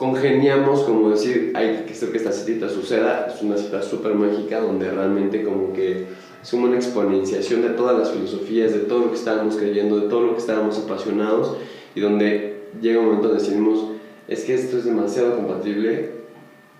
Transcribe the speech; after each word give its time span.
congeniamos, 0.00 0.84
como 0.84 1.10
decir, 1.10 1.52
hay 1.54 1.84
que 1.86 1.92
hacer 1.92 2.10
que 2.10 2.16
esta 2.16 2.32
cita 2.32 2.70
suceda, 2.70 3.26
es 3.26 3.42
una 3.42 3.58
cita 3.58 3.82
súper 3.82 4.14
mágica 4.14 4.58
donde 4.58 4.90
realmente 4.90 5.44
como 5.44 5.74
que 5.74 6.06
es 6.42 6.52
una 6.54 6.76
exponenciación 6.76 7.60
de 7.60 7.68
todas 7.68 7.98
las 7.98 8.10
filosofías, 8.10 8.72
de 8.72 8.78
todo 8.78 9.00
lo 9.00 9.10
que 9.10 9.18
estábamos 9.18 9.56
creyendo, 9.56 10.00
de 10.00 10.08
todo 10.08 10.22
lo 10.22 10.32
que 10.32 10.38
estábamos 10.38 10.78
apasionados 10.78 11.54
y 11.94 12.00
donde 12.00 12.62
llega 12.80 12.98
un 12.98 13.08
momento 13.08 13.28
donde 13.28 13.42
decidimos, 13.42 13.90
es 14.26 14.44
que 14.44 14.54
esto 14.54 14.78
es 14.78 14.86
demasiado 14.86 15.36
compatible 15.36 16.12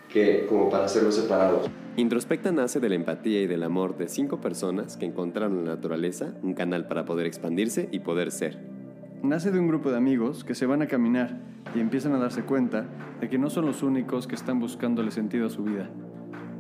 que 0.09 0.46
como 0.48 0.71
para 0.71 0.87
hacerlo 0.87 1.12
separados. 1.12 1.68
Introspecta 1.98 2.52
nace 2.52 2.80
de 2.80 2.89
la 2.89 2.95
empatía 2.95 3.43
y 3.43 3.46
del 3.46 3.64
amor 3.64 3.98
de 3.98 4.09
cinco 4.09 4.41
personas 4.41 4.96
que 4.96 5.05
encontraron 5.05 5.59
en 5.59 5.66
la 5.66 5.75
naturaleza 5.75 6.32
un 6.43 6.55
canal 6.55 6.89
para 6.89 7.05
poder 7.05 7.27
expandirse 7.27 7.91
y 7.93 7.98
poder 7.98 8.30
ser. 8.30 8.79
Nace 9.23 9.50
de 9.50 9.61
un 9.61 9.68
grupo 9.68 9.91
de 9.91 9.98
amigos 9.98 10.45
que 10.45 10.55
se 10.55 10.64
van 10.64 10.80
a 10.80 10.86
caminar 10.86 11.39
y 11.75 11.80
empiezan 11.80 12.14
a 12.14 12.18
darse 12.18 12.43
cuenta 12.43 12.86
de 13.21 13.29
que 13.29 13.36
no 13.36 13.50
son 13.50 13.66
los 13.66 13.82
únicos 13.82 14.27
que 14.27 14.35
están 14.35 14.61
buscándole 14.61 15.11
sentido 15.11 15.46
a 15.46 15.50
su 15.50 15.63
vida. 15.63 15.90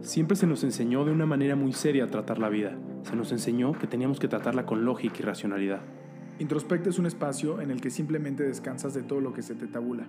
Siempre 0.02 0.36
se 0.36 0.46
nos 0.46 0.62
enseñó 0.62 1.06
de 1.06 1.12
una 1.12 1.24
manera 1.24 1.56
muy 1.56 1.72
seria 1.72 2.04
a 2.04 2.08
tratar 2.08 2.38
la 2.38 2.50
vida. 2.50 2.76
Se 3.02 3.16
nos 3.16 3.32
enseñó 3.32 3.72
que 3.72 3.86
teníamos 3.86 4.20
que 4.20 4.28
tratarla 4.28 4.66
con 4.66 4.84
lógica 4.84 5.16
y 5.20 5.22
racionalidad. 5.22 5.80
Introspecta 6.38 6.90
es 6.90 6.98
un 6.98 7.06
espacio 7.06 7.62
en 7.62 7.70
el 7.70 7.80
que 7.80 7.88
simplemente 7.88 8.42
descansas 8.42 8.92
de 8.92 9.02
todo 9.02 9.22
lo 9.22 9.32
que 9.32 9.40
se 9.40 9.54
te 9.54 9.66
tabula. 9.66 10.06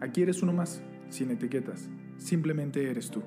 Aquí 0.00 0.20
eres 0.20 0.42
uno 0.42 0.52
más, 0.52 0.82
sin 1.08 1.30
etiquetas. 1.30 1.88
Simplemente 2.18 2.90
eres 2.90 3.10
tú. 3.10 3.22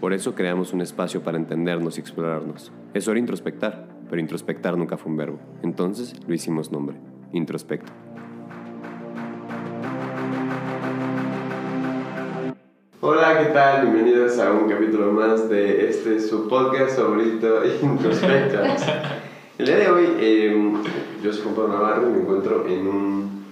Por 0.00 0.12
eso 0.12 0.36
creamos 0.36 0.72
un 0.72 0.82
espacio 0.82 1.24
para 1.24 1.36
entendernos 1.36 1.98
y 1.98 2.00
explorarnos. 2.00 2.72
Es 2.94 3.08
hora 3.08 3.14
de 3.16 3.20
introspectar, 3.20 3.88
pero 4.08 4.20
introspectar 4.20 4.78
nunca 4.78 4.96
fue 4.96 5.10
un 5.10 5.18
verbo. 5.18 5.40
Entonces 5.64 6.14
lo 6.28 6.32
hicimos 6.32 6.70
nombre. 6.70 6.96
Introspecto. 7.32 7.92
Hola, 13.00 13.38
¿qué 13.38 13.52
tal? 13.52 13.82
Bienvenidos 13.82 14.38
a 14.38 14.52
un 14.52 14.68
capítulo 14.68 15.12
más 15.12 15.48
de 15.48 15.88
este 15.88 16.20
su 16.20 16.48
podcast 16.48 16.98
favorito, 16.98 17.62
Introspecta. 17.82 18.76
El 19.58 19.66
día 19.66 19.76
de 19.76 19.90
hoy, 19.90 20.06
eh, 20.18 20.72
yo 21.22 21.32
soy 21.32 21.42
Juan 21.42 21.54
Pablo 21.54 21.72
Navarro 21.72 22.08
y 22.08 22.12
me 22.12 22.20
encuentro 22.20 22.66
en 22.66 22.86
un, 22.86 23.44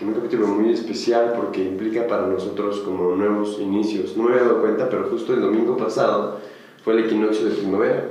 un 0.00 0.14
capítulo 0.14 0.46
muy 0.46 0.72
especial 0.72 1.34
porque 1.36 1.62
implica 1.64 2.06
para 2.06 2.26
nosotros 2.26 2.80
como 2.80 3.14
nuevos 3.14 3.60
inicios. 3.60 4.16
No 4.16 4.24
me 4.24 4.32
había 4.32 4.44
dado 4.44 4.60
cuenta, 4.60 4.88
pero 4.88 5.08
justo 5.10 5.34
el 5.34 5.40
domingo 5.40 5.76
pasado 5.76 6.40
fue 6.82 6.94
el 6.94 7.06
equinoccio 7.06 7.46
de 7.46 7.56
primavera, 7.56 8.08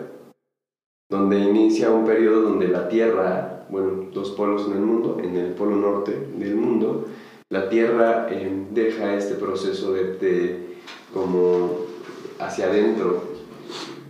donde 1.09 1.39
inicia 1.39 1.91
un 1.91 2.05
periodo 2.05 2.41
donde 2.41 2.67
la 2.67 2.87
Tierra, 2.87 3.52
bueno, 3.73 4.05
dos 4.13 4.29
polos 4.31 4.67
en 4.67 4.73
el 4.73 4.81
mundo, 4.81 5.17
en 5.21 5.35
el 5.35 5.53
polo 5.53 5.75
norte 5.75 6.15
del 6.37 6.55
mundo, 6.55 7.07
la 7.49 7.69
Tierra 7.69 8.27
eh, 8.29 8.51
deja 8.71 9.15
este 9.15 9.33
proceso 9.33 9.91
de, 9.93 10.13
de 10.17 10.77
como 11.11 11.79
hacia 12.39 12.67
adentro 12.67 13.23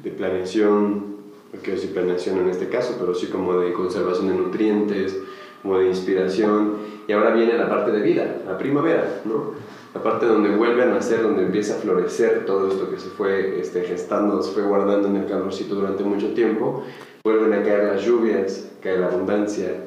de 0.03 0.11
planeación, 0.11 1.15
no 1.53 1.59
quiero 1.61 1.79
decir 1.79 1.93
planeación 1.93 2.39
en 2.39 2.49
este 2.49 2.67
caso, 2.67 2.97
pero 2.99 3.15
sí 3.15 3.27
como 3.27 3.57
de 3.57 3.71
conservación 3.71 4.27
de 4.27 4.35
nutrientes, 4.35 5.17
como 5.61 5.79
de 5.79 5.87
inspiración, 5.87 6.79
y 7.07 7.13
ahora 7.13 7.33
viene 7.33 7.57
la 7.57 7.69
parte 7.69 7.91
de 7.91 8.01
vida, 8.01 8.41
la 8.45 8.57
primavera, 8.57 9.21
¿no? 9.23 9.51
La 9.95 10.03
parte 10.03 10.25
donde 10.25 10.53
vuelve 10.53 10.83
a 10.83 10.87
nacer, 10.87 11.21
donde 11.21 11.43
empieza 11.43 11.75
a 11.75 11.77
florecer 11.77 12.45
todo 12.45 12.67
esto 12.67 12.89
que 12.89 12.99
se 12.99 13.09
fue 13.09 13.61
este, 13.61 13.83
gestando, 13.83 14.43
se 14.43 14.51
fue 14.51 14.63
guardando 14.63 15.07
en 15.07 15.15
el 15.15 15.25
calorcito 15.25 15.75
durante 15.75 16.03
mucho 16.03 16.33
tiempo, 16.33 16.83
vuelven 17.25 17.53
a 17.53 17.63
caer 17.63 17.93
las 17.93 18.05
lluvias, 18.05 18.69
cae 18.81 18.97
la 18.97 19.07
abundancia, 19.07 19.85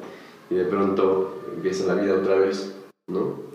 y 0.49 0.55
de 0.55 0.65
pronto 0.65 1.41
empieza 1.55 1.85
la 1.85 2.01
vida 2.01 2.15
otra 2.15 2.35
vez, 2.35 2.75
¿no? 3.07 3.47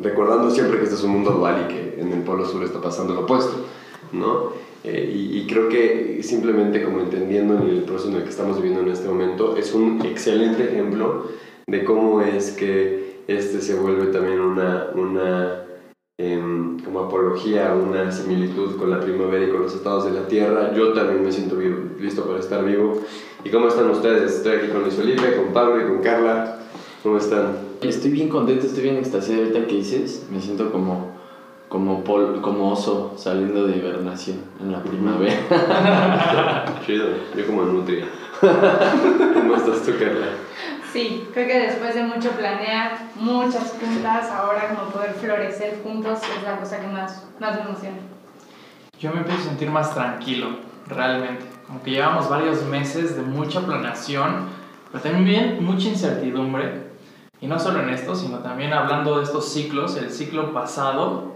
recordando 0.00 0.50
siempre 0.50 0.78
que 0.78 0.84
este 0.84 0.96
es 0.96 1.04
un 1.04 1.12
mundo 1.12 1.30
dual 1.32 1.66
y 1.66 1.72
que 1.72 2.00
en 2.00 2.12
el 2.12 2.22
polo 2.22 2.44
sur 2.46 2.62
está 2.64 2.80
pasando 2.80 3.14
lo 3.14 3.20
opuesto, 3.20 3.66
¿no? 4.12 4.52
Eh, 4.84 5.12
y, 5.14 5.38
y, 5.38 5.46
creo 5.46 5.68
que 5.68 6.20
simplemente 6.22 6.82
como 6.82 7.00
entendiendo 7.00 7.56
en 7.56 7.68
el 7.68 7.82
proceso 7.84 8.10
en 8.10 8.16
el 8.16 8.24
que 8.24 8.30
estamos 8.30 8.56
viviendo 8.56 8.80
en 8.80 8.88
este 8.88 9.06
momento, 9.06 9.56
es 9.56 9.72
un 9.74 10.04
excelente 10.04 10.64
ejemplo 10.64 11.28
de 11.68 11.84
cómo 11.84 12.20
es 12.20 12.50
que 12.50 13.20
este 13.28 13.60
se 13.60 13.76
vuelve 13.76 14.06
también 14.06 14.40
una, 14.40 14.88
una 14.94 15.62
eh, 16.18 16.40
como 16.84 17.00
apología, 17.00 17.74
una 17.74 18.12
similitud 18.12 18.76
con 18.76 18.90
la 18.90 19.00
primavera 19.00 19.46
y 19.46 19.50
con 19.50 19.62
los 19.62 19.74
estados 19.74 20.04
de 20.04 20.12
la 20.12 20.28
tierra. 20.28 20.72
Yo 20.74 20.92
también 20.92 21.24
me 21.24 21.32
siento 21.32 21.56
vivo, 21.56 21.78
listo 21.98 22.24
para 22.24 22.38
estar 22.38 22.64
vivo. 22.64 23.00
¿Y 23.44 23.50
cómo 23.50 23.68
están 23.68 23.90
ustedes? 23.90 24.36
Estoy 24.36 24.56
aquí 24.56 24.68
con 24.68 24.82
Luis 24.82 24.94
Felipe, 24.94 25.36
con 25.36 25.52
Pablo 25.52 25.80
y 25.80 25.88
con 25.88 26.02
Carla. 26.02 26.58
¿Cómo 27.02 27.16
están? 27.16 27.56
Estoy 27.80 28.10
bien 28.10 28.28
contento, 28.28 28.66
estoy 28.66 28.84
bien 28.84 28.96
extasiado 28.96 29.42
ahorita 29.42 29.66
que 29.66 29.76
dices. 29.76 30.26
Me 30.30 30.40
siento 30.40 30.70
como, 30.70 31.16
como, 31.68 32.04
pol, 32.04 32.40
como 32.42 32.72
oso 32.72 33.14
saliendo 33.16 33.66
de 33.66 33.78
hibernación 33.78 34.38
en 34.60 34.70
la 34.70 34.82
primavera. 34.82 36.64
Chido, 36.86 37.06
yo 37.36 37.46
como 37.46 37.64
nutria. 37.64 38.06
¿Cómo 38.40 39.56
estás 39.56 39.82
tú, 39.82 39.92
Carla? 39.98 40.26
Sí, 40.92 41.26
creo 41.32 41.46
que 41.46 41.58
después 41.58 41.94
de 41.94 42.02
mucho 42.02 42.30
planear, 42.32 42.98
muchas 43.16 43.72
juntas, 43.80 44.30
ahora 44.30 44.74
como 44.74 44.90
poder 44.90 45.14
florecer 45.14 45.80
juntos 45.82 46.18
es 46.36 46.42
la 46.42 46.58
cosa 46.58 46.80
que 46.80 46.86
más, 46.86 47.26
más 47.40 47.54
me 47.56 47.62
emociona. 47.62 47.96
Yo 48.98 49.10
me 49.10 49.20
empiezo 49.20 49.40
a 49.40 49.44
sentir 49.44 49.70
más 49.70 49.94
tranquilo, 49.94 50.58
realmente. 50.86 51.46
Como 51.66 51.82
que 51.82 51.92
llevamos 51.92 52.28
varios 52.28 52.62
meses 52.64 53.16
de 53.16 53.22
mucha 53.22 53.62
planeación, 53.62 54.48
pero 54.90 55.02
también 55.02 55.64
mucha 55.64 55.88
incertidumbre 55.88 56.92
y 57.40 57.46
no 57.46 57.58
solo 57.58 57.80
en 57.80 57.88
esto, 57.88 58.14
sino 58.14 58.38
también 58.38 58.72
hablando 58.72 59.16
de 59.16 59.24
estos 59.24 59.48
ciclos, 59.48 59.96
el 59.96 60.10
ciclo 60.10 60.52
pasado 60.52 61.32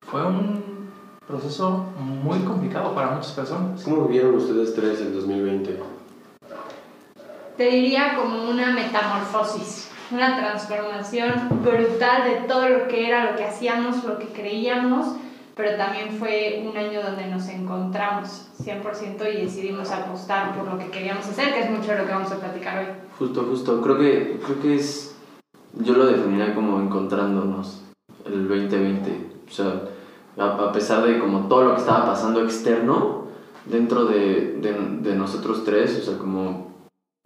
fue 0.00 0.24
un 0.24 0.90
proceso 1.26 1.86
muy 1.98 2.38
complicado 2.40 2.94
para 2.94 3.10
muchas 3.10 3.32
personas. 3.32 3.82
¿Cómo 3.82 4.06
vivieron 4.06 4.36
ustedes 4.36 4.74
tres 4.74 5.00
el 5.00 5.12
2020? 5.12 5.80
Te 7.56 7.70
diría 7.70 8.16
como 8.16 8.50
una 8.50 8.72
metamorfosis, 8.72 9.88
una 10.10 10.36
transformación 10.36 11.32
brutal 11.62 12.24
de 12.24 12.48
todo 12.48 12.68
lo 12.68 12.88
que 12.88 13.06
era, 13.06 13.30
lo 13.30 13.36
que 13.36 13.44
hacíamos, 13.44 14.02
lo 14.02 14.18
que 14.18 14.26
creíamos, 14.26 15.14
pero 15.54 15.76
también 15.76 16.10
fue 16.18 16.64
un 16.68 16.76
año 16.76 17.00
donde 17.00 17.26
nos 17.26 17.46
encontramos 17.48 18.48
100% 18.60 19.32
y 19.32 19.42
decidimos 19.42 19.92
apostar 19.92 20.56
por 20.56 20.66
lo 20.66 20.78
que 20.78 20.90
queríamos 20.90 21.26
hacer, 21.28 21.54
que 21.54 21.60
es 21.60 21.70
mucho 21.70 21.92
de 21.92 21.98
lo 21.98 22.06
que 22.06 22.12
vamos 22.12 22.32
a 22.32 22.40
platicar 22.40 22.78
hoy. 22.78 22.86
Justo, 23.20 23.44
justo. 23.44 23.80
Creo 23.80 23.98
que, 23.98 24.40
creo 24.44 24.60
que 24.60 24.74
es 24.74 25.14
yo 25.78 25.94
lo 25.94 26.06
definiría 26.06 26.54
como 26.54 26.80
encontrándonos 26.80 27.82
el 28.24 28.48
2020. 28.48 29.30
O 29.48 29.52
sea, 29.52 29.82
a, 30.38 30.72
pesar 30.72 31.04
de 31.04 31.20
como 31.20 31.46
todo 31.46 31.64
lo 31.64 31.74
que 31.74 31.80
estaba 31.80 32.06
pasando 32.06 32.42
externo 32.42 33.24
dentro 33.66 34.06
de, 34.06 34.58
de, 34.60 34.72
de 35.02 35.16
nosotros 35.16 35.64
tres, 35.64 36.00
o 36.00 36.10
sea, 36.10 36.18
como, 36.18 36.73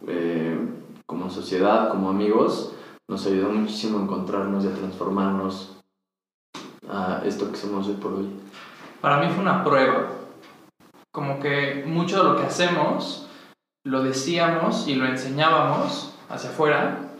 eh, 0.07 0.57
como 1.05 1.29
sociedad, 1.29 1.89
como 1.89 2.09
amigos, 2.09 2.75
nos 3.09 3.25
ayudó 3.25 3.49
muchísimo 3.49 3.99
a 3.99 4.03
encontrarnos 4.03 4.63
y 4.63 4.67
a 4.67 4.73
transformarnos 4.73 5.81
a 6.89 7.21
esto 7.25 7.51
que 7.51 7.57
somos 7.57 7.87
hoy 7.87 7.95
por 7.95 8.13
hoy. 8.13 8.29
Para 9.01 9.19
mí 9.19 9.27
fue 9.29 9.41
una 9.41 9.63
prueba. 9.63 10.07
Como 11.11 11.39
que 11.39 11.83
mucho 11.87 12.17
de 12.17 12.23
lo 12.29 12.35
que 12.37 12.45
hacemos 12.45 13.27
lo 13.85 14.03
decíamos 14.03 14.87
y 14.87 14.95
lo 14.95 15.05
enseñábamos 15.05 16.13
hacia 16.29 16.49
afuera, 16.49 17.13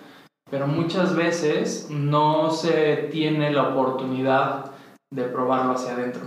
pero 0.52 0.68
muchas 0.68 1.16
veces 1.16 1.88
no 1.90 2.52
se 2.52 3.08
tiene 3.12 3.52
la 3.52 3.70
oportunidad 3.70 4.72
de 5.12 5.24
probarlo 5.24 5.74
hacia 5.74 5.94
adentro. 5.94 6.22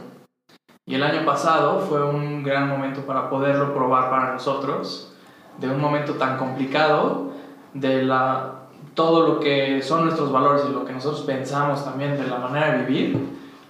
Y 0.86 0.96
el 0.96 1.02
año 1.02 1.24
pasado 1.24 1.80
fue 1.80 2.04
un 2.04 2.42
gran 2.42 2.69
momento 2.69 3.02
para 3.02 3.30
poderlo 3.30 3.72
probar 3.72 4.10
para 4.10 4.32
nosotros, 4.32 5.12
de 5.58 5.68
un 5.68 5.80
momento 5.80 6.14
tan 6.14 6.38
complicado, 6.38 7.32
de 7.74 8.02
la, 8.02 8.68
todo 8.94 9.26
lo 9.26 9.40
que 9.40 9.82
son 9.82 10.04
nuestros 10.04 10.30
valores 10.32 10.64
y 10.68 10.72
lo 10.72 10.84
que 10.84 10.92
nosotros 10.92 11.22
pensamos 11.22 11.84
también 11.84 12.16
de 12.16 12.26
la 12.26 12.38
manera 12.38 12.76
de 12.76 12.84
vivir, 12.84 13.18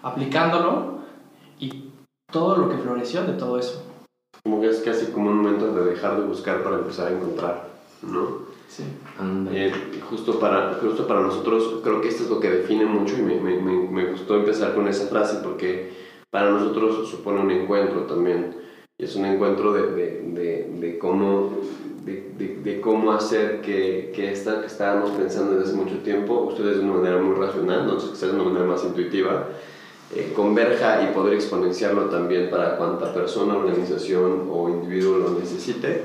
aplicándolo 0.02 0.98
y 1.58 1.90
todo 2.30 2.56
lo 2.56 2.68
que 2.68 2.78
floreció 2.78 3.22
de 3.22 3.34
todo 3.34 3.58
eso. 3.58 3.84
Como 4.42 4.60
que 4.60 4.68
es 4.68 4.80
casi 4.80 5.06
como 5.06 5.30
un 5.30 5.42
momento 5.42 5.72
de 5.72 5.90
dejar 5.90 6.16
de 6.16 6.26
buscar 6.26 6.62
para 6.62 6.76
empezar 6.76 7.08
a 7.08 7.12
encontrar, 7.12 7.68
¿no? 8.02 8.52
Sí. 8.68 8.84
Eh, 9.52 9.70
justo, 10.08 10.40
para, 10.40 10.78
justo 10.80 11.06
para 11.06 11.20
nosotros, 11.20 11.80
creo 11.84 12.00
que 12.00 12.08
esto 12.08 12.24
es 12.24 12.30
lo 12.30 12.40
que 12.40 12.50
define 12.50 12.86
mucho 12.86 13.18
y 13.18 13.22
me, 13.22 13.38
me, 13.38 13.60
me, 13.60 14.06
gustó 14.06 14.36
empezar 14.36 14.74
con 14.74 14.88
esa 14.88 15.08
frase 15.08 15.40
porque 15.42 15.92
para 16.30 16.50
nosotros 16.50 17.08
supone 17.10 17.40
un 17.40 17.50
encuentro 17.50 18.04
también. 18.04 18.61
Y 19.02 19.04
es 19.04 19.16
un 19.16 19.24
encuentro 19.24 19.72
de, 19.72 19.90
de, 19.90 20.22
de, 20.28 20.70
de 20.78 20.98
cómo, 20.98 21.50
de, 22.04 22.80
cómo 22.80 23.10
hacer 23.10 23.60
que, 23.60 24.12
que 24.14 24.30
esta 24.30 24.60
que 24.60 24.68
estábamos 24.68 25.10
pensando 25.10 25.56
desde 25.56 25.70
hace 25.70 25.76
mucho 25.76 25.96
tiempo, 26.04 26.42
ustedes 26.42 26.76
de 26.76 26.84
una 26.84 27.00
manera 27.00 27.20
muy 27.20 27.34
racional, 27.34 27.84
nosotros 27.84 28.12
quizás 28.12 28.30
de 28.30 28.36
una 28.36 28.44
manera 28.44 28.64
más 28.64 28.84
intuitiva, 28.84 29.48
eh, 30.14 30.32
converja 30.36 31.02
y 31.02 31.12
poder 31.12 31.34
exponenciarlo 31.34 32.04
también 32.10 32.48
para 32.48 32.76
cuanta 32.76 33.12
persona, 33.12 33.56
organización 33.56 34.48
o 34.48 34.68
individuo 34.68 35.18
lo 35.18 35.30
necesite 35.30 36.02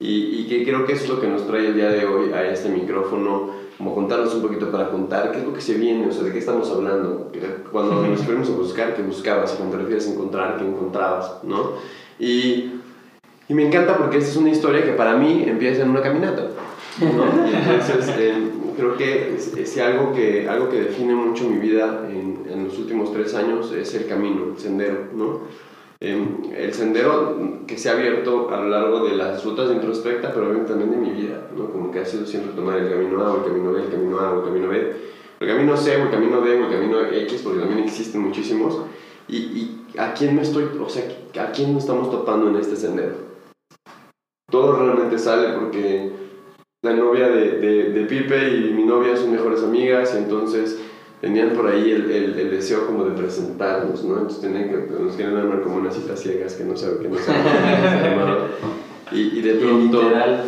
y, 0.00 0.40
y, 0.40 0.48
que 0.48 0.64
creo 0.64 0.84
que 0.84 0.94
es 0.94 1.08
lo 1.08 1.20
que 1.20 1.28
nos 1.28 1.46
trae 1.46 1.68
el 1.68 1.74
día 1.76 1.90
de 1.90 2.04
hoy 2.04 2.32
a 2.32 2.50
este 2.50 2.68
micrófono 2.68 3.60
como 3.78 3.94
contarnos 3.94 4.34
un 4.34 4.42
poquito 4.42 4.72
para 4.72 4.90
contar 4.90 5.30
qué 5.30 5.38
es 5.38 5.44
lo 5.44 5.54
que 5.54 5.60
se 5.60 5.74
viene, 5.74 6.08
o 6.08 6.12
sea, 6.12 6.24
de 6.24 6.32
qué 6.32 6.38
estamos 6.40 6.68
hablando. 6.68 7.30
Cuando 7.70 8.02
nos 8.02 8.20
fuimos 8.22 8.50
a 8.50 8.52
buscar, 8.52 8.94
¿qué 8.94 9.02
buscabas? 9.02 9.52
Cuando 9.52 9.76
te 9.76 9.82
refieres 9.82 10.08
a 10.08 10.12
encontrar, 10.12 10.58
¿qué 10.58 10.66
encontrabas? 10.66 11.42
¿no? 11.44 11.99
Y, 12.20 12.70
y 13.48 13.54
me 13.54 13.66
encanta 13.66 13.96
porque 13.96 14.18
esta 14.18 14.30
es 14.30 14.36
una 14.36 14.50
historia 14.50 14.84
que 14.84 14.92
para 14.92 15.16
mí 15.16 15.44
empieza 15.46 15.82
en 15.82 15.90
una 15.90 16.02
caminata. 16.02 16.48
¿no? 17.00 17.24
Y 17.50 17.54
entonces 17.54 18.14
eh, 18.18 18.34
creo 18.76 18.96
que 18.96 19.36
si 19.38 19.80
algo 19.80 20.12
que, 20.12 20.48
algo 20.48 20.68
que 20.68 20.82
define 20.82 21.14
mucho 21.14 21.48
mi 21.48 21.58
vida 21.58 22.06
en, 22.10 22.42
en, 22.50 22.64
los 22.64 22.78
últimos 22.78 23.12
tres 23.12 23.34
años 23.34 23.72
es 23.72 23.94
el 23.94 24.06
camino, 24.06 24.52
el 24.52 24.58
sendero. 24.58 25.08
¿no? 25.14 25.40
Eh, 26.02 26.26
el 26.56 26.72
sendero 26.72 27.64
que 27.66 27.76
se 27.76 27.88
ha 27.88 27.92
abierto 27.92 28.50
a 28.50 28.60
lo 28.60 28.68
largo 28.68 29.04
de 29.04 29.16
las 29.16 29.44
rutas 29.44 29.68
de 29.68 29.74
introspecta, 29.74 30.32
pero 30.32 30.48
también 30.64 30.90
de 30.90 30.96
mi 30.96 31.10
vida, 31.10 31.48
¿no? 31.56 31.70
como 31.70 31.90
que 31.90 32.00
ha 32.00 32.04
sido 32.04 32.24
siempre 32.26 32.52
tomar 32.52 32.78
el 32.78 32.90
camino 32.90 33.22
A 33.22 33.32
o 33.32 33.38
el 33.38 33.44
camino 33.44 33.72
B, 33.72 33.82
el 33.82 33.90
camino 33.90 34.18
A 34.18 34.32
o 34.32 34.38
el 34.38 34.44
camino 34.46 34.68
B, 34.68 34.92
el 35.40 35.48
camino 35.48 35.76
C 35.76 35.96
o 35.96 36.04
el 36.04 36.10
camino 36.10 36.40
D 36.40 36.54
o 36.54 36.66
el 36.66 36.72
camino 36.72 37.00
X, 37.02 37.42
porque 37.42 37.60
también 37.60 37.80
existen 37.80 38.22
muchísimos, 38.22 38.82
y, 39.28 39.36
y 39.36 39.79
a 39.98 40.14
quién 40.14 40.36
me 40.36 40.42
estoy, 40.42 40.64
o 40.80 40.88
sea, 40.88 41.04
a 41.40 41.52
quién 41.52 41.76
estamos 41.76 42.10
topando 42.10 42.48
en 42.48 42.56
este 42.56 42.76
sendero. 42.76 43.14
Todo 44.50 44.76
realmente 44.76 45.18
sale 45.18 45.52
porque 45.58 46.12
la 46.82 46.94
novia 46.94 47.28
de, 47.28 47.58
de, 47.58 47.90
de, 47.92 48.04
Pipe 48.06 48.56
y 48.56 48.72
mi 48.72 48.84
novia 48.84 49.16
son 49.16 49.32
mejores 49.32 49.62
amigas 49.62 50.12
y 50.14 50.18
entonces 50.18 50.78
tenían 51.20 51.50
por 51.50 51.68
ahí 51.68 51.92
el, 51.92 52.10
el, 52.10 52.38
el 52.38 52.50
deseo 52.50 52.86
como 52.86 53.04
de 53.04 53.12
presentarnos, 53.12 54.02
¿no? 54.02 54.14
Entonces 54.14 54.40
tenían 54.40 54.68
que, 54.70 54.92
nos 54.98 55.14
quieren 55.14 55.36
armar 55.36 55.62
como 55.62 55.76
unas 55.76 55.94
citas 55.94 56.20
ciegas 56.20 56.54
que 56.54 56.64
no 56.64 56.76
saben 56.76 56.98
que 57.00 57.08
no 57.08 57.18
saben 57.18 57.42
y, 59.12 59.38
y 59.38 59.42
de 59.42 59.54
pronto 59.60 60.02
Literal. 60.02 60.44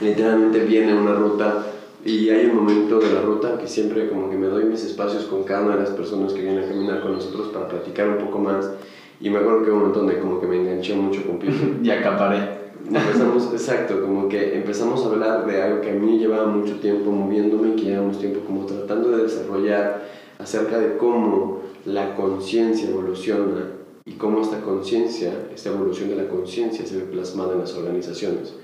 literalmente 0.00 0.60
viene 0.60 0.94
una 0.94 1.14
ruta 1.14 1.66
y 2.04 2.30
hay 2.30 2.46
un 2.46 2.56
momento 2.56 3.00
de 3.00 3.12
la 3.12 3.20
ruta 3.20 3.58
que 3.58 3.66
siempre 3.66 4.08
como 4.08 4.30
que 4.30 4.36
me 4.36 4.46
doy 4.46 4.64
mis 4.64 4.84
espacios 4.84 5.24
con 5.24 5.42
cada 5.42 5.62
una 5.62 5.74
de 5.76 5.82
las 5.82 5.90
personas 5.90 6.32
que 6.32 6.42
vienen 6.42 6.64
a 6.64 6.68
caminar 6.68 7.02
con 7.02 7.12
nosotros 7.12 7.48
para 7.48 7.68
platicar 7.68 8.08
un 8.08 8.18
poco 8.18 8.38
más. 8.38 8.70
Y 9.20 9.30
me 9.30 9.38
acuerdo 9.38 9.64
que 9.64 9.70
un 9.72 9.80
montón 9.80 10.06
de 10.06 10.18
como 10.20 10.40
que 10.40 10.46
me 10.46 10.56
enganché 10.56 10.94
mucho 10.94 11.26
con 11.26 11.38
Pipe. 11.38 11.52
Y 11.82 11.90
acaparé. 11.90 12.58
Empezamos, 12.86 13.52
exacto, 13.52 14.00
como 14.00 14.28
que 14.28 14.56
empezamos 14.56 15.04
a 15.04 15.08
hablar 15.08 15.46
de 15.46 15.60
algo 15.60 15.80
que 15.80 15.90
a 15.90 15.94
mí 15.94 16.18
llevaba 16.18 16.46
mucho 16.46 16.76
tiempo 16.76 17.10
moviéndome, 17.10 17.74
que 17.74 17.82
llevamos 17.82 18.20
tiempo 18.20 18.40
como 18.46 18.64
tratando 18.64 19.10
de 19.10 19.24
desarrollar 19.24 20.08
acerca 20.38 20.78
de 20.78 20.96
cómo 20.96 21.62
la 21.84 22.14
conciencia 22.14 22.88
evoluciona 22.88 23.72
y 24.04 24.12
cómo 24.12 24.40
esta 24.40 24.60
conciencia, 24.60 25.32
esta 25.52 25.70
evolución 25.70 26.08
de 26.10 26.16
la 26.16 26.28
conciencia 26.28 26.86
se 26.86 26.96
ve 26.96 27.02
plasmada 27.02 27.54
en 27.54 27.60
las 27.60 27.74
organizaciones. 27.74 28.54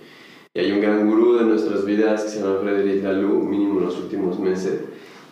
Y 0.56 0.60
hay 0.60 0.70
un 0.70 0.80
gran 0.80 1.10
gurú 1.10 1.34
de 1.34 1.46
nuestras 1.46 1.84
vidas 1.84 2.22
que 2.22 2.28
se 2.28 2.40
llama 2.40 2.58
Frederick 2.62 3.02
Laloux, 3.02 3.42
mínimo 3.42 3.80
en 3.80 3.86
los 3.86 3.98
últimos 3.98 4.38
meses, 4.38 4.82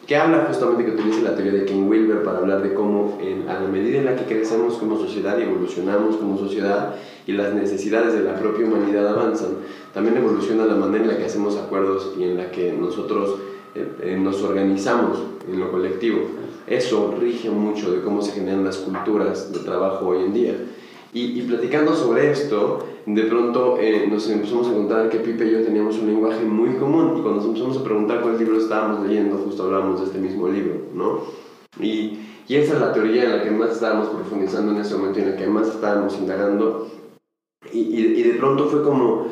que 0.05 0.17
habla 0.17 0.47
justamente 0.49 0.85
que 0.85 0.91
utiliza 0.91 1.23
la 1.23 1.37
teoría 1.37 1.61
de 1.61 1.65
King 1.65 1.87
Wilber 1.87 2.25
para 2.25 2.39
hablar 2.39 2.61
de 2.61 2.75
cómo 2.75 3.21
en, 3.23 3.49
a 3.49 3.61
la 3.61 3.69
medida 3.69 3.99
en 3.99 4.07
la 4.07 4.17
que 4.17 4.25
crecemos 4.25 4.79
como 4.79 4.99
sociedad 4.99 5.39
y 5.39 5.43
evolucionamos 5.43 6.17
como 6.17 6.37
sociedad 6.37 6.97
y 7.25 7.35
las 7.35 7.55
necesidades 7.55 8.15
de 8.15 8.25
la 8.25 8.35
propia 8.35 8.67
humanidad 8.67 9.07
avanzan, 9.07 9.59
también 9.95 10.17
evoluciona 10.17 10.67
la 10.67 10.75
manera 10.75 11.05
en 11.05 11.11
la 11.11 11.17
que 11.19 11.27
hacemos 11.27 11.57
acuerdos 11.57 12.15
y 12.19 12.25
en 12.25 12.37
la 12.37 12.51
que 12.51 12.73
nosotros 12.73 13.39
eh, 13.77 13.87
eh, 14.03 14.19
nos 14.21 14.43
organizamos 14.43 15.23
en 15.49 15.61
lo 15.61 15.71
colectivo. 15.71 16.19
Eso 16.67 17.15
rige 17.21 17.49
mucho 17.49 17.93
de 17.93 18.01
cómo 18.03 18.23
se 18.23 18.33
generan 18.33 18.65
las 18.65 18.79
culturas 18.79 19.53
de 19.53 19.61
trabajo 19.61 20.09
hoy 20.09 20.25
en 20.25 20.35
día. 20.35 20.57
Y, 21.13 21.39
y 21.39 21.43
platicando 21.43 21.95
sobre 21.95 22.31
esto, 22.31 22.87
de 23.05 23.23
pronto 23.25 23.77
eh, 23.79 24.07
nos 24.09 24.29
empezamos 24.31 24.69
a 24.69 24.71
encontrar 24.71 25.11
que 25.11 25.19
Pipe 25.19 25.47
y 25.47 25.53
yo 25.53 25.63
teníamos 25.63 25.99
un 25.99 26.07
lenguaje 26.07 26.45
muy 26.45 26.77
común 26.77 27.19
y 27.19 27.21
cuando 27.21 27.41
nos 27.41 27.47
empezamos 27.47 27.77
a 27.77 27.85
preguntar 27.85 28.23
cuál 28.23 28.39
libro 28.39 28.59
estábamos 28.59 29.07
leyendo, 29.07 29.37
justo 29.37 29.65
hablábamos 29.65 30.01
de 30.01 30.07
este 30.07 30.19
mismo 30.19 30.49
libro, 30.49 30.75
¿no? 30.95 31.21
Y, 31.79 32.19
y 32.49 32.57
esa 32.57 32.75
es 32.75 32.81
la 32.81 32.93
teoría 32.93 33.25
en 33.25 33.33
la 33.33 33.43
que 33.43 33.51
más 33.51 33.73
estábamos 33.73 34.09
profundizando 34.09 34.73
en 34.73 34.79
ese 34.79 34.97
momento 34.97 35.19
y 35.19 35.23
en 35.23 35.31
la 35.31 35.37
que 35.37 35.47
más 35.47 35.69
estábamos 35.69 36.17
indagando. 36.19 36.89
Y, 37.73 37.81
y 37.81 38.23
de 38.23 38.35
pronto 38.35 38.67
fue 38.67 38.83
como, 38.83 39.27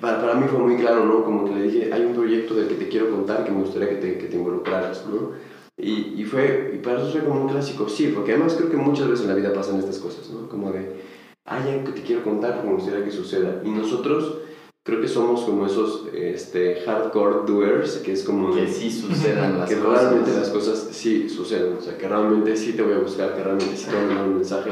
para, 0.00 0.20
para 0.20 0.34
mí 0.34 0.46
fue 0.48 0.58
muy 0.58 0.76
claro, 0.76 1.04
¿no? 1.06 1.24
Como 1.24 1.44
que 1.44 1.54
le 1.54 1.62
dije, 1.62 1.92
hay 1.92 2.04
un 2.04 2.14
proyecto 2.14 2.54
del 2.54 2.68
que 2.68 2.74
te 2.74 2.88
quiero 2.88 3.10
contar 3.10 3.44
que 3.44 3.50
me 3.50 3.62
gustaría 3.62 3.88
que 3.88 3.96
te, 3.96 4.18
que 4.18 4.26
te 4.26 4.36
involucraras, 4.36 5.06
¿no? 5.06 5.30
Y, 5.76 6.20
y, 6.20 6.24
fue, 6.24 6.72
y 6.74 6.78
para 6.78 6.98
eso 6.98 7.10
fue 7.10 7.24
como 7.24 7.42
un 7.42 7.48
clásico, 7.48 7.88
sí, 7.88 8.12
porque 8.14 8.32
además 8.32 8.54
creo 8.54 8.70
que 8.70 8.76
muchas 8.76 9.08
veces 9.08 9.24
en 9.24 9.30
la 9.30 9.36
vida 9.36 9.52
pasan 9.52 9.78
estas 9.78 9.98
cosas, 9.98 10.30
¿no? 10.30 10.48
Como 10.48 10.70
de, 10.70 11.00
hay 11.44 11.70
algo 11.70 11.84
que 11.84 11.92
te 11.92 12.02
quiero 12.02 12.22
contar, 12.22 12.60
como 12.60 12.74
gustaría 12.74 13.04
que 13.04 13.10
suceda. 13.10 13.62
Y 13.64 13.70
nosotros 13.70 14.38
creo 14.82 15.00
que 15.00 15.08
somos 15.08 15.42
como 15.42 15.66
esos 15.66 16.08
este, 16.14 16.82
hardcore 16.84 17.46
doers, 17.46 17.98
que 17.98 18.12
es 18.12 18.22
como... 18.22 18.54
Que 18.54 18.68
sí 18.68 18.90
sucedan 18.90 19.58
las 19.58 19.68
que 19.68 19.76
cosas. 19.78 20.02
realmente 20.02 20.32
las 20.32 20.50
cosas 20.50 20.88
sí 20.92 21.28
suceden, 21.28 21.76
o 21.78 21.80
sea, 21.80 21.96
que 21.96 22.06
realmente 22.06 22.56
sí 22.56 22.74
te 22.74 22.82
voy 22.82 22.94
a 22.94 22.98
buscar, 22.98 23.34
que 23.34 23.42
realmente 23.42 23.76
sí 23.76 23.86
te 23.86 23.96
voy 23.96 24.04
a 24.04 24.08
mandar 24.08 24.28
un 24.28 24.34
mensaje. 24.36 24.70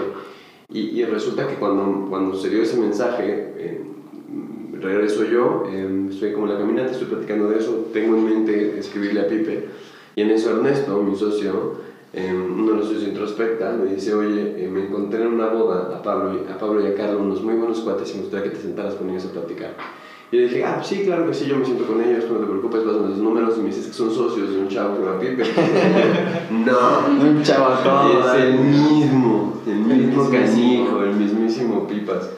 Y, 0.68 1.00
y 1.00 1.04
resulta 1.04 1.48
que 1.48 1.54
cuando, 1.54 2.08
cuando 2.08 2.36
se 2.36 2.50
dio 2.50 2.62
ese 2.62 2.76
mensaje, 2.76 3.54
eh, 3.56 3.80
regreso 4.80 5.24
yo, 5.24 5.64
eh, 5.70 6.06
estoy 6.10 6.32
como 6.32 6.46
en 6.46 6.54
la 6.54 6.58
caminata, 6.58 6.92
estoy 6.92 7.08
platicando 7.08 7.48
de 7.48 7.58
eso, 7.58 7.88
tengo 7.92 8.16
en 8.16 8.24
mente 8.24 8.78
escribirle 8.78 9.20
a 9.20 9.28
Pipe, 9.28 9.68
y 10.20 10.22
en 10.22 10.32
eso 10.32 10.50
Ernesto, 10.50 11.02
mi 11.02 11.16
socio, 11.16 11.76
eh, 12.12 12.30
uno 12.30 12.72
de 12.72 12.76
los 12.76 12.88
socios 12.88 13.04
introspecta, 13.04 13.72
me 13.72 13.94
dice, 13.94 14.12
oye, 14.12 14.62
eh, 14.62 14.68
me 14.68 14.82
encontré 14.82 15.22
en 15.22 15.28
una 15.28 15.46
boda 15.46 15.96
a 15.96 16.02
Pablo, 16.02 16.34
y, 16.34 16.52
a 16.52 16.58
Pablo 16.58 16.86
y 16.86 16.92
a 16.92 16.94
Carlos, 16.94 17.22
unos 17.22 17.42
muy 17.42 17.54
buenos 17.54 17.80
cuates, 17.80 18.10
y 18.10 18.16
me 18.16 18.20
gustaría 18.24 18.50
que 18.50 18.56
te 18.58 18.60
sentaras 18.60 18.96
con 18.96 19.08
ellos 19.08 19.24
a 19.24 19.32
platicar. 19.32 19.70
Y 20.30 20.36
yo 20.36 20.42
dije, 20.42 20.62
ah, 20.62 20.78
sí, 20.84 21.04
claro 21.06 21.26
que 21.26 21.32
sí, 21.32 21.46
yo 21.46 21.56
me 21.56 21.64
siento 21.64 21.86
con 21.86 22.02
ellos, 22.02 22.26
no 22.30 22.36
te 22.36 22.44
preocupes, 22.44 22.82
pásame 22.82 23.08
los 23.08 23.16
números, 23.16 23.54
y 23.56 23.60
me 23.60 23.68
dices 23.68 23.86
que 23.86 23.94
son 23.94 24.10
socios 24.10 24.50
de 24.50 24.58
un 24.58 24.68
chavo 24.68 24.98
que 24.98 25.04
va 25.04 25.16
a 25.16 25.18
Pipe. 25.18 25.42
no, 26.50 27.26
Un 27.26 27.42
chaval 27.42 27.78
es 28.12 28.42
el 28.44 28.58
mismo, 28.58 29.62
el 29.66 29.74
mismo 29.74 30.28
canijo, 30.28 31.02
el 31.02 31.14
mismísimo 31.14 31.86
Pipas. 31.86 32.28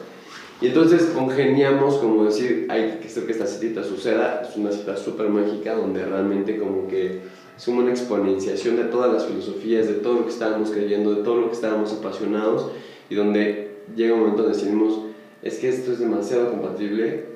Y 0.61 0.67
entonces 0.67 1.11
congeniamos, 1.13 1.97
como 1.97 2.23
decir, 2.23 2.67
hay 2.69 2.99
que 3.01 3.07
hacer 3.07 3.25
que 3.25 3.33
esta 3.33 3.45
cita 3.45 3.83
suceda, 3.83 4.41
es 4.49 4.55
una 4.55 4.71
cita 4.71 4.95
súper 4.95 5.27
mágica 5.27 5.75
donde 5.75 6.05
realmente 6.05 6.57
como 6.57 6.87
que 6.87 7.42
como 7.65 7.79
una 7.79 7.91
exponenciación 7.91 8.77
de 8.77 8.85
todas 8.85 9.13
las 9.13 9.25
filosofías, 9.25 9.87
de 9.87 9.95
todo 9.95 10.15
lo 10.15 10.25
que 10.25 10.31
estábamos 10.31 10.71
creyendo, 10.71 11.13
de 11.13 11.23
todo 11.23 11.37
lo 11.37 11.47
que 11.47 11.55
estábamos 11.55 11.93
apasionados 11.93 12.71
y 13.09 13.15
donde 13.15 13.77
llega 13.95 14.13
un 14.13 14.21
momento 14.21 14.43
donde 14.43 14.57
decidimos, 14.57 14.99
es 15.41 15.59
que 15.59 15.69
esto 15.69 15.91
es 15.91 15.99
demasiado 15.99 16.49
compatible 16.49 17.33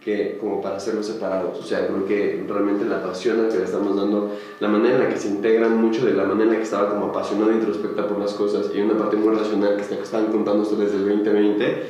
que 0.00 0.38
como 0.40 0.62
para 0.62 0.76
hacerlos 0.76 1.06
separados. 1.06 1.58
O 1.58 1.62
sea, 1.62 1.86
creo 1.86 2.06
que 2.06 2.44
realmente 2.48 2.84
la 2.86 3.02
pasión 3.02 3.44
a 3.44 3.48
que 3.48 3.58
le 3.58 3.64
estamos 3.64 3.96
dando, 3.96 4.34
la 4.58 4.68
manera 4.68 4.96
en 4.96 5.02
la 5.04 5.08
que 5.10 5.18
se 5.18 5.28
integran 5.28 5.76
mucho 5.76 6.06
de 6.06 6.14
la 6.14 6.24
manera 6.24 6.44
en 6.44 6.50
la 6.52 6.56
que 6.56 6.64
estaba 6.64 6.88
como 6.88 7.06
apasionado 7.06 7.50
e 7.50 7.54
introspecta 7.54 8.08
por 8.08 8.18
las 8.18 8.32
cosas 8.32 8.70
y 8.74 8.80
una 8.80 8.96
parte 8.96 9.16
muy 9.16 9.34
racional 9.34 9.76
que 9.76 9.82
estaban 9.82 10.26
contando 10.32 10.62
ustedes 10.62 10.92
desde 10.92 11.12
el 11.12 11.24
2020, 11.24 11.82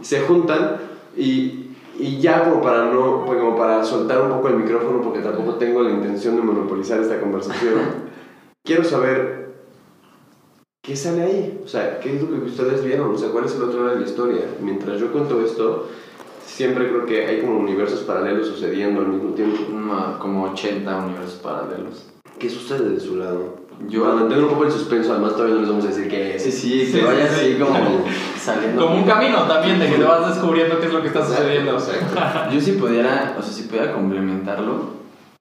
se 0.00 0.20
juntan 0.20 0.76
y, 1.16 1.67
y 1.98 2.20
ya 2.20 2.44
como 2.44 2.62
para 2.62 2.84
no, 2.92 3.24
pues 3.26 3.38
como 3.38 3.56
para 3.56 3.84
soltar 3.84 4.22
un 4.22 4.30
poco 4.30 4.48
el 4.48 4.56
micrófono 4.56 5.02
porque 5.02 5.20
tampoco 5.20 5.54
tengo 5.54 5.82
la 5.82 5.90
intención 5.90 6.36
de 6.36 6.42
monopolizar 6.42 7.00
esta 7.00 7.20
conversación, 7.20 7.74
quiero 8.64 8.84
saber 8.84 9.48
qué 10.82 10.94
sale 10.96 11.22
ahí, 11.22 11.60
o 11.64 11.68
sea, 11.68 11.98
qué 12.00 12.16
es 12.16 12.22
lo 12.22 12.40
que 12.40 12.50
ustedes 12.50 12.84
vieron, 12.84 13.14
o 13.14 13.18
sea, 13.18 13.30
cuál 13.30 13.44
es 13.44 13.54
el 13.56 13.62
otro 13.62 13.80
lado 13.80 13.94
de 13.94 14.00
la 14.00 14.06
historia. 14.06 14.42
Mientras 14.62 15.00
yo 15.00 15.12
cuento 15.12 15.40
esto, 15.44 15.88
siempre 16.46 16.88
creo 16.88 17.04
que 17.04 17.26
hay 17.26 17.40
como 17.40 17.58
universos 17.58 18.00
paralelos 18.00 18.46
sucediendo 18.46 19.00
al 19.00 19.08
mismo 19.08 19.34
tiempo. 19.34 19.58
No, 19.70 20.18
como 20.18 20.44
80 20.52 20.96
universos 20.96 21.40
paralelos. 21.40 22.06
¿Qué 22.38 22.48
sucede 22.48 22.90
de 22.90 23.00
su 23.00 23.16
lado? 23.16 23.67
Yo- 23.86 24.02
Para 24.02 24.14
mantener 24.16 24.42
un 24.44 24.50
poco 24.50 24.64
el 24.64 24.72
suspenso, 24.72 25.12
además 25.12 25.32
todavía 25.34 25.54
no 25.54 25.60
les 25.60 25.70
vamos 25.70 25.84
a 25.84 25.88
decir 25.88 26.08
qué 26.08 26.34
es. 26.34 26.42
Sí, 26.42 26.50
sí, 26.50 26.86
Sí, 26.86 26.92
que 26.92 26.98
sí, 26.98 27.04
vaya 27.04 27.28
sí. 27.28 27.34
así 27.40 27.54
como 27.62 28.04
saliendo. 28.36 28.82
Como 28.82 28.96
un 28.96 29.04
camino 29.04 29.42
también, 29.42 29.78
de 29.78 29.86
que 29.88 29.96
te 29.98 30.04
vas 30.04 30.28
descubriendo 30.34 30.80
qué 30.80 30.86
es 30.86 30.92
lo 30.92 31.00
que 31.00 31.08
está 31.08 31.24
sucediendo. 31.24 31.72
Exacto. 31.72 32.50
Yo 32.52 32.60
si 32.60 32.72
pudiera, 32.72 33.36
o 33.38 33.42
sea, 33.42 33.52
si 33.52 33.62
pudiera 33.64 33.92
complementarlo, 33.92 34.84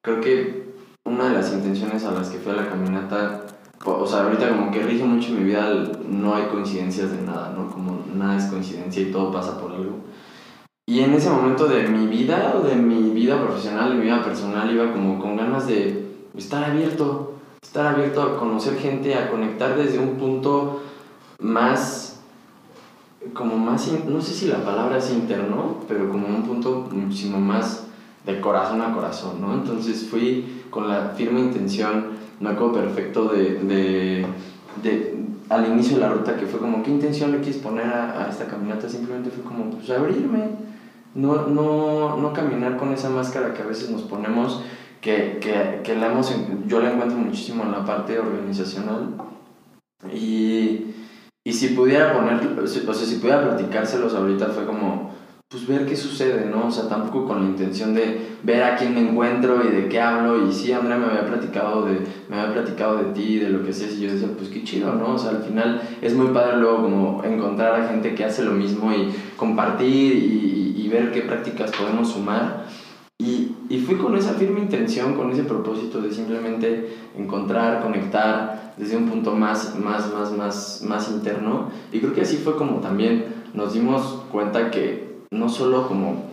creo 0.04 0.22
que 0.22 0.68
una 1.06 1.30
de 1.30 1.34
las 1.36 1.52
intenciones 1.52 2.04
a 2.06 2.12
las 2.12 2.30
que 2.30 2.38
fui 2.38 2.52
a 2.52 2.56
la 2.56 2.70
caminata, 2.70 3.46
o 3.86 4.06
sea, 4.06 4.24
ahorita 4.24 4.50
como 4.50 4.72
que 4.72 4.84
rige 4.84 5.04
mucho 5.04 5.32
mi 5.32 5.44
vida, 5.44 5.70
no 6.08 6.36
hay 6.36 6.44
coincidencias 6.46 7.12
de 7.12 7.22
nada, 7.24 7.54
¿no? 7.58 7.70
Como 7.72 8.04
nada 8.14 8.38
es 8.38 8.46
coincidencia 8.46 9.02
y 9.02 9.12
todo 9.12 9.32
pasa 9.32 9.60
por 9.60 9.72
algo. 9.72 9.98
Y 10.86 11.00
en 11.02 11.14
ese 11.14 11.30
momento 11.30 11.68
de 11.68 11.88
mi 11.88 12.08
vida, 12.08 12.54
o 12.56 12.66
de 12.66 12.76
mi 12.76 13.10
vida 13.12 13.42
profesional, 13.42 13.90
de 13.90 13.96
mi 13.96 14.04
vida 14.04 14.24
personal, 14.24 14.70
iba 14.72 14.92
como 14.92 15.20
con 15.20 15.36
ganas 15.36 15.68
de 15.68 16.06
estar 16.38 16.64
abierto, 16.64 17.34
estar 17.62 17.88
abierto 17.88 18.22
a 18.22 18.38
conocer 18.38 18.78
gente, 18.78 19.16
a 19.16 19.30
conectar 19.30 19.76
desde 19.76 20.00
un 20.00 20.16
punto 20.16 20.82
más 21.40 22.20
como 23.34 23.58
más, 23.58 23.90
no 24.08 24.22
sé 24.22 24.34
si 24.34 24.48
la 24.48 24.64
palabra 24.64 24.98
es 24.98 25.12
interno, 25.12 25.78
pero 25.88 26.10
como 26.10 26.28
un 26.28 26.44
punto 26.44 26.88
muchísimo 26.92 27.40
más 27.40 27.88
de 28.26 28.40
corazón 28.40 28.82
a 28.82 28.94
corazón, 28.94 29.42
¿no? 29.42 29.54
Entonces 29.54 30.08
fui 30.10 30.64
con 30.70 30.88
la 30.88 31.10
firme 31.18 31.40
intención, 31.42 32.08
me 32.40 32.50
acuerdo 32.50 32.74
perfecto 32.74 33.26
de, 33.30 33.56
de, 33.56 34.26
de- 34.84 35.18
al 35.50 35.66
inicio 35.68 35.96
de 35.96 36.02
la 36.02 36.10
ruta, 36.10 36.38
que 36.38 36.46
fue 36.46 36.60
como, 36.60 36.84
¿qué 36.84 36.92
intención 36.92 37.32
le 37.32 37.40
quieres 37.40 37.58
poner 37.62 37.86
a, 37.88 38.26
a 38.26 38.30
esta 38.30 38.48
caminata? 38.48 38.88
Simplemente 38.90 39.30
fue 39.30 39.44
como, 39.44 39.72
pues 39.72 39.90
abrirme, 39.90 40.44
no, 41.16 41.48
no, 41.48 42.18
no 42.18 42.34
caminar 42.34 42.78
con 42.78 42.94
esa 42.94 43.10
máscara 43.10 43.54
que 43.54 43.62
a 43.62 43.66
veces 43.66 43.90
nos 43.90 44.02
ponemos, 44.04 44.62
que, 45.02 45.40
que, 45.40 45.82
que 45.84 45.96
la 45.96 46.08
hemos, 46.08 46.34
yo 46.68 46.82
la 46.82 46.92
encuentro 46.92 47.18
muchísimo 47.18 47.64
en 47.64 47.72
la 47.72 47.86
parte 47.86 48.20
organizacional 48.20 49.16
y, 50.14 50.94
y 51.44 51.54
si 51.54 51.70
pudiera 51.70 52.14
poner, 52.14 52.60
o 52.60 52.68
sea, 52.68 52.94
si 52.94 53.16
pudiera 53.16 53.44
platicárselos 53.44 54.14
ahorita 54.14 54.48
fue 54.48 54.66
como, 54.66 55.16
pues 55.50 55.66
ver 55.66 55.86
qué 55.86 55.96
sucede, 55.96 56.46
¿no? 56.46 56.68
O 56.68 56.72
sea, 56.72 56.90
tampoco 56.90 57.26
con 57.26 57.42
la 57.42 57.50
intención 57.50 57.94
de 57.94 58.36
ver 58.44 58.64
a 58.64 58.76
quién 58.76 58.94
me 58.94 59.00
encuentro 59.00 59.64
y 59.64 59.74
de 59.74 59.88
qué 59.88 60.02
hablo. 60.02 60.46
Y 60.46 60.52
sí, 60.52 60.74
Andrea 60.74 60.98
me 60.98 61.06
había 61.06 61.26
platicado 61.26 61.86
de, 61.86 62.02
me 62.30 62.38
había 62.38 62.54
platicado 62.54 62.98
de 62.98 63.14
ti, 63.14 63.40
de 63.40 63.50
lo 63.50 63.64
que 63.64 63.70
hacías, 63.70 63.94
y 63.94 64.02
yo 64.02 64.12
decía, 64.12 64.28
pues 64.38 64.50
qué 64.50 64.66
chido, 64.66 64.94
¿no? 64.94 65.14
O 65.14 65.18
sea, 65.18 65.32
al 65.32 65.44
final 65.44 65.82
es 66.02 66.14
muy 66.14 66.28
padre 66.28 66.58
luego 66.58 66.84
como 66.84 67.24
encontrar 67.24 67.80
a 67.80 67.88
gente 67.88 68.14
que 68.14 68.26
hace 68.26 68.44
lo 68.44 68.52
mismo 68.52 68.92
y 68.92 69.14
compartir 69.38 70.16
y, 70.16 70.76
y, 70.78 70.82
y 70.82 70.90
ver 70.90 71.12
qué 71.12 71.22
prácticas 71.22 71.72
podemos 71.72 72.12
sumar. 72.12 72.66
Y, 73.20 73.56
y 73.70 73.80
fui 73.80 73.96
con 73.96 74.16
esa 74.16 74.34
firme 74.34 74.60
intención, 74.60 75.16
con 75.16 75.32
ese 75.32 75.44
propósito 75.44 76.02
de 76.02 76.12
simplemente 76.12 76.96
encontrar, 77.18 77.82
conectar 77.82 78.74
desde 78.78 78.96
un 78.96 79.10
punto 79.10 79.34
más, 79.34 79.76
más, 79.80 80.14
más, 80.14 80.32
más, 80.32 80.84
más 80.88 81.10
interno. 81.10 81.72
Y 81.92 82.00
creo 82.00 82.14
que 82.14 82.22
así 82.22 82.38
fue 82.38 82.56
como 82.56 82.80
también 82.80 83.26
nos 83.54 83.74
dimos 83.74 84.24
cuenta 84.32 84.70
que 84.70 85.18
no 85.32 85.50
solo 85.50 85.88
como 85.88 86.28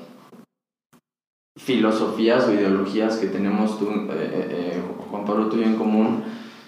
filosofías 1.56 2.46
o 2.46 2.52
ideologías 2.52 3.16
que 3.16 3.28
tenemos 3.28 3.78
tú, 3.78 3.88
eh, 3.88 4.10
eh, 4.10 4.82
Juan 5.10 5.24
Pablo, 5.24 5.48
tú 5.48 5.56
y 5.56 5.60
yo 5.60 5.66
en 5.66 5.76
común, 5.76 6.22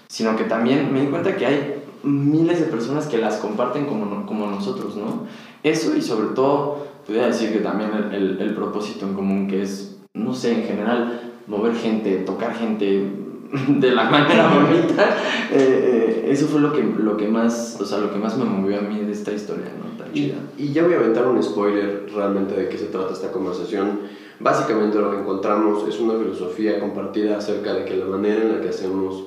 sino 0.07 0.35
que 0.35 0.45
también 0.45 0.91
me 0.93 1.01
di 1.01 1.07
cuenta 1.07 1.35
que 1.35 1.45
hay 1.45 1.83
miles 2.03 2.59
de 2.59 2.67
personas 2.67 3.07
que 3.07 3.17
las 3.17 3.37
comparten 3.37 3.85
como, 3.85 4.25
como 4.25 4.47
nosotros, 4.49 4.95
¿no? 4.95 5.27
Eso 5.63 5.95
y 5.95 6.01
sobre 6.01 6.29
todo, 6.29 6.87
podría 7.05 7.27
decir 7.27 7.51
que 7.51 7.59
también 7.59 7.91
el, 7.93 8.13
el, 8.13 8.41
el 8.41 8.55
propósito 8.55 9.05
en 9.05 9.13
común 9.13 9.47
que 9.47 9.61
es, 9.61 9.96
no 10.17 10.33
sé, 10.33 10.53
en 10.53 10.63
general, 10.63 11.33
mover 11.47 11.75
gente, 11.75 12.17
tocar 12.17 12.55
gente 12.55 13.09
de 13.67 13.91
la 13.91 14.09
manera 14.09 14.49
bonita, 14.49 15.17
eh, 15.51 16.25
eh, 16.25 16.25
eso 16.29 16.47
fue 16.47 16.59
lo 16.59 16.73
que, 16.73 16.83
lo, 16.83 17.15
que 17.15 17.27
más, 17.27 17.77
o 17.79 17.85
sea, 17.85 17.99
lo 17.99 18.11
que 18.11 18.19
más 18.19 18.37
me 18.37 18.45
movió 18.45 18.79
a 18.79 18.81
mí 18.81 18.99
de 18.99 19.11
esta 19.11 19.31
historia, 19.31 19.71
¿no? 19.77 19.97
Tan 19.97 20.09
Y, 20.11 20.27
chida. 20.27 20.35
y 20.57 20.73
ya 20.73 20.83
voy 20.83 20.93
a 20.93 20.97
aventar 20.97 21.25
un 21.27 21.41
spoiler 21.41 22.07
realmente 22.13 22.55
de 22.55 22.67
qué 22.67 22.77
se 22.77 22.87
trata 22.87 23.13
esta 23.13 23.31
conversación. 23.31 23.99
Básicamente 24.39 24.99
lo 24.99 25.11
que 25.11 25.19
encontramos 25.19 25.87
es 25.87 25.99
una 25.99 26.13
filosofía 26.13 26.79
compartida 26.79 27.37
acerca 27.37 27.73
de 27.73 27.85
que 27.85 27.95
la 27.95 28.05
manera 28.05 28.41
en 28.41 28.55
la 28.55 28.61
que 28.61 28.69
hacemos 28.69 29.23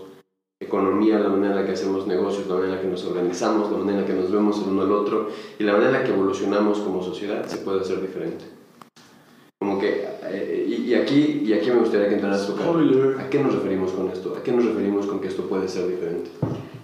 economía, 0.61 1.19
la 1.19 1.31
manera 1.31 1.55
en 1.55 1.61
la 1.61 1.67
que 1.67 1.73
hacemos 1.73 2.07
negocios, 2.07 2.47
la 2.47 2.55
manera 2.55 2.73
en 2.73 2.77
la 2.77 2.83
que 2.83 2.89
nos 2.89 3.05
organizamos, 3.07 3.73
la 3.73 3.79
manera 3.79 3.99
en 3.99 4.01
la 4.03 4.07
que 4.07 4.21
nos 4.21 4.31
vemos 4.31 4.63
el 4.63 4.69
uno 4.69 4.83
al 4.83 4.93
otro 4.93 5.29
y 5.59 5.65
la 5.65 5.73
manera 5.73 5.91
en 5.91 5.97
la 5.97 6.05
que 6.05 6.13
evolucionamos 6.13 6.79
como 6.81 7.03
sociedad 7.03 7.47
se 7.47 7.57
puede 7.59 7.81
hacer 7.81 8.01
diferente. 8.03 8.45
Como 9.59 9.79
que, 9.79 10.07
y, 10.91 10.95
aquí, 10.97 11.43
y 11.47 11.53
aquí 11.53 11.71
me 11.71 11.79
gustaría 11.79 12.09
que 12.09 12.15
entraras 12.17 12.47
tú. 12.49 12.55
¿A 13.21 13.31
qué 13.31 13.39
nos 13.39 13.55
referimos 13.55 13.93
con 13.93 14.11
esto? 14.11 14.35
¿A 14.37 14.43
qué 14.43 14.51
nos 14.51 14.65
referimos 14.65 15.07
con 15.07 15.21
que 15.21 15.29
esto 15.29 15.49
puede 15.49 15.69
ser 15.69 15.87
diferente? 15.87 16.31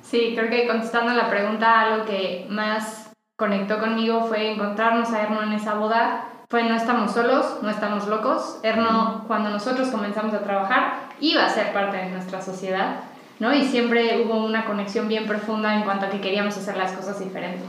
Sí, 0.02 0.34
creo 0.36 0.48
que 0.48 0.68
contestando 0.68 1.12
la 1.12 1.28
pregunta, 1.28 1.80
algo 1.80 2.04
que 2.04 2.46
más 2.48 3.10
conectó 3.36 3.80
conmigo 3.80 4.26
fue 4.26 4.52
encontrarnos 4.52 5.12
a 5.12 5.22
Erno 5.22 5.42
en 5.42 5.52
esa 5.52 5.74
boda. 5.74 6.28
Fue 6.48 6.62
no 6.62 6.76
estamos 6.76 7.10
solos, 7.10 7.58
no 7.62 7.68
estamos 7.68 8.06
locos. 8.06 8.60
Erno, 8.62 9.24
cuando 9.26 9.50
nosotros 9.50 9.88
comenzamos 9.88 10.32
a 10.34 10.44
trabajar, 10.44 11.08
iba 11.20 11.44
a 11.44 11.50
ser 11.50 11.72
parte 11.72 11.96
de 11.96 12.10
nuestra 12.10 12.40
sociedad, 12.40 13.00
¿no? 13.40 13.52
Y 13.52 13.64
siempre 13.64 14.22
hubo 14.24 14.44
una 14.44 14.66
conexión 14.66 15.08
bien 15.08 15.26
profunda 15.26 15.74
en 15.74 15.82
cuanto 15.82 16.06
a 16.06 16.10
que 16.10 16.20
queríamos 16.20 16.56
hacer 16.56 16.76
las 16.76 16.92
cosas 16.92 17.18
diferentes. 17.18 17.64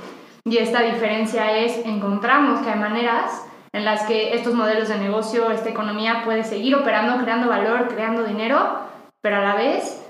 Y 0.46 0.58
esta 0.58 0.84
diferencia 0.84 1.58
es, 1.58 1.84
encontramos 1.84 2.62
que 2.62 2.70
hay 2.70 2.80
maneras 2.80 3.42
en 3.78 3.86
las 3.86 4.04
que 4.04 4.34
estos 4.34 4.54
modelos 4.54 4.90
de 4.90 4.98
negocio, 4.98 5.52
esta 5.52 5.70
economía 5.70 6.24
puede 6.26 6.44
seguir 6.44 6.76
operando, 6.76 7.24
creando 7.24 7.48
valor, 7.48 7.88
creando 7.88 8.24
dinero, 8.24 8.80
pero 9.22 9.38
a 9.38 9.42
la 9.42 9.56
vez 9.56 10.04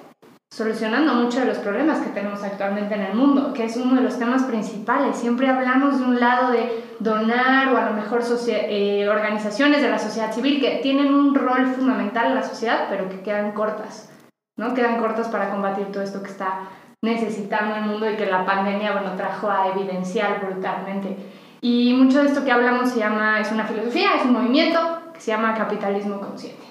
solucionando 0.49 1.13
muchos 1.13 1.41
de 1.41 1.45
los 1.47 1.57
problemas 1.57 1.99
que 1.99 2.09
tenemos 2.11 2.41
actualmente 2.41 2.95
en 2.95 3.01
el 3.01 3.13
mundo, 3.13 3.53
que 3.53 3.65
es 3.65 3.75
uno 3.75 3.95
de 3.95 4.01
los 4.01 4.17
temas 4.17 4.43
principales. 4.43 5.17
Siempre 5.17 5.49
hablamos 5.49 5.99
de 5.99 6.05
un 6.05 6.19
lado 6.19 6.51
de 6.51 6.83
donar 6.99 7.73
o 7.73 7.77
a 7.77 7.89
lo 7.89 7.93
mejor 7.93 8.23
eh, 8.47 9.07
organizaciones 9.09 9.81
de 9.81 9.89
la 9.89 9.99
sociedad 9.99 10.33
civil 10.33 10.61
que 10.61 10.79
tienen 10.81 11.13
un 11.13 11.35
rol 11.35 11.67
fundamental 11.67 12.27
en 12.27 12.35
la 12.35 12.43
sociedad, 12.43 12.87
pero 12.89 13.09
que 13.09 13.21
quedan 13.21 13.51
cortas, 13.51 14.09
¿no? 14.57 14.73
Quedan 14.73 14.99
cortas 14.99 15.27
para 15.27 15.51
combatir 15.51 15.91
todo 15.91 16.01
esto 16.01 16.23
que 16.23 16.31
está 16.31 16.69
necesitando 17.03 17.75
el 17.75 17.81
mundo 17.81 18.09
y 18.09 18.15
que 18.15 18.25
la 18.25 18.45
pandemia, 18.45 18.93
bueno, 18.93 19.11
trajo 19.17 19.51
a 19.51 19.67
evidenciar 19.67 20.43
brutalmente. 20.43 21.17
Y 21.61 21.93
mucho 21.93 22.21
de 22.21 22.29
esto 22.29 22.45
que 22.45 22.51
hablamos 22.51 22.89
se 22.89 22.99
llama, 22.99 23.39
es 23.39 23.51
una 23.51 23.65
filosofía, 23.65 24.15
es 24.15 24.25
un 24.25 24.33
movimiento 24.33 24.79
que 25.13 25.21
se 25.21 25.31
llama 25.31 25.55
capitalismo 25.55 26.19
consciente. 26.19 26.63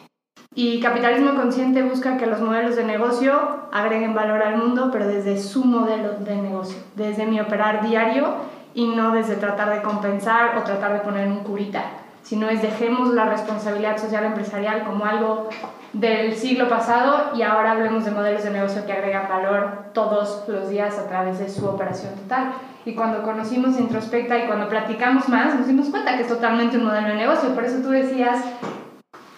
Y 0.54 0.80
capitalismo 0.80 1.34
consciente 1.34 1.82
busca 1.82 2.16
que 2.16 2.26
los 2.26 2.40
modelos 2.40 2.76
de 2.76 2.84
negocio 2.84 3.68
agreguen 3.72 4.14
valor 4.14 4.42
al 4.42 4.56
mundo, 4.56 4.88
pero 4.90 5.06
desde 5.06 5.38
su 5.38 5.64
modelo 5.64 6.14
de 6.20 6.36
negocio, 6.36 6.78
desde 6.94 7.26
mi 7.26 7.40
operar 7.40 7.86
diario 7.86 8.36
y 8.72 8.86
no 8.86 9.10
desde 9.10 9.36
tratar 9.36 9.74
de 9.74 9.82
compensar 9.82 10.56
o 10.56 10.62
tratar 10.62 10.94
de 10.94 11.00
poner 11.00 11.28
un 11.28 11.40
curita, 11.40 11.84
sino 12.22 12.48
es 12.48 12.62
dejemos 12.62 13.12
la 13.12 13.26
responsabilidad 13.26 13.98
social 13.98 14.24
empresarial 14.24 14.84
como 14.84 15.04
algo 15.04 15.50
del 16.00 16.34
siglo 16.34 16.68
pasado 16.68 17.30
y 17.34 17.42
ahora 17.42 17.72
hablemos 17.72 18.04
de 18.04 18.10
modelos 18.10 18.44
de 18.44 18.50
negocio 18.50 18.84
que 18.84 18.92
agregan 18.92 19.28
valor 19.28 19.86
todos 19.94 20.44
los 20.46 20.68
días 20.68 20.98
a 20.98 21.08
través 21.08 21.38
de 21.38 21.48
su 21.48 21.66
operación 21.66 22.14
total. 22.14 22.52
Y 22.84 22.94
cuando 22.94 23.22
conocimos 23.22 23.80
Introspecta 23.80 24.38
y 24.38 24.46
cuando 24.46 24.68
platicamos 24.68 25.28
más, 25.28 25.54
nos 25.54 25.66
dimos 25.66 25.88
cuenta 25.88 26.16
que 26.16 26.22
es 26.22 26.28
totalmente 26.28 26.76
un 26.76 26.84
modelo 26.84 27.08
de 27.08 27.14
negocio. 27.14 27.54
Por 27.54 27.64
eso 27.64 27.82
tú 27.82 27.88
decías, 27.90 28.44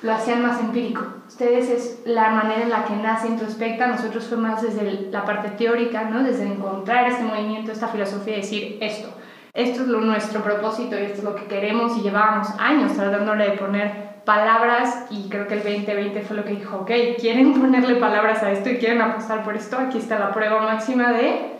lo 0.02 0.12
hacían 0.12 0.42
más 0.42 0.60
empírico. 0.60 1.02
Ustedes 1.28 1.70
es 1.70 2.02
la 2.04 2.30
manera 2.30 2.62
en 2.62 2.70
la 2.70 2.84
que 2.84 2.96
nace 2.96 3.28
Introspecta, 3.28 3.86
nosotros 3.86 4.26
fue 4.26 4.36
más 4.36 4.62
desde 4.62 5.10
la 5.12 5.24
parte 5.24 5.50
teórica, 5.50 6.04
¿no? 6.04 6.24
desde 6.24 6.44
encontrar 6.44 7.08
este 7.08 7.22
movimiento, 7.22 7.70
esta 7.70 7.88
filosofía 7.88 8.34
y 8.34 8.40
decir 8.40 8.78
esto. 8.80 9.08
Esto 9.54 9.82
es 9.82 9.88
lo, 9.88 10.00
nuestro 10.00 10.42
propósito 10.42 10.98
y 10.98 11.02
esto 11.02 11.18
es 11.18 11.24
lo 11.24 11.34
que 11.34 11.46
queremos 11.46 11.96
y 11.96 12.02
llevábamos 12.02 12.48
años 12.58 12.92
tratándole 12.94 13.50
de 13.50 13.56
poner 13.56 14.07
palabras 14.28 15.06
y 15.08 15.30
creo 15.30 15.46
que 15.46 15.54
el 15.54 15.62
2020 15.62 16.20
fue 16.20 16.36
lo 16.36 16.44
que 16.44 16.50
dijo, 16.50 16.76
ok, 16.80 16.90
quieren 17.18 17.58
ponerle 17.58 17.96
palabras 17.96 18.42
a 18.42 18.52
esto 18.52 18.68
y 18.68 18.76
quieren 18.76 19.00
apostar 19.00 19.42
por 19.42 19.56
esto, 19.56 19.78
aquí 19.78 19.96
está 19.96 20.18
la 20.18 20.34
prueba 20.34 20.60
máxima 20.60 21.12
de 21.12 21.56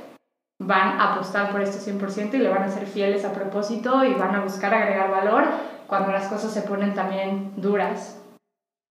van 0.60 1.00
a 1.00 1.14
apostar 1.14 1.50
por 1.50 1.62
esto 1.62 1.78
100% 1.78 2.34
y 2.34 2.38
le 2.38 2.50
van 2.50 2.64
a 2.64 2.68
ser 2.68 2.86
fieles 2.86 3.24
a 3.24 3.32
propósito 3.32 4.04
y 4.04 4.12
van 4.12 4.34
a 4.34 4.42
buscar 4.42 4.74
agregar 4.74 5.10
valor 5.10 5.44
cuando 5.86 6.12
las 6.12 6.26
cosas 6.26 6.52
se 6.52 6.60
ponen 6.60 6.92
también 6.92 7.54
duras. 7.56 8.20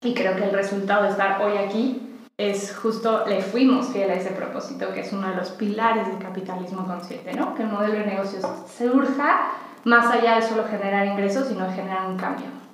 Y 0.04 0.16
creo 0.16 0.36
que 0.36 0.46
el 0.46 0.54
resultado 0.54 1.04
de 1.04 1.10
estar 1.10 1.40
hoy 1.40 1.58
aquí 1.58 2.18
es 2.36 2.76
justo, 2.76 3.26
le 3.28 3.44
fuimos 3.44 3.90
fiel 3.90 4.10
a 4.10 4.16
ese 4.16 4.32
propósito, 4.32 4.92
que 4.92 5.02
es 5.02 5.14
uno 5.14 5.30
de 5.30 5.36
los 5.36 5.52
pilares 5.52 6.08
del 6.08 6.18
capitalismo 6.18 6.84
consciente, 6.88 7.32
¿no? 7.34 7.54
Que 7.54 7.62
el 7.62 7.70
modelo 7.70 7.94
de 7.94 8.08
negocios 8.08 8.44
surja 8.76 9.52
más 9.84 10.08
allá 10.08 10.38
de 10.38 10.42
solo 10.42 10.64
generar 10.68 11.06
ingresos, 11.06 11.48
sino 11.48 11.68
de 11.68 11.74
generar 11.74 12.08
un 12.08 12.18
cambio. 12.18 12.67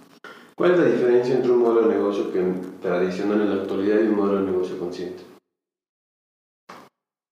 ¿Cuál 0.56 0.72
es 0.72 0.80
la 0.80 0.86
diferencia 0.86 1.36
entre 1.36 1.52
un 1.52 1.64
modelo 1.64 1.88
de 1.88 1.96
negocio 1.96 2.32
que 2.32 2.40
tradicional 2.82 3.42
en 3.42 3.50
la 3.50 3.62
actualidad 3.64 4.00
y 4.02 4.08
un 4.08 4.16
modelo 4.16 4.40
de 4.40 4.52
negocio 4.52 4.78
consciente? 4.78 5.24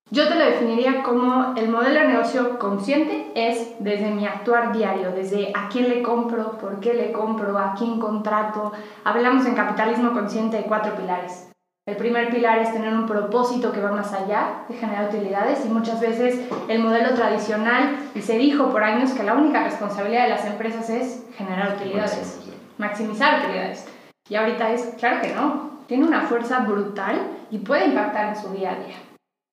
Yo 0.10 0.28
te 0.28 0.36
lo 0.36 0.44
definiría 0.44 1.04
como 1.04 1.54
el 1.56 1.70
modelo 1.70 2.02
de 2.02 2.08
negocio 2.08 2.58
consciente 2.58 3.32
es 3.36 3.76
desde 3.80 4.12
mi 4.12 4.26
actuar 4.26 4.74
diario, 4.76 5.12
desde 5.12 5.54
a 5.56 5.70
quién 5.70 5.88
le 5.88 6.02
compro, 6.02 6.58
por 6.58 6.80
qué 6.80 6.94
le 6.96 7.12
compro, 7.12 7.58
a 7.58 7.76
quién 7.78 8.00
contrato. 8.00 8.74
Hablamos 9.04 9.46
en 9.46 9.56
capitalismo 9.56 10.12
consciente 10.14 10.58
de 10.58 10.64
cuatro 10.64 10.96
pilares. 10.96 11.48
El 11.88 11.98
primer 11.98 12.30
pilar 12.30 12.60
es 12.60 12.74
tener 12.74 12.94
un 12.94 13.06
propósito 13.06 13.72
que 13.72 13.82
va 13.82 13.92
más 13.92 14.14
allá 14.14 14.66
de 14.68 14.76
generar 14.76 15.10
utilidades 15.10 15.66
y 15.66 15.70
muchas 15.70 16.00
veces 16.00 16.40
el 16.68 16.80
modelo 16.80 17.14
tradicional, 17.16 17.96
y 18.14 18.22
se 18.22 18.38
dijo 18.38 18.70
por 18.70 18.84
años 18.84 19.12
que 19.12 19.24
la 19.24 19.34
única 19.34 19.64
responsabilidad 19.64 20.24
de 20.24 20.30
las 20.30 20.46
empresas 20.46 20.90
es 20.90 21.24
generar 21.36 21.76
utilidades, 21.78 22.41
maximizar 22.82 23.40
utilidades. 23.40 23.86
Y 24.28 24.36
ahorita 24.36 24.72
es, 24.72 24.96
claro 25.00 25.22
que 25.22 25.34
no, 25.34 25.80
tiene 25.88 26.06
una 26.06 26.22
fuerza 26.22 26.60
brutal 26.60 27.22
y 27.50 27.60
puede 27.60 27.86
impactar 27.86 28.30
en 28.30 28.42
su 28.42 28.50
día 28.50 28.72
a 28.72 28.76
día. 28.76 28.96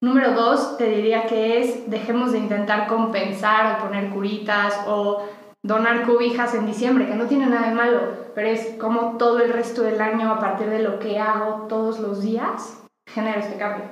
Número 0.01 0.33
dos, 0.33 0.77
te 0.79 0.89
diría 0.89 1.27
que 1.27 1.61
es 1.61 1.91
dejemos 1.91 2.33
de 2.33 2.39
intentar 2.39 2.87
compensar 2.87 3.77
o 3.77 3.85
poner 3.85 4.11
curitas 4.11 4.81
o 4.87 5.25
donar 5.65 6.07
cobijas 6.07 6.55
en 6.55 6.67
diciembre, 6.67 7.07
que 7.07 7.17
no 7.17 7.27
tiene 7.27 7.47
nada 7.47 7.69
de 7.69 7.75
malo, 7.75 8.01
pero 8.35 8.49
es 8.49 8.77
como 8.79 9.19
todo 9.19 9.41
el 9.41 9.53
resto 9.53 9.83
del 9.83 10.01
año 10.01 10.33
a 10.33 10.39
partir 10.39 10.69
de 10.69 10.83
lo 10.83 11.01
que 11.01 11.19
hago 11.19 11.67
todos 11.69 11.99
los 11.99 12.23
días 12.23 12.81
genera 13.13 13.41
este 13.41 13.59
cambio. 13.59 13.87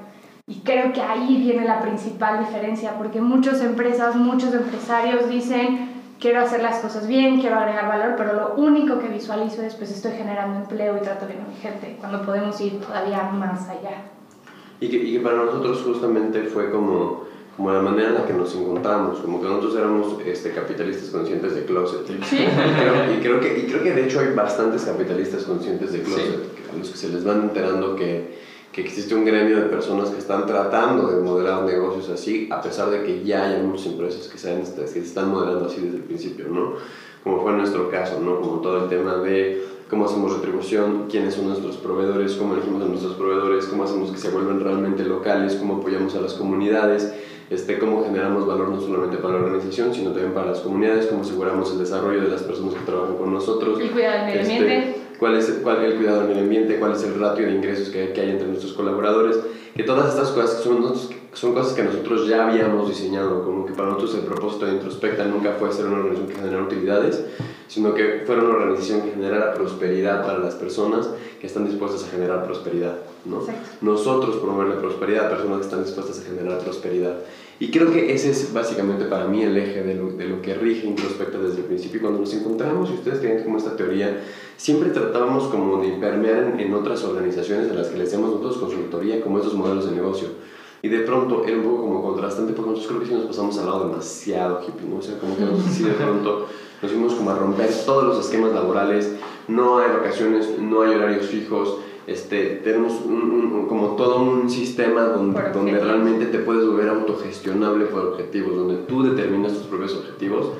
Y 0.49 0.61
creo 0.61 0.93
que 0.93 1.03
ahí 1.03 1.39
viene 1.39 1.65
la 1.65 1.81
principal 1.81 2.39
diferencia, 2.39 2.97
porque 2.97 3.21
muchas 3.21 3.61
empresas, 3.61 4.15
muchos 4.15 4.55
empresarios 4.55 5.29
dicen, 5.29 5.96
quiero 6.21 6.41
hacer 6.41 6.63
las 6.63 6.79
cosas 6.79 7.07
bien, 7.07 7.41
quiero 7.41 7.57
agregar 7.57 7.89
valor, 7.89 8.15
pero 8.17 8.33
lo 8.35 8.55
único 8.57 8.99
que 8.99 9.09
visualizo 9.09 9.63
es, 9.63 9.75
pues 9.75 9.91
estoy 9.91 10.13
generando 10.13 10.59
empleo 10.61 10.97
y 10.97 11.01
trato 11.01 11.27
bien 11.27 11.41
a 11.41 11.49
mi 11.49 11.57
gente, 11.57 11.97
cuando 12.01 12.23
podemos 12.23 12.61
ir 12.61 12.81
todavía 12.81 13.23
más 13.23 13.69
allá. 13.69 14.05
Y 14.81 14.89
que, 14.89 14.97
y 14.97 15.13
que 15.15 15.21
para 15.21 15.37
nosotros 15.37 15.83
justamente 15.83 16.43
fue 16.45 16.71
como, 16.71 17.25
como 17.57 17.73
la 17.73 17.81
manera 17.81 18.09
en 18.09 18.15
la 18.15 18.27
que 18.27 18.35
nos 18.35 18.55
encontramos, 18.55 19.19
como 19.21 19.41
que 19.41 19.49
nosotros 19.49 19.77
éramos 19.77 20.17
este, 20.25 20.53
capitalistas 20.53 21.11
conscientes 21.11 21.55
de 21.55 21.65
closet. 21.65 22.07
Sí. 22.25 22.39
Y 22.39 22.81
creo, 22.81 23.15
y, 23.15 23.21
creo 23.21 23.41
que, 23.41 23.59
y 23.59 23.63
creo 23.67 23.83
que 23.83 23.93
de 23.93 24.05
hecho 24.05 24.21
hay 24.21 24.35
bastantes 24.35 24.85
capitalistas 24.85 25.45
conscientes 25.45 25.93
de 25.93 26.03
closet, 26.03 26.41
a 26.73 26.77
los 26.77 26.91
que 26.91 26.97
se 26.97 27.09
les 27.09 27.25
van 27.25 27.43
enterando 27.43 27.97
que, 27.97 28.46
que 28.77 28.83
existe 28.83 29.15
un 29.15 29.25
gremio 29.25 29.57
de 29.57 29.71
personas 29.71 30.11
que 30.11 30.19
están 30.19 30.45
tratando 30.47 31.09
de 31.09 31.23
modelar 31.23 31.63
negocios 31.63 32.11
así, 32.11 32.47
a 32.53 32.61
pesar 32.61 32.91
de 32.91 33.05
que 33.05 33.25
ya 33.25 33.47
hay 33.47 33.63
muchas 33.63 33.87
empresas 33.87 34.29
que, 34.29 34.37
saben, 34.37 34.65
que 34.65 34.87
se 34.87 34.99
están 34.99 35.31
modelando 35.31 35.65
así 35.65 35.81
desde 35.81 35.97
el 35.97 36.03
principio, 36.03 36.49
¿no? 36.51 36.75
Como 37.25 37.41
fue 37.41 37.53
nuestro 37.53 37.91
caso, 37.91 38.21
¿no? 38.21 38.39
Como 38.39 38.61
todo 38.61 38.85
el 38.85 38.91
tema 38.91 39.15
de 39.17 39.65
cómo 39.89 40.05
hacemos 40.05 40.31
retribución, 40.35 41.07
quiénes 41.09 41.37
son 41.37 41.47
nuestros 41.47 41.79
proveedores, 41.79 42.35
cómo 42.35 42.53
elegimos 42.53 42.83
a 42.83 42.85
nuestros 42.85 43.15
proveedores, 43.15 43.65
cómo 43.65 43.85
hacemos 43.85 44.11
que 44.11 44.19
se 44.19 44.29
vuelvan 44.29 44.61
realmente 44.61 45.05
locales, 45.05 45.55
cómo 45.55 45.77
apoyamos 45.77 46.15
a 46.15 46.21
las 46.21 46.35
comunidades, 46.35 47.15
este, 47.49 47.79
cómo 47.79 48.05
generamos 48.05 48.47
valor 48.47 48.69
no 48.69 48.79
solamente 48.79 49.17
para 49.17 49.39
la 49.39 49.45
organización, 49.47 49.95
sino 49.95 50.11
también 50.11 50.35
para 50.35 50.49
las 50.49 50.61
comunidades, 50.61 51.07
cómo 51.07 51.23
aseguramos 51.23 51.73
el 51.73 51.79
desarrollo 51.79 52.21
de 52.21 52.29
las 52.29 52.43
personas 52.43 52.75
que 52.75 52.85
trabajan 52.85 53.17
con 53.17 53.33
nosotros. 53.33 53.81
El 53.81 53.91
cuidado 53.91 54.17
del 54.19 54.27
medio 54.27 54.41
Este, 54.43 54.59
ambiente. 54.59 54.96
Cuál 55.19 55.37
es, 55.37 55.47
cuál 55.63 55.85
es 55.85 55.93
el 55.93 55.97
cuidado 55.99 56.21
del 56.21 56.29
medio 56.29 56.43
ambiente, 56.43 56.79
cuál 56.79 56.93
es 56.93 57.03
el 57.03 57.19
ratio 57.19 57.47
de 57.47 57.53
ingresos 57.53 57.89
que, 57.91 58.13
que 58.13 58.21
hay 58.21 58.31
entre 58.31 58.49
nuestros 58.49 58.73
colaboradores, 58.73 59.39
que 59.75 59.83
todas 59.83 60.15
estas 60.15 60.31
cosas 60.31 60.63
son, 60.63 60.95
son 61.33 61.55
cosas 61.55 61.75
que 61.75 61.83
nosotros 61.83 62.27
ya 62.27 62.49
habíamos 62.49 62.89
diseñado, 62.89 63.45
como 63.45 63.67
que 63.67 63.75
para 63.75 63.91
nosotros 63.91 64.15
el 64.15 64.21
propósito 64.23 64.67
de 64.67 64.73
Introspecta 64.73 65.25
nunca 65.27 65.53
fue 65.59 65.73
ser 65.73 65.87
una 65.87 65.99
organización 65.99 66.29
que 66.29 66.35
generara 66.37 66.63
utilidades, 66.63 67.25
sino 67.69 67.95
que 67.95 68.23
fuera 68.25 68.43
una 68.43 68.55
organización 68.55 69.03
que 69.03 69.11
generara 69.11 69.53
prosperidad 69.55 70.25
para 70.25 70.39
las 70.39 70.55
personas 70.55 71.11
que 71.41 71.47
están 71.47 71.67
dispuestas 71.67 72.05
a 72.05 72.09
generar 72.09 72.45
prosperidad, 72.45 72.97
¿no? 73.25 73.41
Exacto. 73.41 73.69
Nosotros 73.83 74.37
promover 74.37 74.69
la 74.69 74.79
prosperidad 74.79 75.27
a 75.27 75.31
personas 75.31 75.59
que 75.59 75.65
están 75.65 75.85
dispuestas 75.85 76.21
a 76.21 76.23
generar 76.23 76.59
prosperidad. 76.59 77.17
Y 77.59 77.71
creo 77.71 77.91
que 77.91 78.13
ese 78.13 78.31
es 78.31 78.53
básicamente 78.53 79.07
para 79.07 79.27
mí 79.27 79.43
el 79.43 79.57
eje 79.57 79.83
de 79.83 79.95
lo, 79.95 80.11
de 80.11 80.27
lo 80.27 80.43
que 80.43 80.55
rige 80.55 80.87
Introspecta 80.87 81.39
desde 81.39 81.59
el 81.59 81.65
principio. 81.65 82.03
Cuando 82.03 82.21
nos 82.21 82.35
encontramos, 82.35 82.91
y 82.91 82.95
ustedes 82.95 83.21
tienen 83.21 83.43
como 83.45 83.57
esta 83.57 83.77
teoría, 83.77 84.23
siempre 84.59 84.91
tratábamos 84.91 85.45
como 85.45 85.83
de 85.83 85.93
permear 85.93 86.53
en, 86.55 86.61
en 86.61 86.75
otras 86.75 87.03
organizaciones 87.05 87.71
a 87.71 87.75
las 87.75 87.89
que 87.89 87.99
les 87.99 88.09
hacemos 88.09 88.31
nosotros 88.31 88.59
consultoría, 88.59 89.23
como 89.23 89.39
estos 89.39 89.55
modelos 89.55 89.89
de 89.89 89.97
negocio. 89.97 90.29
Y 90.83 90.89
de 90.89 91.01
pronto 91.01 91.45
era 91.47 91.57
un 91.57 91.63
poco 91.63 91.83
como 91.83 92.03
contrastante, 92.03 92.53
porque 92.53 92.73
nosotros 92.73 92.89
creo 92.89 93.01
que 93.01 93.07
sí 93.07 93.15
nos 93.15 93.25
pasamos 93.25 93.59
al 93.59 93.67
lado 93.67 93.89
demasiado 93.89 94.61
hippie, 94.61 94.89
¿no? 94.89 94.99
O 94.99 95.03
sea, 95.03 95.19
como 95.19 95.35
que 95.37 95.45
nos, 95.45 95.63
sí 95.65 95.83
de 95.83 95.93
pronto 95.93 96.47
nos 96.83 96.93
fuimos 96.93 97.15
como 97.15 97.31
a 97.31 97.35
romper 97.35 97.71
todos 97.87 98.05
los 98.05 98.27
esquemas 98.27 98.53
laborales, 98.53 99.13
no 99.49 99.79
hay 99.79 99.91
vacaciones, 99.91 100.59
no 100.59 100.83
hay 100.83 100.95
horarios 100.95 101.27
fijos, 101.27 101.79
este, 102.07 102.61
tenemos 102.65 103.01
un- 103.05 103.31
un- 103.53 103.67
como 103.67 103.97
todo 103.97 104.21
un 104.23 104.49
sistema 104.49 105.03
donde, 105.05 105.41
donde 105.53 105.79
realmente 105.81 106.27
te 106.27 106.39
puedes 106.39 106.65
volver 106.67 106.89
autogestionable 106.89 107.87
por 107.87 108.07
objetivos, 108.07 108.57
donde 108.57 108.77
tú 108.87 109.03
determinas 109.03 109.53
tus 109.55 109.63
propios 109.63 109.95
objetivos 109.95 110.51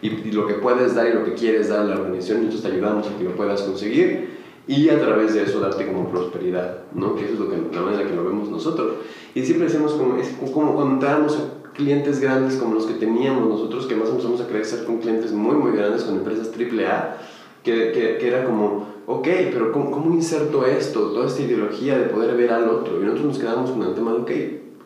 y, 0.00 0.08
y 0.08 0.32
lo 0.32 0.46
que 0.46 0.54
puedes 0.54 0.94
dar 0.94 1.08
y 1.08 1.12
lo 1.12 1.24
que 1.24 1.34
quieres 1.34 1.68
dar 1.68 1.80
a 1.80 1.84
la 1.84 1.94
organización, 1.96 2.38
nosotros 2.46 2.62
te 2.62 2.68
ayudamos 2.76 3.06
a 3.08 3.16
que 3.18 3.24
lo 3.24 3.36
puedas 3.36 3.62
conseguir 3.62 4.30
y 4.66 4.88
a 4.88 4.98
través 4.98 5.34
de 5.34 5.42
eso 5.42 5.60
darte 5.60 5.86
como 5.86 6.08
prosperidad, 6.08 6.78
¿no? 6.94 7.14
Que 7.16 7.24
eso 7.24 7.34
es 7.34 7.38
lo 7.38 7.50
que, 7.50 7.56
la 7.74 7.82
manera 7.82 8.08
que 8.08 8.16
lo 8.16 8.24
vemos 8.24 8.48
nosotros. 8.48 8.94
Y 9.34 9.42
siempre 9.42 9.66
decimos 9.66 9.92
como, 9.92 10.16
es 10.16 10.28
como 10.54 10.74
cuando 10.74 11.06
a 11.06 11.26
clientes 11.74 12.20
grandes 12.20 12.56
como 12.56 12.74
los 12.76 12.86
que 12.86 12.94
teníamos 12.94 13.46
nosotros, 13.46 13.84
que 13.86 13.94
más 13.94 14.08
empezamos 14.08 14.40
a 14.40 14.46
crecer 14.46 14.84
con 14.86 14.98
clientes 14.98 15.32
muy, 15.32 15.54
muy 15.56 15.72
grandes, 15.76 16.04
con 16.04 16.14
empresas 16.16 16.50
AAA, 16.56 17.16
que, 17.62 17.92
que, 17.92 18.16
que 18.18 18.28
era 18.28 18.44
como, 18.44 18.86
ok, 19.06 19.28
pero 19.52 19.72
¿cómo, 19.72 19.90
¿cómo 19.90 20.14
inserto 20.14 20.64
esto, 20.66 21.10
toda 21.10 21.26
esta 21.26 21.42
ideología 21.42 21.98
de 21.98 22.06
poder 22.06 22.36
ver 22.36 22.52
al 22.52 22.68
otro? 22.68 23.00
Y 23.00 23.04
nosotros 23.04 23.26
nos 23.26 23.38
quedamos 23.38 23.70
con 23.70 23.82
el 23.82 23.94
tema 23.94 24.12
de, 24.12 24.18
ok, 24.18 24.30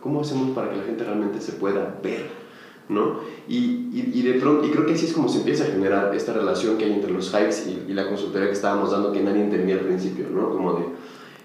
¿cómo 0.01 0.21
hacemos 0.21 0.51
para 0.51 0.71
que 0.71 0.77
la 0.77 0.85
gente 0.85 1.05
realmente 1.05 1.41
se 1.41 1.53
pueda 1.53 1.99
ver? 2.03 2.27
¿no? 2.89 3.21
Y, 3.47 3.89
y, 3.93 4.13
y 4.15 4.23
de 4.23 4.35
pronto, 4.35 4.67
y 4.67 4.71
creo 4.71 4.87
que 4.87 4.95
así 4.95 5.07
es 5.07 5.13
como 5.13 5.29
se 5.29 5.39
empieza 5.39 5.65
a 5.65 5.67
generar 5.67 6.15
esta 6.15 6.33
relación 6.33 6.79
que 6.79 6.87
hay 6.87 6.93
entre 6.93 7.13
los 7.13 7.29
hypes 7.29 7.67
y, 7.67 7.91
y 7.91 7.95
la 7.95 8.09
consultoría 8.09 8.49
que 8.49 8.55
estábamos 8.55 8.93
dando 8.93 9.13
que 9.13 9.21
nadie 9.21 9.43
entendía 9.43 9.75
al 9.75 9.83
principio, 9.83 10.27
¿no? 10.31 10.51
Como 10.51 10.75
de, 10.75 10.85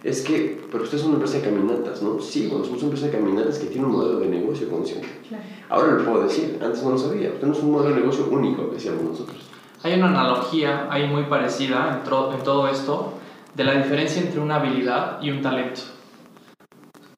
es 0.03 0.21
que, 0.21 0.61
pero 0.71 0.83
ustedes 0.83 1.01
son 1.01 1.11
una 1.11 1.23
empresa 1.23 1.37
de 1.37 1.49
caminatas, 1.49 2.01
¿no? 2.01 2.19
Sí, 2.19 2.47
bueno, 2.47 2.65
somos 2.65 2.81
una 2.81 2.91
empresa 2.91 3.05
de 3.07 3.17
caminatas 3.17 3.57
que 3.59 3.67
tiene 3.67 3.87
un 3.87 3.93
modelo 3.93 4.19
de 4.19 4.27
negocio 4.27 4.69
consciente. 4.69 5.07
Claro. 5.27 5.43
Ahora 5.69 5.93
lo 5.93 6.05
puedo 6.05 6.23
decir, 6.23 6.59
antes 6.61 6.83
no 6.83 6.91
lo 6.91 6.97
sabía, 6.97 7.33
tenemos 7.39 7.61
un 7.63 7.71
modelo 7.71 7.95
de 7.95 8.01
negocio 8.01 8.27
único, 8.29 8.69
decíamos 8.73 9.03
nosotros. 9.03 9.37
Hay 9.83 9.95
una 9.95 10.07
analogía 10.07 10.87
ahí 10.89 11.07
muy 11.07 11.23
parecida 11.23 12.01
en, 12.01 12.43
todo 12.43 12.69
esto 12.69 13.15
de 13.53 13.65
la 13.65 13.73
diferencia 13.73 14.21
entre 14.21 14.39
una 14.39 14.55
habilidad 14.55 15.21
y 15.21 15.29
un 15.29 15.41
talento. 15.41 15.81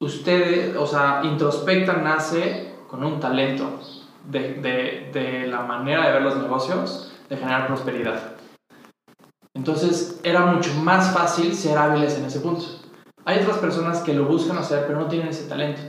Ustedes, 0.00 0.76
o 0.76 0.84
sea, 0.84 1.20
Introspecta 1.22 1.92
nace 1.92 2.74
con 2.88 3.04
un 3.04 3.20
talento 3.20 3.78
de, 4.28 4.54
de, 4.54 5.10
de 5.12 5.46
la 5.46 5.60
manera 5.60 6.06
de 6.06 6.12
ver 6.14 6.22
los 6.22 6.36
negocios, 6.38 7.12
de 7.28 7.36
generar 7.36 7.68
prosperidad. 7.68 8.32
Entonces 9.54 10.20
era 10.24 10.46
mucho 10.46 10.74
más 10.74 11.14
fácil 11.14 11.54
ser 11.54 11.78
hábiles 11.78 12.18
en 12.18 12.24
ese 12.24 12.40
punto. 12.40 12.66
Hay 13.24 13.38
otras 13.38 13.58
personas 13.58 14.00
que 14.00 14.12
lo 14.12 14.24
buscan 14.24 14.58
hacer, 14.58 14.86
pero 14.88 14.98
no 14.98 15.06
tienen 15.06 15.28
ese 15.28 15.48
talento. 15.48 15.82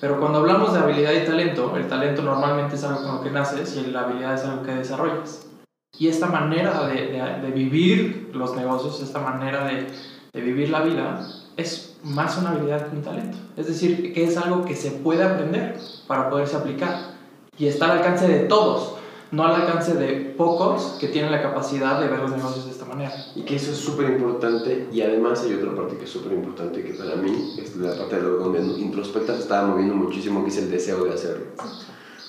Pero 0.00 0.18
cuando 0.18 0.38
hablamos 0.38 0.72
de 0.72 0.80
habilidad 0.80 1.12
y 1.12 1.26
talento, 1.26 1.76
el 1.76 1.86
talento 1.86 2.22
normalmente 2.22 2.76
es 2.76 2.84
algo 2.84 3.02
con 3.02 3.16
lo 3.16 3.22
que 3.22 3.30
naces 3.30 3.76
y 3.76 3.90
la 3.90 4.04
habilidad 4.04 4.34
es 4.34 4.44
algo 4.44 4.62
que 4.62 4.72
desarrollas. 4.74 5.47
Y 5.96 6.08
esta 6.08 6.26
manera 6.26 6.86
de, 6.88 6.94
de- 7.08 7.40
de 7.42 7.50
vivir 7.50 8.30
los 8.34 8.54
negocios, 8.56 9.00
esta 9.02 9.20
manera 9.20 9.64
de, 9.66 9.86
de 10.32 10.40
vivir 10.40 10.68
la 10.70 10.82
vida, 10.82 11.26
es 11.56 11.96
más 12.04 12.36
una 12.38 12.50
habilidad 12.50 12.88
que 12.88 12.96
un 12.96 13.02
talento. 13.02 13.36
Es 13.56 13.66
decir, 13.66 14.12
que 14.12 14.24
es 14.24 14.36
algo 14.36 14.64
que 14.64 14.76
se 14.76 14.90
puede 14.92 15.24
aprender 15.24 15.76
para 16.06 16.30
poderse 16.30 16.56
aplicar. 16.56 17.14
Y 17.58 17.66
está 17.66 17.86
al 17.90 17.98
alcance 17.98 18.28
de 18.28 18.40
todos, 18.46 18.94
no 19.32 19.44
al 19.44 19.60
alcance 19.62 19.94
de 19.94 20.34
pocos 20.36 20.96
que 21.00 21.08
tienen 21.08 21.32
la 21.32 21.42
capacidad 21.42 22.00
de 22.00 22.06
ver 22.06 22.20
los 22.20 22.30
negocios 22.30 22.66
de 22.66 22.70
esta 22.70 22.84
manera. 22.84 23.10
Y 23.34 23.42
que 23.42 23.56
eso 23.56 23.72
es 23.72 23.78
súper 23.78 24.10
importante 24.10 24.86
y 24.92 25.00
además 25.02 25.42
hay 25.42 25.54
otra 25.54 25.74
parte 25.74 25.96
que 25.96 26.04
es 26.04 26.10
súper 26.10 26.32
importante 26.34 26.84
que 26.84 26.94
para 26.94 27.16
mí 27.16 27.54
es 27.58 27.74
la 27.76 27.96
parte 27.96 28.16
de 28.16 28.22
lo 28.22 28.36
donde 28.38 28.60
introspecta 28.80 29.34
se 29.34 29.40
estaba 29.40 29.66
moviendo 29.66 29.94
muchísimo, 29.96 30.44
que 30.44 30.50
es 30.50 30.58
el 30.58 30.70
deseo 30.70 31.02
de 31.04 31.14
hacerlo. 31.14 31.46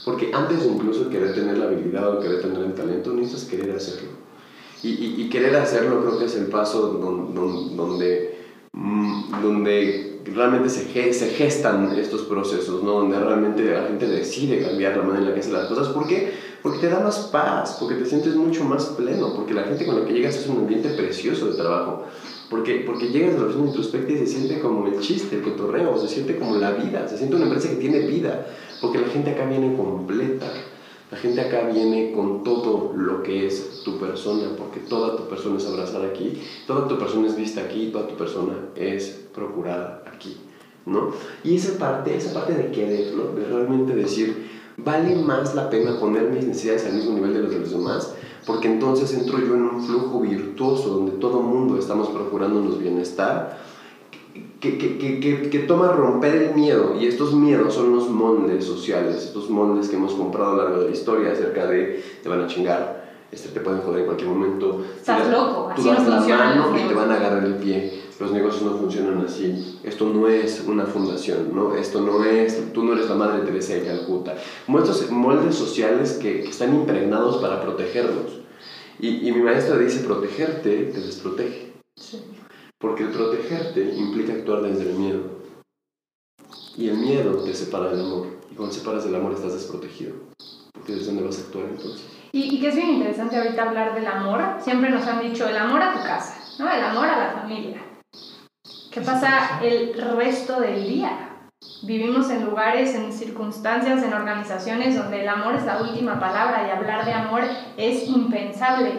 Porque 0.09 0.31
antes 0.33 0.65
incluso 0.65 1.07
querer 1.09 1.35
tener 1.35 1.57
la 1.59 1.65
habilidad 1.65 2.17
o 2.17 2.19
querer 2.19 2.41
tener 2.41 2.63
el 2.63 2.73
talento, 2.73 3.13
necesitas 3.13 3.45
querer 3.45 3.75
hacerlo. 3.75 4.09
Y, 4.81 4.89
y, 4.89 5.15
y 5.21 5.29
querer 5.29 5.55
hacerlo 5.55 6.01
creo 6.01 6.17
que 6.17 6.25
es 6.25 6.35
el 6.35 6.47
paso 6.47 6.93
don- 6.93 7.35
don- 7.35 7.77
donde, 7.77 8.39
mm, 8.73 9.41
donde 9.43 10.21
realmente 10.33 10.69
se, 10.69 11.13
se 11.13 11.27
gestan 11.27 11.91
estos 11.97 12.23
procesos, 12.23 12.81
¿no? 12.83 12.91
donde 12.93 13.19
realmente 13.19 13.63
la 13.63 13.83
gente 13.83 14.07
decide 14.07 14.63
cambiar 14.65 14.97
la 14.97 15.03
manera 15.03 15.19
en 15.19 15.25
la 15.27 15.33
que 15.35 15.41
hace 15.41 15.51
las 15.51 15.67
cosas. 15.67 15.89
¿Por 15.89 16.07
qué? 16.07 16.33
Porque 16.63 16.79
te 16.79 16.89
da 16.89 17.01
más 17.01 17.19
paz, 17.31 17.77
porque 17.79 17.95
te 17.95 18.05
sientes 18.05 18.35
mucho 18.35 18.63
más 18.63 18.85
pleno, 18.85 19.33
porque 19.35 19.53
la 19.53 19.63
gente 19.63 19.85
con 19.85 19.99
la 19.99 20.05
que 20.05 20.13
llegas 20.13 20.35
es 20.37 20.47
un 20.47 20.57
ambiente 20.57 20.89
precioso 20.89 21.47
de 21.51 21.53
trabajo. 21.53 22.05
Porque, 22.49 22.83
porque 22.85 23.09
llegas 23.09 23.35
a 23.35 23.39
la 23.39 23.43
oficina 23.45 23.67
introspecta 23.67 24.11
y 24.11 24.17
se 24.17 24.25
siente 24.27 24.59
como 24.59 24.87
el 24.87 24.99
chiste, 24.99 25.35
el 25.35 25.43
cotorreo, 25.43 25.95
se 25.99 26.07
siente 26.07 26.35
como 26.35 26.55
la 26.55 26.71
vida, 26.71 27.07
se 27.07 27.15
siente 27.15 27.35
una 27.35 27.45
empresa 27.45 27.69
que 27.69 27.75
tiene 27.75 27.99
vida, 28.07 28.47
porque 28.81 28.99
la 28.99 29.07
gente 29.07 29.31
acá 29.31 29.45
viene 29.45 29.75
completa, 29.75 30.47
la 31.11 31.17
gente 31.17 31.41
acá 31.41 31.67
viene 31.67 32.11
con 32.11 32.43
todo 32.43 32.93
lo 32.95 33.23
que 33.23 33.47
es 33.47 33.81
tu 33.83 33.97
persona, 33.97 34.49
porque 34.57 34.79
toda 34.79 35.17
tu 35.17 35.27
persona 35.27 35.57
es 35.57 35.65
abrazada 35.65 36.05
aquí, 36.05 36.41
toda 36.67 36.87
tu 36.87 36.97
persona 36.97 37.27
es 37.27 37.35
vista 37.35 37.61
aquí, 37.61 37.89
toda 37.91 38.07
tu 38.07 38.15
persona 38.15 38.53
es 38.75 39.27
procurada 39.33 40.03
aquí, 40.05 40.37
¿no? 40.85 41.11
Y 41.43 41.55
esa 41.55 41.79
parte, 41.79 42.15
esa 42.15 42.33
parte 42.33 42.53
de 42.53 42.71
querer, 42.71 43.15
¿no? 43.15 43.33
De 43.33 43.45
realmente 43.45 43.95
decir, 43.95 44.49
vale 44.77 45.15
más 45.15 45.55
la 45.55 45.69
pena 45.69 45.99
poner 45.99 46.29
mis 46.29 46.45
necesidades 46.45 46.85
al 46.85 46.93
mismo 46.93 47.13
nivel 47.13 47.33
de 47.33 47.39
los 47.39 47.51
de 47.51 47.59
los 47.59 47.71
demás, 47.71 48.13
porque 48.45 48.67
entonces 48.67 49.11
entro 49.13 49.39
yo 49.39 49.55
en 49.55 49.63
un 49.63 49.83
flujo 49.83 50.21
virtuoso 50.21 50.89
donde 50.89 51.13
todo 51.13 51.41
mundo 51.41 51.77
estamos 51.77 52.09
procurándonos 52.09 52.79
bienestar, 52.79 53.57
que, 54.59 54.77
que, 54.77 54.97
que, 54.97 55.49
que, 55.49 55.59
toma 55.59 55.91
romper 55.93 56.35
el 56.35 56.55
miedo, 56.55 56.95
y 56.99 57.07
estos 57.07 57.33
miedos 57.33 57.73
son 57.73 57.95
los 57.95 58.09
moldes 58.09 58.65
sociales, 58.65 59.15
estos 59.15 59.49
moldes 59.49 59.87
que 59.87 59.95
hemos 59.95 60.13
comprado 60.13 60.51
a 60.51 60.55
lo 60.55 60.63
largo 60.63 60.79
de 60.81 60.85
la 60.89 60.91
historia 60.91 61.31
acerca 61.31 61.65
de 61.65 62.03
te 62.21 62.27
van 62.27 62.41
a 62.41 62.47
chingar, 62.47 62.99
este, 63.31 63.49
te 63.49 63.61
pueden 63.61 63.81
joder 63.81 64.01
en 64.01 64.05
cualquier 64.05 64.29
momento. 64.29 64.83
Estás 64.97 65.29
loco, 65.29 65.71
tú 65.75 65.89
así 65.89 66.03
no 66.03 66.09
la 66.09 66.37
mano 66.37 66.77
y 66.77 66.87
te 66.87 66.93
van 66.93 67.11
a 67.11 67.15
agarrar 67.15 67.43
el 67.45 67.55
pie. 67.55 67.99
Los 68.19 68.33
negocios 68.33 68.63
no 68.63 68.77
funcionan 68.77 69.23
así. 69.25 69.79
Esto 69.81 70.09
no 70.09 70.27
es 70.27 70.65
una 70.67 70.85
fundación, 70.85 71.55
¿no? 71.55 71.73
Esto 71.75 72.01
no 72.01 72.25
es, 72.25 72.73
tú 72.73 72.83
no 72.83 72.91
eres 72.91 73.07
la 73.07 73.15
madre 73.15 73.45
Teresa 73.45 73.75
de 73.75 73.83
Calcuta. 73.85 74.35
Como 74.65 74.79
estos 74.79 75.09
moldes 75.09 75.55
sociales 75.55 76.19
que, 76.21 76.43
están 76.43 76.75
impregnados 76.75 77.37
para 77.37 77.61
protegernos. 77.61 78.41
Y, 78.99 79.25
y 79.25 79.31
mi 79.31 79.41
maestra 79.41 79.77
dice, 79.77 80.01
protegerte 80.01 80.91
te 80.91 80.99
desprotege. 80.99 81.71
Porque 82.79 83.03
el 83.03 83.09
protegerte 83.09 83.93
implica 83.95 84.33
actuar 84.33 84.61
desde 84.61 84.89
el 84.89 84.97
miedo. 84.97 85.21
Y 86.77 86.87
el 86.87 86.97
miedo 86.97 87.43
te 87.43 87.53
separa 87.53 87.89
del 87.89 87.99
amor. 87.99 88.27
Y 88.49 88.55
cuando 88.55 88.73
separas 88.73 89.03
del 89.03 89.15
amor 89.15 89.33
estás 89.33 89.53
desprotegido. 89.53 90.15
Porque 90.73 90.93
desde 90.93 91.07
dónde 91.07 91.23
vas 91.23 91.37
a 91.39 91.41
actuar 91.41 91.65
entonces. 91.65 92.05
Y, 92.31 92.55
y 92.55 92.61
que 92.61 92.69
es 92.69 92.75
bien 92.75 92.91
interesante 92.91 93.37
ahorita 93.37 93.69
hablar 93.69 93.95
del 93.95 94.07
amor. 94.07 94.41
Siempre 94.61 94.89
nos 94.89 95.05
han 95.05 95.21
dicho 95.21 95.47
el 95.47 95.57
amor 95.57 95.81
a 95.81 95.93
tu 95.93 95.99
casa, 95.99 96.37
¿no? 96.57 96.71
El 96.71 96.83
amor 96.83 97.05
a 97.05 97.17
la 97.17 97.41
familia. 97.41 97.83
¿Qué 98.91 99.01
pasa 99.01 99.59
el 99.61 99.93
resto 99.93 100.61
del 100.61 100.87
día? 100.87 101.29
Vivimos 101.83 102.29
en 102.29 102.45
lugares, 102.45 102.95
en 102.95 103.11
circunstancias, 103.11 104.01
en 104.01 104.13
organizaciones 104.13 104.97
donde 104.97 105.21
el 105.21 105.29
amor 105.29 105.55
es 105.55 105.65
la 105.65 105.81
última 105.81 106.19
palabra 106.19 106.65
y 106.67 106.71
hablar 106.71 107.05
de 107.05 107.13
amor 107.13 107.41
es 107.77 108.07
impensable. 108.07 108.93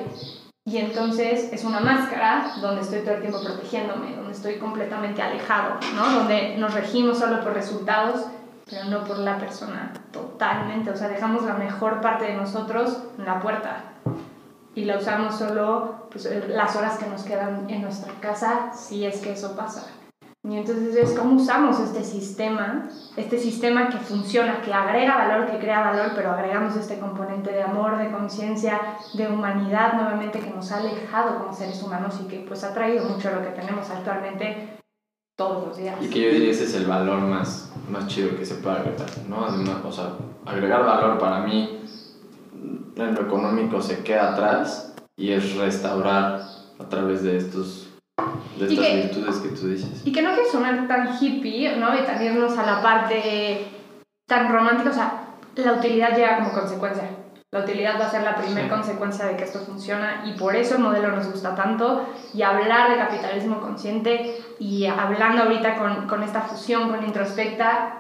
Y 0.67 0.77
entonces 0.77 1.53
es 1.53 1.65
una 1.65 1.81
máscara 1.81 2.53
donde 2.61 2.83
estoy 2.83 3.01
todo 3.01 3.15
el 3.15 3.23
tiempo 3.23 3.41
protegiéndome, 3.43 4.15
donde 4.15 4.33
estoy 4.33 4.59
completamente 4.59 5.23
alejado, 5.23 5.79
¿no? 5.95 6.11
Donde 6.11 6.57
nos 6.59 6.75
regimos 6.75 7.19
solo 7.19 7.43
por 7.43 7.55
resultados, 7.55 8.27
pero 8.69 8.85
no 8.85 9.05
por 9.05 9.19
la 9.19 9.39
persona 9.39 9.93
totalmente. 10.13 10.91
O 10.91 10.97
sea, 10.97 11.09
dejamos 11.09 11.45
la 11.45 11.55
mejor 11.55 12.01
parte 12.01 12.27
de 12.27 12.35
nosotros 12.35 12.99
en 13.19 13.25
la 13.25 13.41
puerta 13.41 13.85
y 14.75 14.85
la 14.85 14.99
usamos 14.99 15.37
solo 15.37 16.07
pues, 16.11 16.29
las 16.49 16.77
horas 16.77 16.99
que 16.99 17.07
nos 17.07 17.23
quedan 17.23 17.69
en 17.69 17.83
nuestra 17.83 18.13
casa, 18.21 18.73
si 18.75 19.05
es 19.05 19.21
que 19.21 19.33
eso 19.33 19.57
pasa. 19.57 19.87
Y 20.43 20.57
entonces 20.57 20.97
es 20.97 21.19
cómo 21.19 21.37
usamos 21.37 21.79
este 21.81 22.03
sistema, 22.03 22.89
este 23.17 23.39
sistema 23.39 23.91
que 23.91 23.99
funciona, 23.99 24.63
que 24.63 24.73
agrega 24.73 25.29
valor, 25.29 25.51
que 25.51 25.59
crea 25.59 25.81
valor, 25.81 26.13
pero 26.17 26.31
agregamos 26.31 26.77
este 26.77 26.99
componente 26.99 27.53
de 27.53 27.63
amor, 27.63 27.99
de 27.99 28.11
conciencia, 28.11 28.81
de 29.13 29.29
humanidad 29.29 29.93
nuevamente 29.95 30.41
que 30.41 30.49
nos 30.49 30.73
ha 30.73 30.79
alejado 30.79 31.39
como 31.39 31.53
seres 31.53 31.83
humanos 31.83 32.19
y 32.25 32.29
que 32.29 32.39
pues 32.49 32.65
ha 32.65 32.73
traído 32.73 33.05
mucho 33.05 33.29
a 33.29 33.33
lo 33.33 33.43
que 33.43 33.51
tenemos 33.51 33.91
actualmente 33.91 34.79
todos 35.37 35.69
los 35.69 35.77
días. 35.77 35.97
Y 36.01 36.09
que 36.09 36.23
yo 36.23 36.31
diría 36.31 36.53
ese 36.53 36.65
es 36.65 36.75
el 36.75 36.87
valor 36.87 37.21
más, 37.21 37.71
más 37.91 38.07
chido 38.07 38.35
que 38.35 38.47
se 38.47 38.55
puede 38.55 38.77
agregar, 38.77 39.11
¿no? 39.29 39.47
O 39.87 39.93
sea, 39.93 40.15
agregar 40.47 40.87
valor 40.87 41.19
para 41.19 41.41
mí 41.41 41.83
en 42.97 43.15
lo 43.15 43.21
económico 43.21 43.83
se 43.83 44.03
queda 44.03 44.33
atrás 44.33 44.95
y 45.17 45.33
es 45.33 45.57
restaurar 45.57 46.41
a 46.79 46.89
través 46.89 47.23
de 47.23 47.37
estos 47.37 47.90
de 48.59 48.67
estas 48.67 48.87
que- 48.87 48.97
virtudes 48.97 49.37
que 49.37 49.49
tú 49.51 49.69
dices. 49.69 50.03
Y 50.05 50.13
que 50.13 50.23
no 50.23 50.35
quiero 50.35 50.51
sonar 50.51 50.87
tan 50.89 51.17
hippie, 51.21 51.77
¿no? 51.77 51.95
Y 51.97 52.03
tan 52.03 52.23
irnos 52.23 52.57
a 52.59 52.65
la 52.67 52.83
parte 52.83 53.67
tan 54.29 54.53
romántica, 54.53 54.91
o 54.91 54.95
sea, 54.95 55.13
la 55.57 55.73
utilidad 55.75 56.15
llega 56.17 56.37
como 56.39 56.53
consecuencia. 56.53 57.05
La 57.53 57.61
utilidad 57.61 58.01
va 58.01 58.07
a 58.07 58.11
ser 58.11 58.23
la 58.23 58.37
primera 58.37 58.63
Sí. 58.69 58.71
consecuencia 58.71 59.25
de 59.27 59.37
que 59.37 59.43
esto 59.43 59.59
funciona 59.61 60.23
y 60.25 60.35
por 60.39 60.55
eso 60.55 60.77
el 60.77 60.83
modelo 60.83 61.11
nos 61.11 61.27
gusta 61.29 61.55
tanto. 61.57 62.07
Y 62.33 62.43
hablar 62.43 62.91
de 62.91 62.97
capitalismo 62.97 63.61
consciente 63.61 64.37
y 64.61 64.87
hablando 64.87 65.43
ahorita 65.43 65.75
con, 65.77 66.07
con 66.07 66.23
esta 66.23 66.43
fusión 66.43 66.89
con 66.91 67.03
Introspecta, 67.05 67.97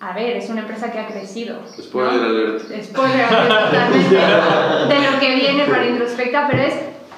a 0.00 0.12
ver, 0.12 0.36
es 0.36 0.48
una 0.48 0.60
empresa 0.60 0.92
que 0.92 1.00
ha 1.00 1.08
crecido. 1.08 1.58
¿no? 1.60 1.82
Spoiler 1.82 2.22
alert. 2.22 2.82
spoiler 2.84 3.24
alert 3.24 3.48
totalmente 3.48 4.14
de 4.94 5.10
lo 5.10 5.20
que 5.20 5.34
viene 5.34 5.64
para 5.64 5.84
Introspecta, 5.86 6.46
pero 6.48 6.62
es 6.62 6.74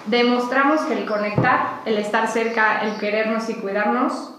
demostramos 0.07 0.81
que 0.83 0.95
el 0.99 1.07
conectar, 1.07 1.81
el 1.85 1.99
estar 1.99 2.29
cerca, 2.29 2.81
el 2.83 2.99
querernos 2.99 3.49
y 3.49 3.55
cuidarnos 3.55 4.35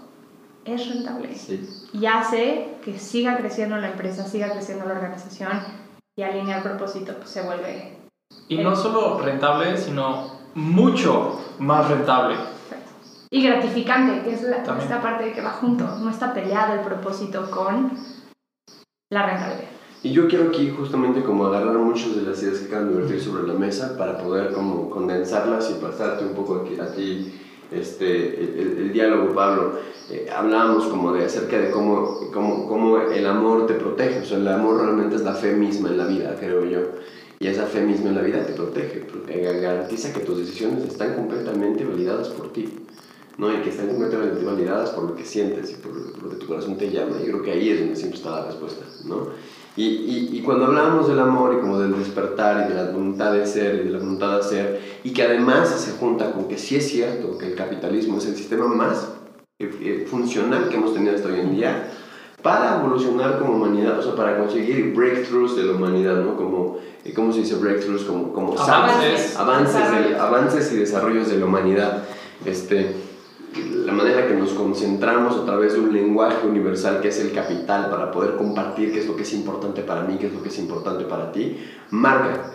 es 0.64 0.88
rentable 0.88 1.34
Sí. 1.34 1.88
y 1.92 2.06
hace 2.06 2.76
que 2.84 2.98
siga 2.98 3.36
creciendo 3.36 3.76
la 3.78 3.88
empresa, 3.90 4.24
siga 4.24 4.50
creciendo 4.52 4.84
la 4.86 4.94
organización 4.94 5.60
y 6.16 6.22
alinear 6.22 6.62
propósito 6.62 7.14
pues, 7.16 7.30
se 7.30 7.42
vuelve 7.42 7.96
Y 8.48 8.58
no 8.58 8.76
solo 8.76 9.18
rentable, 9.20 9.76
sino 9.76 10.38
mucho 10.54 11.40
más 11.58 11.88
rentable. 11.88 12.36
y 13.30 13.42
gratificante, 13.42 14.22
que 14.22 14.34
es 14.34 14.42
la, 14.42 14.58
esta 14.58 15.00
parte 15.00 15.32
que 15.32 15.40
va 15.40 15.50
junto, 15.52 15.84
no 15.84 16.10
está 16.10 16.34
peleado 16.34 16.74
el 16.74 16.80
propósito 16.80 17.50
con 17.50 17.96
la 19.10 19.26
rentabilidad. 19.26 19.70
Y 20.02 20.12
yo 20.12 20.26
quiero 20.26 20.48
aquí 20.48 20.68
justamente 20.76 21.22
como 21.22 21.46
agarrar 21.46 21.76
muchas 21.76 22.16
de 22.16 22.22
las 22.22 22.42
ideas 22.42 22.58
que 22.58 22.66
acaban 22.66 22.90
de 22.92 23.00
vertir 23.00 23.20
sobre 23.20 23.46
la 23.46 23.54
mesa 23.54 23.96
para 23.96 24.18
poder 24.18 24.52
como 24.52 24.90
condensarlas 24.90 25.70
y 25.70 25.80
pasarte 25.80 26.24
un 26.24 26.34
poco 26.34 26.56
aquí, 26.56 26.78
a 26.80 26.92
ti 26.92 27.32
este, 27.70 28.40
el, 28.42 28.78
el- 28.78 28.92
diálogo, 28.92 29.32
Pablo. 29.32 29.74
Eh, 30.10 30.28
hablábamos 30.34 30.86
como 30.86 31.12
de 31.12 31.24
acerca 31.24 31.56
de 31.58 31.70
cómo, 31.70 32.18
cómo, 32.32 32.66
cómo 32.66 32.98
el 32.98 33.24
amor 33.26 33.66
te 33.66 33.74
protege, 33.74 34.20
o 34.20 34.24
sea, 34.24 34.38
el 34.38 34.48
amor 34.48 34.82
realmente 34.82 35.16
es 35.16 35.22
la 35.22 35.34
fe 35.34 35.52
misma 35.54 35.88
en 35.90 35.98
la 35.98 36.06
vida, 36.06 36.36
creo 36.38 36.64
yo. 36.64 36.80
Y 37.38 37.46
esa 37.46 37.66
fe 37.66 37.80
misma 37.82 38.08
en 38.10 38.16
la 38.16 38.22
vida 38.22 38.44
te 38.44 38.52
protege, 38.52 39.04
garantiza 39.60 40.12
que 40.12 40.20
tus 40.20 40.38
decisiones 40.38 40.84
están 40.84 41.14
completamente 41.14 41.84
validadas 41.84 42.28
por 42.28 42.52
ti. 42.52 42.68
¿no? 43.38 43.50
Y 43.52 43.62
que 43.62 43.70
están 43.70 43.88
completamente 43.88 44.44
validadas 44.44 44.90
por 44.90 45.04
lo 45.04 45.16
que 45.16 45.24
sientes 45.24 45.70
y 45.70 45.74
por 45.76 45.92
por 46.12 46.22
lo 46.24 46.30
que 46.30 46.36
tu 46.36 46.46
corazón 46.46 46.76
te 46.76 46.90
llama. 46.90 47.16
Y 47.22 47.24
creo 47.26 47.42
que 47.42 47.52
ahí 47.52 47.70
es 47.70 47.78
donde 47.80 47.96
siempre 47.96 48.18
está 48.18 48.30
la 48.30 48.44
respuesta, 48.46 48.84
¿no? 49.06 49.28
Y, 49.74 49.84
y, 49.84 50.28
y 50.32 50.42
cuando 50.42 50.66
hablamos 50.66 51.08
del 51.08 51.18
amor 51.18 51.54
y 51.56 51.60
como 51.60 51.78
del 51.78 51.96
despertar 51.98 52.66
y 52.66 52.74
de 52.74 52.82
la 52.84 52.90
voluntad 52.90 53.32
de 53.32 53.46
ser 53.46 53.76
y 53.76 53.84
de 53.84 53.90
la 53.90 53.98
voluntad 53.98 54.32
de 54.34 54.40
hacer, 54.40 54.80
y 55.02 55.12
que 55.14 55.22
además 55.22 55.68
se 55.70 55.92
junta 55.92 56.32
con 56.32 56.46
que 56.46 56.58
sí 56.58 56.76
es 56.76 56.88
cierto 56.90 57.38
que 57.38 57.46
el 57.46 57.54
capitalismo 57.54 58.18
es 58.18 58.26
el 58.26 58.36
sistema 58.36 58.66
más 58.66 59.08
eh, 59.58 59.70
eh, 59.80 60.06
funcional 60.10 60.68
que 60.68 60.76
hemos 60.76 60.92
tenido 60.92 61.14
hasta 61.14 61.28
hoy 61.28 61.40
en 61.40 61.54
día, 61.56 61.88
para 62.42 62.80
evolucionar 62.80 63.38
como 63.38 63.54
humanidad, 63.54 63.98
o 64.00 64.02
sea, 64.02 64.14
para 64.16 64.36
conseguir 64.36 64.92
breakthroughs 64.94 65.56
de 65.56 65.62
la 65.62 65.72
humanidad, 65.72 66.16
¿no? 66.16 66.36
Como, 66.36 66.76
eh, 67.04 67.14
¿cómo 67.14 67.32
se 67.32 67.38
dice 67.40 67.54
breakthroughs? 67.54 68.02
Como, 68.02 68.32
como 68.32 68.58
Avances. 68.60 69.36
avances, 69.38 69.74
de- 69.74 69.80
Desarrollos. 69.80 70.20
avances 70.20 70.72
y 70.72 70.76
desarrollos 70.76 71.28
de 71.30 71.38
la 71.38 71.46
humanidad. 71.46 72.02
Este, 72.44 72.94
la 73.92 74.04
manera 74.04 74.26
que 74.26 74.34
nos 74.34 74.52
concentramos 74.54 75.36
a 75.36 75.44
través 75.44 75.74
de 75.74 75.80
un 75.80 75.92
lenguaje 75.92 76.46
universal 76.46 77.02
que 77.02 77.08
es 77.08 77.20
el 77.20 77.32
capital 77.32 77.90
para 77.90 78.10
poder 78.10 78.36
compartir 78.36 78.90
qué 78.90 79.00
es 79.00 79.06
lo 79.06 79.14
que 79.14 79.22
es 79.22 79.34
importante 79.34 79.82
para 79.82 80.02
mí, 80.04 80.16
qué 80.18 80.28
es 80.28 80.32
lo 80.32 80.42
que 80.42 80.48
es 80.48 80.58
importante 80.58 81.04
para 81.04 81.30
ti, 81.30 81.58
marca 81.90 82.52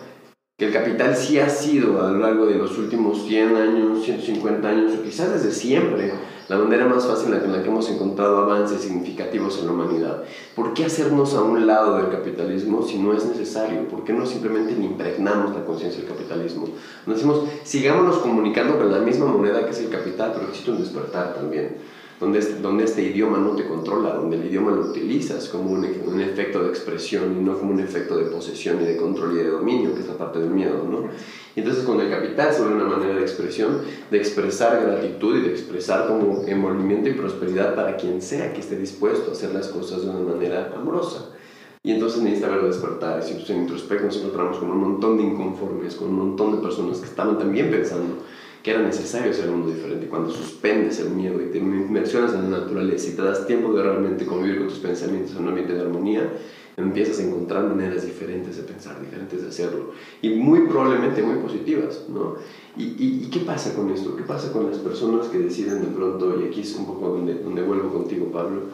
que 0.58 0.66
el 0.66 0.72
capital 0.72 1.14
sí 1.14 1.38
ha 1.38 1.48
sido 1.48 2.04
a 2.04 2.10
lo 2.10 2.18
largo 2.18 2.46
de 2.46 2.56
los 2.56 2.76
últimos 2.76 3.24
100 3.24 3.54
años, 3.54 4.04
150 4.04 4.68
años, 4.68 4.92
o 4.98 5.04
quizás 5.04 5.32
desde 5.32 5.52
siempre, 5.52 6.12
la 6.48 6.56
manera 6.56 6.86
más 6.86 7.06
fácil 7.06 7.34
en 7.34 7.52
la 7.52 7.62
que 7.62 7.68
hemos 7.68 7.88
encontrado 7.90 8.38
avances 8.38 8.80
significativos 8.80 9.58
en 9.58 9.66
la 9.66 9.72
humanidad. 9.72 10.22
¿Por 10.54 10.72
qué 10.72 10.86
hacernos 10.86 11.34
a 11.34 11.42
un 11.42 11.66
lado 11.66 11.96
del 11.96 12.10
capitalismo 12.10 12.82
si 12.82 12.98
no 12.98 13.12
es 13.12 13.26
necesario? 13.26 13.86
¿Por 13.88 14.04
qué 14.04 14.14
no 14.14 14.24
simplemente 14.24 14.74
le 14.74 14.84
impregnamos 14.84 15.54
la 15.54 15.64
conciencia 15.64 16.00
del 16.00 16.10
capitalismo? 16.10 16.68
Nos 17.06 17.16
decimos, 17.16 17.44
sigámonos 17.64 18.18
comunicando 18.18 18.78
con 18.78 18.90
la 18.90 18.98
misma 18.98 19.26
moneda 19.26 19.64
que 19.64 19.72
es 19.72 19.80
el 19.80 19.90
capital, 19.90 20.32
pero 20.34 20.48
existe 20.48 20.70
un 20.70 20.78
despertar 20.78 21.34
también 21.34 21.76
donde 22.20 22.40
este, 22.40 22.60
donde 22.60 22.84
este 22.84 23.02
idioma 23.02 23.38
no 23.38 23.52
te 23.52 23.66
controla, 23.66 24.14
donde 24.14 24.36
el 24.36 24.46
idioma 24.46 24.72
lo 24.72 24.90
utilizas 24.90 25.48
como 25.48 25.70
un, 25.70 25.86
un 26.06 26.20
efecto 26.20 26.64
de 26.64 26.70
expresión 26.70 27.36
y 27.38 27.44
no 27.44 27.58
como 27.58 27.72
un 27.72 27.80
efecto 27.80 28.16
de 28.16 28.24
posesión 28.24 28.80
y 28.82 28.84
de 28.84 28.96
control 28.96 29.34
y 29.34 29.36
de 29.36 29.50
dominio, 29.50 29.94
que 29.94 30.00
es 30.00 30.08
la 30.08 30.18
parte 30.18 30.40
del 30.40 30.50
miedo, 30.50 30.84
¿no? 30.88 31.08
Y 31.54 31.60
entonces 31.60 31.84
cuando 31.84 32.04
el 32.04 32.10
capital 32.10 32.52
se 32.52 32.62
vuelve 32.62 32.76
una 32.76 32.96
manera 32.96 33.14
de 33.14 33.22
expresión, 33.22 33.80
de 34.10 34.18
expresar 34.18 34.80
gratitud 34.80 35.36
y 35.38 35.42
de 35.42 35.50
expresar 35.50 36.06
como 36.06 36.44
envolvimiento 36.46 37.08
y 37.08 37.14
prosperidad 37.14 37.74
para 37.74 37.96
quien 37.96 38.20
sea 38.22 38.52
que 38.52 38.60
esté 38.60 38.76
dispuesto 38.76 39.30
a 39.30 39.32
hacer 39.32 39.52
las 39.52 39.68
cosas 39.68 40.02
de 40.02 40.10
una 40.10 40.20
manera 40.20 40.72
amorosa. 40.76 41.30
Y 41.82 41.92
entonces 41.92 42.22
necesita 42.22 42.48
ver 42.48 42.64
despertar. 42.64 43.20
Y 43.20 43.44
si 43.44 43.52
en 43.52 43.62
introspecto 43.62 44.06
nos 44.06 44.16
encontramos 44.16 44.58
con 44.58 44.70
un 44.70 44.78
montón 44.78 45.16
de 45.16 45.24
inconformes, 45.24 45.94
con 45.94 46.08
un 46.08 46.16
montón 46.16 46.56
de 46.56 46.62
personas 46.62 46.98
que 46.98 47.06
estaban 47.06 47.38
también 47.38 47.70
pensando 47.70 48.16
que 48.68 48.74
era 48.74 48.82
necesario 48.82 49.30
hacer 49.30 49.48
un 49.48 49.60
mundo 49.60 49.74
diferente. 49.74 50.08
Cuando 50.08 50.30
suspendes 50.30 51.00
el 51.00 51.08
miedo 51.08 51.40
y 51.40 51.46
te 51.46 51.56
inmersionas 51.56 52.34
en 52.34 52.50
la 52.50 52.58
naturaleza 52.58 53.08
y 53.08 53.12
te 53.12 53.22
das 53.22 53.46
tiempo 53.46 53.72
de 53.72 53.82
realmente 53.82 54.26
convivir 54.26 54.58
con 54.58 54.68
tus 54.68 54.76
pensamientos 54.76 55.34
en 55.34 55.44
un 55.44 55.48
ambiente 55.48 55.72
de 55.72 55.80
armonía, 55.80 56.30
empiezas 56.76 57.18
a 57.18 57.22
encontrar 57.22 57.64
maneras 57.64 58.04
diferentes 58.04 58.58
de 58.58 58.64
pensar, 58.64 59.00
diferentes 59.00 59.40
de 59.40 59.48
hacerlo. 59.48 59.92
Y 60.20 60.34
muy 60.34 60.66
probablemente 60.68 61.22
muy 61.22 61.36
positivas, 61.36 62.04
¿no? 62.10 62.34
¿Y, 62.76 62.84
y, 62.84 63.22
y 63.24 63.30
qué 63.30 63.40
pasa 63.40 63.74
con 63.74 63.88
esto? 63.88 64.14
¿Qué 64.14 64.24
pasa 64.24 64.52
con 64.52 64.66
las 64.66 64.76
personas 64.76 65.28
que 65.28 65.38
deciden 65.38 65.80
de 65.80 65.86
pronto, 65.86 66.38
y 66.38 66.48
aquí 66.48 66.60
es 66.60 66.76
un 66.76 66.84
poco 66.84 67.08
donde, 67.08 67.36
donde 67.36 67.62
vuelvo 67.62 67.90
contigo, 67.90 68.30
Pablo, 68.30 68.64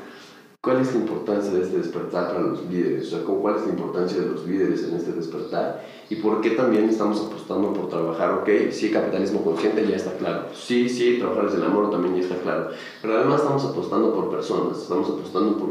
¿Cuál 0.65 0.81
es 0.81 0.95
la 0.95 1.01
importancia 1.01 1.53
de 1.53 1.63
este 1.63 1.77
despertar 1.77 2.29
para 2.29 2.41
los 2.41 2.65
líderes? 2.65 3.07
O 3.13 3.17
sea, 3.17 3.25
¿cuál 3.25 3.57
es 3.57 3.63
la 3.67 3.69
importancia 3.75 4.19
de 4.21 4.27
los 4.31 4.47
líderes 4.47 4.83
en 4.85 4.97
este 4.97 5.13
despertar? 5.13 5.85
¿Y 6.09 6.17
por 6.17 6.41
qué 6.41 6.51
también 6.53 6.89
estamos 6.89 7.21
apostando 7.21 7.73
por 7.75 7.89
trabajar? 7.91 8.31
Ok, 8.33 8.49
sí, 8.71 8.91
capitalismo 8.91 9.43
consciente 9.45 9.87
ya 9.87 9.97
está 9.97 10.13
claro. 10.17 10.47
Sí, 10.55 10.89
sí, 10.89 11.19
trabajar 11.19 11.45
desde 11.47 11.59
el 11.59 11.65
amor 11.65 11.91
también 11.91 12.15
ya 12.17 12.23
está 12.23 12.37
claro. 12.37 12.71
Pero 13.03 13.17
además 13.19 13.43
estamos 13.43 13.65
apostando 13.67 14.15
por 14.15 14.31
personas, 14.31 14.79
estamos 14.79 15.09
apostando 15.11 15.59
por, 15.59 15.69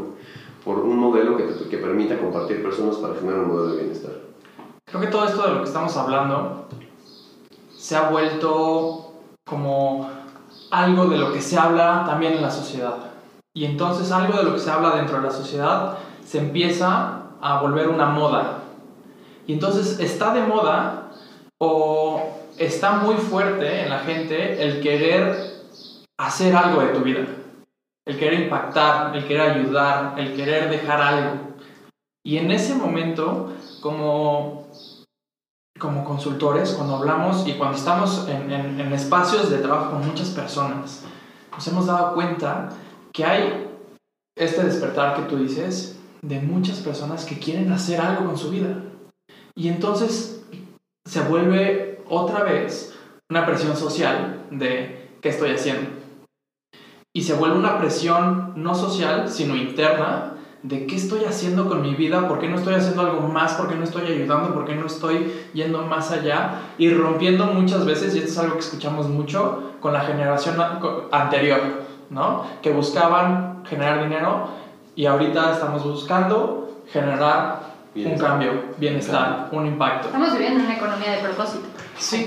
por 0.64 0.78
un 0.84 0.96
modelo 0.96 1.36
que, 1.36 1.42
te- 1.44 1.68
que 1.68 1.78
permita 1.78 2.16
compartir 2.18 2.62
personas 2.62 2.96
para 2.96 3.14
generar 3.16 3.40
un 3.40 3.48
modelo 3.48 3.72
de 3.74 3.82
bienestar. 3.82 4.12
Creo 4.84 5.00
que 5.00 5.08
todo 5.08 5.24
esto 5.24 5.42
de 5.42 5.48
lo 5.54 5.58
que 5.58 5.66
estamos 5.68 5.96
hablando 5.96 6.66
se 7.76 7.96
ha 7.96 8.10
vuelto 8.10 9.12
como 9.44 10.08
algo 10.70 11.06
de 11.06 11.18
lo 11.18 11.32
que 11.32 11.40
se 11.40 11.58
habla 11.58 12.04
también 12.06 12.34
en 12.34 12.42
la 12.42 12.50
sociedad. 12.50 13.13
Y 13.54 13.64
entonces 13.66 14.10
algo 14.10 14.36
de 14.36 14.42
lo 14.44 14.54
que 14.54 14.58
se 14.60 14.70
habla 14.70 14.96
dentro 14.96 15.16
de 15.16 15.22
la 15.22 15.30
sociedad 15.30 15.98
se 16.24 16.38
empieza 16.38 17.22
a 17.40 17.60
volver 17.60 17.88
una 17.88 18.06
moda. 18.06 18.58
Y 19.46 19.52
entonces 19.52 20.00
está 20.00 20.34
de 20.34 20.42
moda 20.42 21.10
o 21.60 22.20
está 22.58 22.92
muy 22.92 23.14
fuerte 23.16 23.82
en 23.82 23.90
la 23.90 24.00
gente 24.00 24.62
el 24.62 24.80
querer 24.80 25.54
hacer 26.18 26.56
algo 26.56 26.80
de 26.80 26.88
tu 26.88 27.00
vida. 27.00 27.26
El 28.06 28.18
querer 28.18 28.40
impactar, 28.40 29.14
el 29.16 29.26
querer 29.26 29.52
ayudar, 29.52 30.14
el 30.18 30.34
querer 30.34 30.68
dejar 30.68 31.00
algo. 31.00 31.30
Y 32.26 32.38
en 32.38 32.50
ese 32.50 32.74
momento, 32.74 33.52
como 33.80 34.64
como 35.80 36.04
consultores, 36.04 36.72
cuando 36.72 36.96
hablamos 36.96 37.46
y 37.48 37.54
cuando 37.54 37.76
estamos 37.76 38.28
en, 38.28 38.50
en- 38.52 38.80
en 38.80 38.92
espacios 38.92 39.50
de 39.50 39.58
trabajo 39.58 39.90
con 39.90 40.06
muchas 40.06 40.30
personas, 40.30 41.04
nos 41.52 41.66
hemos 41.68 41.86
dado 41.86 42.14
cuenta 42.14 42.68
que 43.14 43.24
hay 43.24 43.70
este 44.36 44.64
despertar 44.64 45.14
que 45.14 45.22
tú 45.22 45.36
dices 45.36 45.98
de 46.20 46.40
muchas 46.40 46.80
personas 46.80 47.24
que 47.24 47.38
quieren 47.38 47.70
hacer 47.72 48.00
algo 48.00 48.26
con 48.26 48.36
su 48.36 48.50
vida. 48.50 48.82
Y 49.54 49.68
entonces 49.68 50.44
se 51.06 51.20
vuelve 51.22 52.02
otra 52.08 52.42
vez 52.42 52.92
una 53.30 53.46
presión 53.46 53.76
social 53.76 54.46
de 54.50 55.10
qué 55.22 55.28
estoy 55.28 55.52
haciendo. 55.52 55.90
Y 57.14 57.22
se 57.22 57.34
vuelve 57.34 57.56
una 57.56 57.78
presión 57.78 58.54
no 58.56 58.74
social, 58.74 59.30
sino 59.30 59.54
interna 59.54 60.32
de 60.64 60.86
qué 60.86 60.96
estoy 60.96 61.24
haciendo 61.24 61.68
con 61.68 61.82
mi 61.82 61.94
vida, 61.94 62.26
por 62.26 62.40
qué 62.40 62.48
no 62.48 62.56
estoy 62.56 62.74
haciendo 62.74 63.02
algo 63.02 63.28
más, 63.28 63.52
por 63.52 63.68
qué 63.68 63.76
no 63.76 63.84
estoy 63.84 64.10
ayudando, 64.10 64.52
por 64.54 64.64
qué 64.64 64.74
no 64.74 64.86
estoy 64.86 65.30
yendo 65.52 65.82
más 65.82 66.10
allá 66.10 66.62
y 66.78 66.90
rompiendo 66.90 67.46
muchas 67.46 67.84
veces, 67.84 68.14
y 68.14 68.18
esto 68.18 68.30
es 68.30 68.38
algo 68.38 68.54
que 68.54 68.60
escuchamos 68.60 69.08
mucho, 69.08 69.74
con 69.80 69.92
la 69.92 70.00
generación 70.00 70.56
anterior, 71.12 71.83
¿no? 72.10 72.44
Que 72.62 72.72
buscaban 72.72 73.64
generar 73.64 74.02
dinero 74.02 74.48
y 74.94 75.06
ahorita 75.06 75.52
estamos 75.52 75.84
buscando 75.84 76.82
generar 76.92 77.74
un 77.94 78.18
cambio, 78.18 78.64
bienestar, 78.78 79.48
un 79.52 79.66
impacto. 79.66 80.08
Estamos 80.08 80.32
viviendo 80.32 80.60
en 80.60 80.66
una 80.66 80.76
economía 80.76 81.12
de 81.12 81.18
propósito. 81.18 81.64
Sí. 81.98 82.26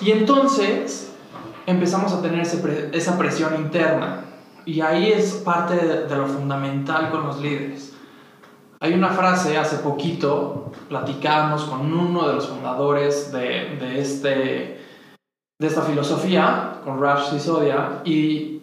Y 0.00 0.10
entonces 0.10 1.12
empezamos 1.66 2.12
a 2.12 2.20
tener 2.20 2.40
esa 2.40 3.18
presión 3.18 3.54
interna 3.54 4.24
y 4.64 4.80
ahí 4.80 5.12
es 5.12 5.34
parte 5.34 5.76
de, 5.76 6.16
lo 6.16 6.26
fundamental 6.26 7.10
con 7.10 7.26
los 7.26 7.40
líderes. 7.40 7.92
Hay 8.80 8.92
una 8.92 9.10
frase, 9.10 9.56
hace 9.56 9.78
poquito 9.78 10.72
platicamos 10.88 11.64
con 11.64 11.92
uno 11.92 12.28
de 12.28 12.34
los 12.34 12.48
fundadores 12.48 13.32
de, 13.32 13.76
de, 13.80 14.00
este, 14.00 14.28
de 15.58 15.66
esta 15.66 15.82
filosofía, 15.82 16.80
con 16.84 17.00
Raj 17.00 17.30
Sisodia, 17.30 18.02
y 18.04 18.53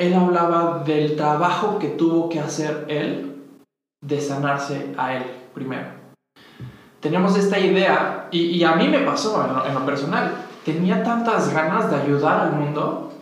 él 0.00 0.14
hablaba 0.14 0.82
del 0.84 1.16
trabajo 1.16 1.78
que 1.78 1.88
tuvo 1.88 2.28
que 2.28 2.40
hacer 2.40 2.86
él 2.88 3.36
de 4.02 4.20
sanarse 4.20 4.94
a 4.96 5.14
él 5.14 5.24
primero. 5.54 5.88
Teníamos 7.00 7.36
esta 7.36 7.58
idea, 7.58 8.28
y, 8.30 8.62
a 8.62 8.74
mí 8.74 8.88
me 8.88 9.00
pasó 9.00 9.44
en 9.44 9.54
lo, 9.54 9.66
en 9.66 9.74
lo 9.74 9.86
personal, 9.86 10.32
tenía 10.64 11.02
tantas 11.02 11.52
ganas 11.54 11.90
de 11.90 11.96
ayudar 11.96 12.40
al 12.40 12.52
mundo, 12.52 13.12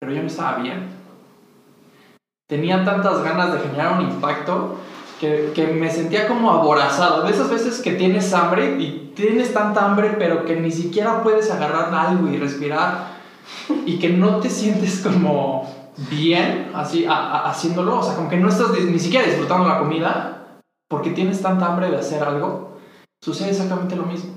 pero 0.00 0.12
yo 0.12 0.22
no 0.22 0.28
estaba 0.28 0.58
bien 0.58 1.00
tenía 2.50 2.84
tantas 2.84 3.22
ganas 3.22 3.52
de 3.52 3.60
generar 3.60 4.00
un 4.00 4.10
impacto 4.10 4.74
que, 5.20 5.52
que, 5.54 5.68
me 5.68 5.88
sentía 5.88 6.26
como 6.26 6.50
aborazado. 6.50 7.22
De 7.22 7.30
esas 7.30 7.48
veces 7.48 7.80
que 7.80 7.92
tienes 7.92 8.34
hambre 8.34 8.76
y 8.80 9.12
tienes 9.14 9.54
tanta 9.54 9.84
hambre, 9.84 10.16
pero 10.18 10.44
que 10.44 10.56
ni 10.56 10.72
siquiera 10.72 11.22
puedes 11.22 11.48
agarrar 11.50 11.94
algo 11.94 12.28
y 12.28 12.38
respirar 12.38 13.20
y 13.86 14.00
que 14.00 14.08
no 14.08 14.40
te 14.40 14.50
sientes 14.50 15.00
como 15.00 15.79
bien 16.10 16.70
así 16.74 17.06
haciéndolo. 17.08 17.98
O 17.98 18.02
sea, 18.02 18.16
como 18.16 18.28
que 18.28 18.36
no 18.36 18.48
estás 18.48 18.70
ni 18.72 18.98
siquiera 18.98 19.26
disfrutando 19.26 19.68
la 19.68 19.78
comida 19.78 20.60
porque 20.88 21.10
tienes 21.10 21.40
tanta 21.40 21.66
hambre 21.66 21.90
de 21.90 21.98
hacer 21.98 22.22
algo. 22.22 22.78
Sucede 23.22 23.50
exactamente 23.50 23.96
lo 23.96 24.04
mismo. 24.04 24.34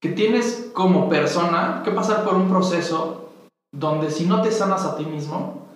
Que 0.00 0.10
tienes 0.10 0.70
como 0.72 1.08
persona 1.08 1.82
que 1.84 1.90
pasar 1.90 2.24
por 2.24 2.34
un 2.34 2.48
proceso 2.48 3.30
donde 3.72 4.10
si 4.10 4.26
no 4.26 4.42
te 4.42 4.50
sanas 4.50 4.84
a 4.84 4.96
ti 4.96 5.04
mismo, 5.04 5.68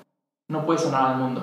no 0.51 0.65
puedes 0.65 0.83
sanar 0.83 1.13
al 1.13 1.19
mundo. 1.19 1.43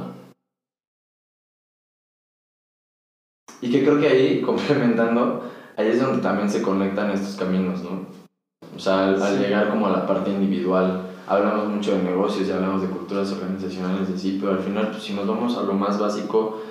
Y 3.62 3.72
que 3.72 3.84
creo 3.84 4.00
que 4.00 4.08
ahí, 4.08 4.42
complementando, 4.46 5.52
ahí 5.78 5.90
es 5.90 6.02
donde 6.02 6.22
también 6.22 6.50
se 6.50 6.62
conectan 6.62 7.12
estos 7.12 7.36
caminos, 7.36 7.82
¿no? 7.84 8.08
O 8.76 8.80
sea, 8.80 9.10
al, 9.10 9.40
llegar 9.40 9.70
como 9.70 9.88
a 9.88 9.92
la 9.92 10.08
parte 10.08 10.32
individual, 10.32 11.11
hablamos 11.32 11.70
mucho 11.70 11.92
de 11.94 12.04
negocios 12.04 12.48
y 12.48 12.52
hablamos 12.52 12.82
de 12.82 12.90
culturas 12.90 13.32
organizacionales 13.32 14.12
de 14.12 14.18
sí, 14.18 14.38
pero 14.40 14.54
al 14.54 14.60
final, 14.60 14.90
pues, 14.92 15.04
si 15.04 15.14
nos 15.14 15.26
vamos 15.26 15.58
a 15.58 15.64
lo 15.64 15.74
más 15.74 15.98
básico 15.98 16.62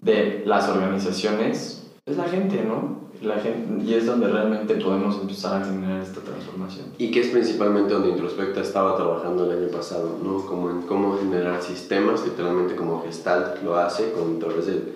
de 0.00 0.42
las 0.46 0.68
organizaciones, 0.68 1.86
es 2.06 2.16
la 2.16 2.24
gente, 2.24 2.64
¿no? 2.64 3.06
La 3.22 3.36
gente, 3.36 3.82
y 3.84 3.94
es 3.94 4.06
donde 4.06 4.28
realmente 4.28 4.74
podemos 4.76 5.18
empezar 5.20 5.62
a 5.62 5.64
generar 5.64 6.02
esta 6.02 6.20
transformación. 6.20 6.86
Y 6.98 7.10
que 7.10 7.20
es 7.20 7.28
principalmente 7.28 7.94
donde 7.94 8.10
Introspecta 8.10 8.60
estaba 8.60 8.94
trabajando 8.96 9.50
el 9.50 9.58
año 9.58 9.70
pasado, 9.70 10.18
¿no? 10.22 10.44
Como 10.46 10.70
en 10.70 10.82
cómo 10.82 11.18
generar 11.18 11.62
sistemas, 11.62 12.24
literalmente 12.24 12.76
como 12.76 13.02
Gestalt 13.02 13.62
lo 13.62 13.76
hace, 13.76 14.12
con 14.12 14.36
a 14.36 14.38
través 14.38 14.66
del 14.66 14.92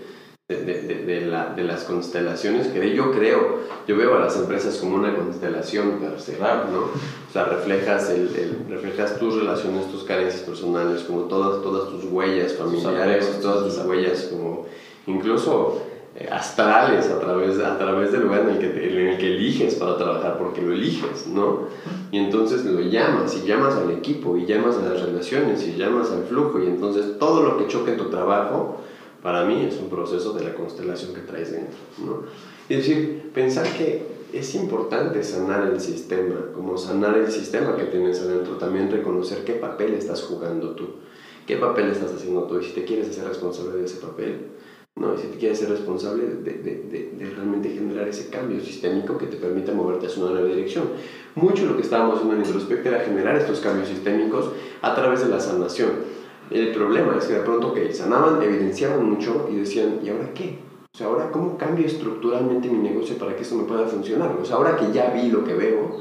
de, 0.57 0.83
de, 0.83 1.05
de, 1.05 1.21
la, 1.27 1.55
de, 1.55 1.63
las 1.63 1.85
constelaciones, 1.85 2.67
que 2.69 2.95
yo 2.95 3.13
creo, 3.13 3.61
yo 3.87 3.97
veo 3.97 4.17
a 4.17 4.21
las 4.21 4.37
empresas 4.37 4.79
como 4.79 4.97
una 4.97 5.15
constelación 5.15 6.01
para 6.01 6.19
cerrar, 6.19 6.69
¿no? 6.71 6.81
O 6.81 7.33
sea, 7.33 7.45
reflejas, 7.45 8.11
el, 8.11 8.35
el, 8.35 8.67
reflejas 8.69 9.17
tus 9.19 9.37
relaciones, 9.37 9.89
tus 9.93 10.03
carencias 10.03 10.43
personales, 10.43 11.03
como 11.05 11.23
todas, 11.23 11.63
todas 11.63 11.91
tus 11.91 12.05
huellas 12.11 12.55
familiares, 12.55 13.39
todas 13.41 13.65
tus 13.65 13.85
huellas 13.87 14.23
como 14.25 14.67
incluso 15.07 15.83
eh, 16.17 16.29
astrales 16.29 17.09
a 17.09 17.21
través, 17.21 17.61
a 17.61 17.79
través 17.79 18.11
del 18.11 18.23
lugar 18.23 18.41
en 18.41 18.49
el, 18.49 18.59
que, 18.59 18.67
en 18.67 19.09
el 19.09 19.19
que 19.19 19.37
eliges 19.37 19.77
para 19.77 19.97
trabajar, 19.97 20.37
porque 20.37 20.63
lo 20.63 20.73
eliges, 20.73 21.29
¿no? 21.29 21.69
Y 22.11 22.19
entonces 22.19 22.65
lo 22.65 22.81
llamas, 22.81 23.37
y 23.37 23.47
llamas 23.47 23.77
al 23.77 23.93
equipo, 23.93 24.37
y 24.37 24.47
llamas 24.47 24.77
a 24.79 24.89
las 24.89 25.01
relaciones, 25.01 25.65
y 25.65 25.77
llamas 25.77 26.11
al 26.11 26.25
flujo, 26.25 26.59
y 26.59 26.67
entonces 26.67 27.21
todo 27.21 27.45
lo 27.45 27.57
que 27.57 27.69
choque 27.69 27.93
en 27.93 27.99
tu 27.99 28.11
trabajo, 28.11 28.81
para 29.22 29.44
mí 29.44 29.66
es 29.66 29.78
un 29.78 29.88
proceso 29.88 30.33
de 30.33 30.44
la 30.44 30.54
constelación 30.54 31.14
que 31.14 31.20
traes 31.20 31.52
dentro. 31.52 31.78
¿no? 32.04 32.22
Es 32.68 32.78
decir, 32.78 33.30
pensar 33.35 33.66
que 33.76 34.02
es 34.33 34.54
importante 34.54 35.22
sanar 35.22 35.68
el 35.72 35.80
sistema, 35.80 36.52
como 36.54 36.78
sanar 36.78 37.18
el 37.18 37.30
sistema 37.30 37.76
que 37.76 37.85
tienes 37.85 38.20
adentro, 38.20 38.56
también 38.56 38.90
reconocer 38.90 39.44
qué 39.44 39.54
papel 39.54 39.94
estás 39.94 40.22
jugando 40.22 40.70
tú, 40.70 40.87
qué 41.46 41.56
papel 41.56 41.90
estás 41.90 42.12
haciendo 42.12 42.44
tú 42.44 42.61
y 42.61 42.64
si 42.64 42.72
te 42.72 42.85
quieres 42.85 43.09
hacer 43.09 43.26
responsable 43.26 43.78
de 43.78 43.85
ese 43.85 43.96
papel, 43.96 44.46
¿no? 44.96 45.14
y 45.14 45.18
si 45.18 45.26
te 45.28 45.38
quieres 45.38 45.59
ser 45.59 45.70
responsable 45.70 46.24
de, 46.24 46.52
de, 46.52 47.11
de, 47.18 47.30
realmente 47.35 47.70
generar 47.70 48.09
ese 48.09 48.28
cambio 48.28 48.61
sistémico 48.61 49.18
que 49.18 49.26
te 49.26 49.37
permita 49.37 49.72
moverte 49.72 50.06
hacia 50.06 50.22
una 50.22 50.33
nueva 50.33 50.48
dirección. 50.48 50.85
Mucho 51.35 51.66
lo 51.66 51.76
que 51.76 51.83
estábamos 51.83 52.16
haciendo 52.16 52.37
en 52.37 52.44
Introspect 52.44 52.87
era 52.87 53.00
generar 53.00 53.37
estos 53.37 53.61
cambios 53.61 53.88
sistémicos 53.88 54.50
a 54.83 54.94
través 54.94 55.20
de 55.20 55.28
la 55.28 55.40
sanación 55.40 56.19
el 56.51 56.73
problema 56.73 57.17
es 57.19 57.27
que 57.27 57.35
de 57.35 57.41
pronto, 57.41 57.73
que 57.73 57.93
sanaban, 57.93 58.43
evidenciaban 58.43 59.09
mucho 59.09 59.49
y 59.51 59.57
decían, 59.57 60.01
¿y 60.05 60.09
ahora 60.09 60.33
qué? 60.35 60.59
O 60.93 60.97
sea, 60.97 61.07
ahora, 61.07 61.31
¿cómo 61.31 61.57
cambio 61.57 61.87
estructuralmente 61.87 62.69
mi 62.69 62.79
negocio 62.79 63.17
para 63.17 63.37
que 63.37 63.43
esto 63.43 63.55
me 63.55 63.65
pueda 63.65 63.87
funcionar? 63.87 64.37
O 64.41 64.45
sea, 64.45 64.57
ahora 64.57 64.77
que 64.77 64.93
ya 64.93 65.11
vi 65.11 65.31
lo 65.31 65.45
que 65.45 65.55
veo, 65.55 65.99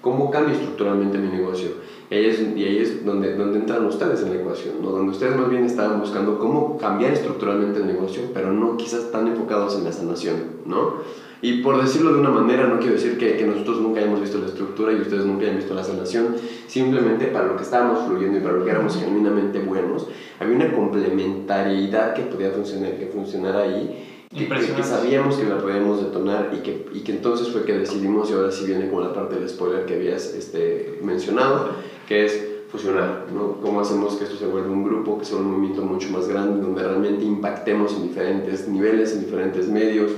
¿cómo 0.00 0.30
cambio 0.30 0.54
estructuralmente 0.54 1.18
mi 1.18 1.28
negocio? 1.28 1.68
Y 2.10 2.14
ahí 2.14 2.24
es, 2.26 2.40
y 2.40 2.64
ahí 2.64 2.78
es 2.78 3.04
donde, 3.04 3.36
donde 3.36 3.58
entran 3.58 3.84
ustedes 3.84 4.22
en 4.22 4.30
la 4.30 4.40
ecuación, 4.40 4.76
¿no? 4.82 4.90
Donde 4.90 5.12
ustedes 5.12 5.36
más 5.36 5.50
bien 5.50 5.64
estaban 5.64 6.00
buscando 6.00 6.38
cómo 6.38 6.78
cambiar 6.78 7.12
estructuralmente 7.12 7.80
el 7.80 7.86
negocio, 7.86 8.22
pero 8.32 8.50
no 8.50 8.76
quizás 8.78 9.12
tan 9.12 9.28
enfocados 9.28 9.76
en 9.76 9.84
la 9.84 9.92
sanación, 9.92 10.36
¿no? 10.64 10.94
Y 11.42 11.62
por 11.62 11.80
decirlo 11.80 12.12
de 12.12 12.20
una 12.20 12.30
manera, 12.30 12.66
no 12.66 12.78
quiero 12.78 12.94
decir 12.94 13.16
que, 13.16 13.36
que, 13.36 13.46
nosotros 13.46 13.80
nunca 13.80 14.00
hayamos 14.00 14.20
visto 14.20 14.38
la 14.38 14.46
estructura 14.46 14.92
y 14.92 14.96
ustedes 14.96 15.24
nunca 15.24 15.44
hayan 15.44 15.56
visto 15.56 15.74
la 15.74 15.82
sanación, 15.82 16.36
simplemente 16.66 17.26
para 17.26 17.46
lo 17.46 17.56
que 17.56 17.62
estábamos 17.62 18.06
fluyendo 18.06 18.38
y 18.38 18.40
para 18.42 18.54
lo 18.56 18.64
que 18.64 18.70
éramos 18.70 18.96
genuinamente 18.98 19.58
buenos, 19.60 20.08
había 20.38 20.56
una 20.56 20.72
complementariedad 20.72 22.12
que 22.14 22.22
podía 22.22 22.50
funcionar, 22.50 22.98
que 22.98 23.06
funcionara 23.06 23.62
ahí, 23.62 24.26
que, 24.36 24.48
que, 24.48 24.82
sabíamos 24.84 25.36
que 25.36 25.48
la 25.48 25.58
podíamos 25.58 26.02
detonar 26.02 26.52
y 26.54 26.58
que, 26.58 26.86
y 26.92 27.00
que 27.00 27.12
entonces 27.12 27.48
fue 27.48 27.64
que 27.64 27.78
decidimos, 27.78 28.30
y 28.30 28.34
ahora 28.34 28.50
sí 28.50 28.66
viene 28.66 28.90
con 28.90 29.02
la 29.02 29.14
parte 29.14 29.36
del 29.36 29.48
spoiler 29.48 29.86
que 29.86 29.94
habías 29.94 30.34
este, 30.34 31.00
mencionado, 31.02 31.70
que 32.06 32.26
es 32.26 32.46
fusionar, 32.70 33.26
¿no? 33.34 33.60
¿Cómo 33.60 33.80
hacemos 33.80 34.14
que 34.14 34.24
esto 34.24 34.36
se 34.36 34.46
vuelva 34.46 34.70
un 34.70 34.84
grupo, 34.84 35.18
que 35.18 35.24
sea 35.24 35.38
un 35.38 35.50
movimiento 35.50 35.82
mucho 35.82 36.10
más 36.10 36.28
grande, 36.28 36.60
donde 36.60 36.82
realmente 36.82 37.24
impactemos 37.24 37.94
en 37.94 38.02
diferentes 38.04 38.68
niveles, 38.68 39.12
en 39.14 39.24
diferentes 39.24 39.66
medios, 39.68 40.12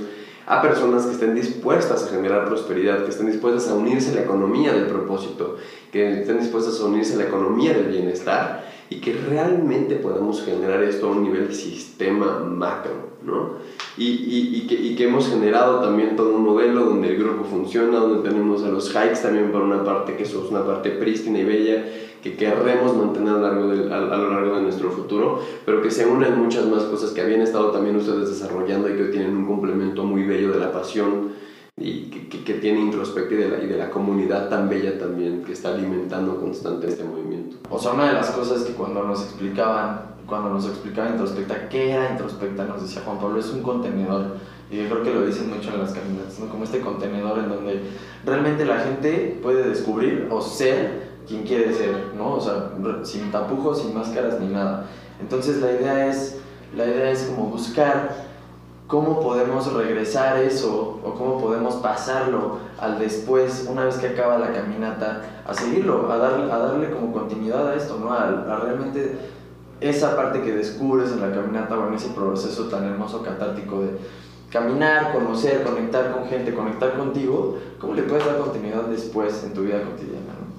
a 0.45 0.61
personas 0.61 1.05
que 1.05 1.13
estén 1.13 1.35
dispuestas 1.35 2.03
a 2.03 2.09
generar 2.09 2.45
prosperidad, 2.45 3.03
que 3.03 3.11
estén 3.11 3.27
dispuestas 3.27 3.69
a 3.69 3.75
unirse 3.75 4.11
a 4.11 4.15
la 4.15 4.21
economía 4.21 4.73
del 4.73 4.87
propósito, 4.87 5.57
que 5.91 6.21
estén 6.21 6.39
dispuestas 6.39 6.79
a 6.79 6.85
unirse 6.85 7.15
a 7.15 7.17
la 7.17 7.25
economía 7.25 7.73
del 7.73 7.87
bienestar 7.87 8.65
y 8.89 8.99
que 8.99 9.13
realmente 9.13 9.95
podamos 9.95 10.43
generar 10.43 10.83
esto 10.83 11.07
a 11.07 11.11
un 11.11 11.23
nivel 11.23 11.53
sistema 11.53 12.39
macro, 12.39 13.13
¿no? 13.23 13.53
Y, 13.97 14.05
y, 14.05 14.49
y, 14.55 14.67
que, 14.67 14.75
y, 14.75 14.95
que, 14.95 15.05
hemos 15.05 15.29
generado 15.29 15.79
también 15.79 16.15
todo 16.15 16.35
un 16.35 16.43
modelo 16.43 16.85
donde 16.85 17.09
el 17.09 17.17
grupo 17.17 17.43
funciona, 17.43 17.99
donde 17.99 18.27
tenemos 18.27 18.63
a 18.63 18.69
los 18.69 18.89
hikes 18.89 19.21
también 19.21 19.51
por 19.51 19.61
una 19.61 19.83
parte, 19.83 20.15
que 20.15 20.23
eso 20.23 20.43
es 20.43 20.51
una 20.51 20.65
parte 20.65 20.89
prístina 20.91 21.39
y 21.39 21.45
bella, 21.45 21.85
que 22.23 22.35
querremos 22.35 22.95
mantener 22.95 23.33
a 23.33 23.37
largo 23.37 23.67
de, 23.67 23.93
a, 23.93 23.99
lo 23.99 24.29
largo 24.29 24.55
de 24.55 24.61
nuestro 24.61 24.89
futuro, 24.91 25.41
pero 25.65 25.81
que 25.81 25.91
se 25.91 26.05
unen 26.05 26.39
muchas 26.39 26.65
más 26.67 26.83
cosas 26.83 27.11
que 27.11 27.19
habían 27.19 27.41
estado 27.41 27.71
también 27.71 27.97
ustedes 27.97 28.29
desarrollando 28.29 28.89
y 28.89 28.95
que 28.95 29.05
tienen 29.05 29.35
un 29.35 29.45
complemento 29.45 30.05
muy 30.05 30.23
bello 30.23 30.53
de 30.53 30.59
la 30.59 30.62
pasión 30.73 31.33
y 31.77 32.05
que, 32.05 32.43
que, 32.43 32.53
tiene 32.55 32.81
introspectiva 32.81 33.41
y 33.41 33.43
de, 33.45 33.49
la, 33.49 33.63
y 33.63 33.67
de 33.67 33.77
la 33.77 33.89
comunidad 33.89 34.49
tan 34.49 34.69
bella 34.69 34.97
también 34.99 35.43
que 35.43 35.53
está 35.53 35.73
alimentando 35.73 36.39
constante 36.39 36.87
este 36.87 37.03
movimiento. 37.03 37.57
O 37.69 37.79
sea, 37.79 37.93
una 37.93 38.07
de 38.07 38.13
las 38.13 38.29
cosas 38.31 38.63
que 38.63 38.73
cuando 38.73 39.03
nos 39.03 39.23
explicaban, 39.23 40.15
cuando 40.27 40.49
nos 40.49 40.67
explicaba 40.67 41.09
Introspecta, 41.09 41.69
¿qué 41.69 41.91
era 41.91 42.11
Introspecta? 42.11 42.65
Nos 42.65 42.83
decía 42.83 43.01
Juan 43.03 43.19
Pablo, 43.19 43.39
es 43.39 43.49
un 43.49 43.63
contenedor. 43.63 44.37
Y 44.69 44.77
yo 44.77 44.89
creo 44.89 45.03
que 45.03 45.13
lo 45.13 45.25
dicen 45.25 45.49
mucho 45.49 45.73
en 45.73 45.79
las 45.79 45.93
caminatas, 45.93 46.39
¿no? 46.39 46.47
Como 46.49 46.63
este 46.63 46.79
contenedor 46.79 47.39
en 47.39 47.49
donde 47.49 47.81
realmente 48.25 48.65
la 48.65 48.79
gente 48.79 49.39
puede 49.41 49.67
descubrir 49.69 50.27
o 50.31 50.41
ser 50.41 51.13
quién 51.27 51.43
quiere 51.43 51.73
ser, 51.73 52.11
¿no? 52.15 52.35
O 52.35 52.41
sea, 52.41 52.71
sin 53.03 53.31
tapujos, 53.31 53.81
sin 53.81 53.93
máscaras 53.93 54.39
ni 54.39 54.47
nada. 54.47 54.87
Entonces 55.19 55.61
la 55.61 55.71
idea 55.71 56.07
es 56.07 56.39
La 56.75 56.87
idea 56.87 57.11
es 57.11 57.23
como 57.23 57.49
buscar 57.49 58.32
cómo 58.93 59.19
podemos 59.21 59.73
regresar 59.73 60.37
eso 60.37 60.99
o 61.03 61.13
cómo 61.15 61.39
podemos 61.41 61.77
pasarlo 61.77 62.59
al 62.79 62.99
después, 62.99 63.65
una 63.67 63.85
vez 63.85 63.95
que 63.97 64.09
acaba 64.09 64.37
la 64.37 64.53
caminata, 64.53 65.23
a 65.47 65.51
seguirlo, 65.51 66.11
a 66.11 66.17
darle, 66.17 66.51
a 66.51 66.57
darle 66.59 66.91
como 66.91 67.11
continuidad 67.11 67.69
a 67.71 67.73
esto, 67.75 67.97
¿no? 67.99 68.13
A, 68.13 68.27
a 68.27 68.55
realmente 68.59 69.17
esa 69.81 70.15
parte 70.15 70.43
que 70.43 70.51
descubres 70.51 71.11
en 71.11 71.21
la 71.21 71.35
caminata 71.35 71.75
o 71.75 71.87
en 71.87 71.95
ese 71.95 72.09
proceso 72.09 72.65
tan 72.65 72.83
hermoso 72.83 73.23
catártico 73.23 73.81
de 73.81 73.97
caminar, 74.51 75.11
conocer, 75.11 75.63
conectar 75.63 76.11
con 76.13 76.27
gente, 76.27 76.53
conectar 76.53 76.93
contigo, 76.95 77.57
¿cómo 77.81 77.95
le 77.95 78.03
puedes 78.03 78.23
dar 78.27 78.37
continuidad 78.37 78.83
después 78.83 79.43
en 79.43 79.55
tu 79.55 79.61
vida 79.63 79.81
cotidiana? 79.81 80.33
¿no? 80.39 80.53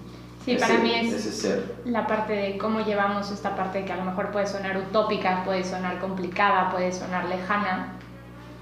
Sí, 0.44 0.55
Ese- 0.57 0.66
para 0.66 0.81
mí 0.81 0.92
es 0.92 1.62
la 1.85 2.05
parte 2.09 2.33
de 2.33 2.59
cómo 2.59 2.81
llevamos 2.81 3.31
esta 3.31 3.55
parte 3.55 3.85
que 3.85 3.92
a 3.92 3.97
lo 3.97 4.05
mejor 4.07 4.33
puede 4.33 4.49
sonar 4.49 4.77
utópica, 4.77 5.44
puede 5.44 5.62
sonar 5.62 6.01
complicada, 6.01 6.73
puede 6.73 6.92
sonar 6.92 7.27
lejana 7.29 7.92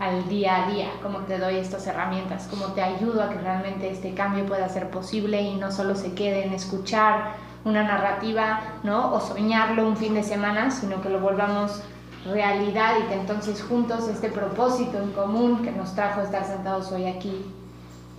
al 0.02 0.28
día 0.28 0.64
a 0.64 0.68
día, 0.68 0.88
cómo 1.00 1.20
te 1.20 1.38
doy 1.38 1.58
estas 1.58 1.86
herramientas, 1.86 2.48
cómo 2.50 2.72
te 2.72 2.82
ayudo 2.82 3.22
a 3.22 3.28
que 3.28 3.38
realmente 3.38 3.88
este 3.88 4.14
cambio 4.14 4.44
pueda 4.46 4.68
ser 4.68 4.90
posible 4.90 5.40
y 5.40 5.54
no 5.54 5.70
solo 5.70 5.94
se 5.94 6.12
quede 6.12 6.44
en 6.44 6.52
escuchar 6.52 7.34
una 7.64 7.84
narrativa, 7.84 8.60
¿no? 8.82 9.14
O 9.14 9.20
soñarlo 9.20 9.86
un 9.86 9.96
fin 9.96 10.14
de 10.14 10.24
semana, 10.24 10.72
sino 10.72 11.00
que 11.00 11.08
lo 11.08 11.20
volvamos 11.20 11.84
realidad 12.24 12.94
y 12.98 13.08
que 13.08 13.14
entonces 13.14 13.62
juntos 13.62 14.08
este 14.08 14.28
propósito 14.28 14.98
en 14.98 15.12
común 15.12 15.62
que 15.62 15.70
nos 15.70 15.94
trajo 15.94 16.20
estar 16.20 16.44
sentados 16.44 16.90
hoy 16.90 17.06
aquí 17.06 17.46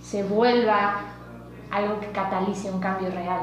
se 0.02 0.22
vuelva 0.22 1.00
algo 1.70 2.00
que 2.00 2.10
catalice 2.12 2.70
un 2.70 2.80
cambio 2.80 3.10
real, 3.10 3.40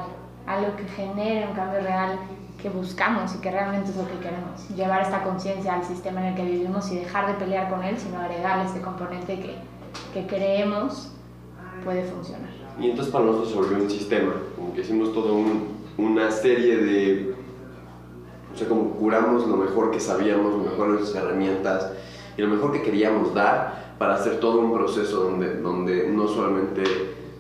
algo 0.48 0.76
que 0.78 0.86
genere 0.86 1.48
un 1.48 1.54
cambio 1.54 1.82
real 1.82 2.18
que 2.62 2.70
buscamos 2.70 3.34
y 3.36 3.40
que 3.40 3.52
realmente 3.52 3.90
es 3.90 3.98
lo 3.98 4.08
que 4.08 4.18
queremos. 4.20 4.70
Llevar 4.76 5.02
esta 5.02 5.24
conciencia 5.24 5.74
al 5.74 5.84
sistema 5.84 6.22
en 6.22 6.28
el 6.28 6.36
que 6.36 6.44
vivimos 6.44 6.92
y 6.92 6.98
dejar 6.98 7.28
de 7.28 7.34
pelear 7.34 7.70
con 7.70 7.84
él, 7.84 7.98
sino 7.98 8.20
agregarle 8.20 8.66
este 8.66 8.82
componente 8.82 9.40
que, 9.40 9.56
que 10.14 10.28
creemos 10.28 11.12
puede 11.84 12.04
funcionar. 12.04 12.50
Y 12.80 12.90
entonces 12.90 13.12
para 13.12 13.26
nosotros 13.26 13.52
se 13.52 13.56
volvió 13.56 13.78
un 13.78 13.90
sistema, 13.90 14.34
como 14.56 14.74
que 14.74 14.82
hicimos 14.82 15.14
toda 15.14 15.34
una 15.98 16.32
serie 16.32 16.78
de, 16.78 17.36
o 18.54 18.58
sea, 18.58 18.68
como 18.68 18.92
curamos 18.92 19.48
lo 19.48 19.58
mejor 19.58 19.92
que 19.92 20.00
sabíamos, 20.00 20.54
lo 20.54 20.60
mejor 20.60 20.92
de 20.92 21.00
nuestras 21.00 21.24
herramientas 21.24 21.92
y 22.38 22.42
lo 22.42 22.48
mejor 22.48 22.72
que 22.72 22.82
queríamos 22.82 23.34
dar 23.34 23.96
para 23.98 24.16
hacer 24.16 24.40
todo 24.40 24.60
un 24.60 24.74
proceso 24.74 25.24
donde, 25.24 25.56
donde 25.56 26.10
no 26.10 26.28
solamente 26.28 26.84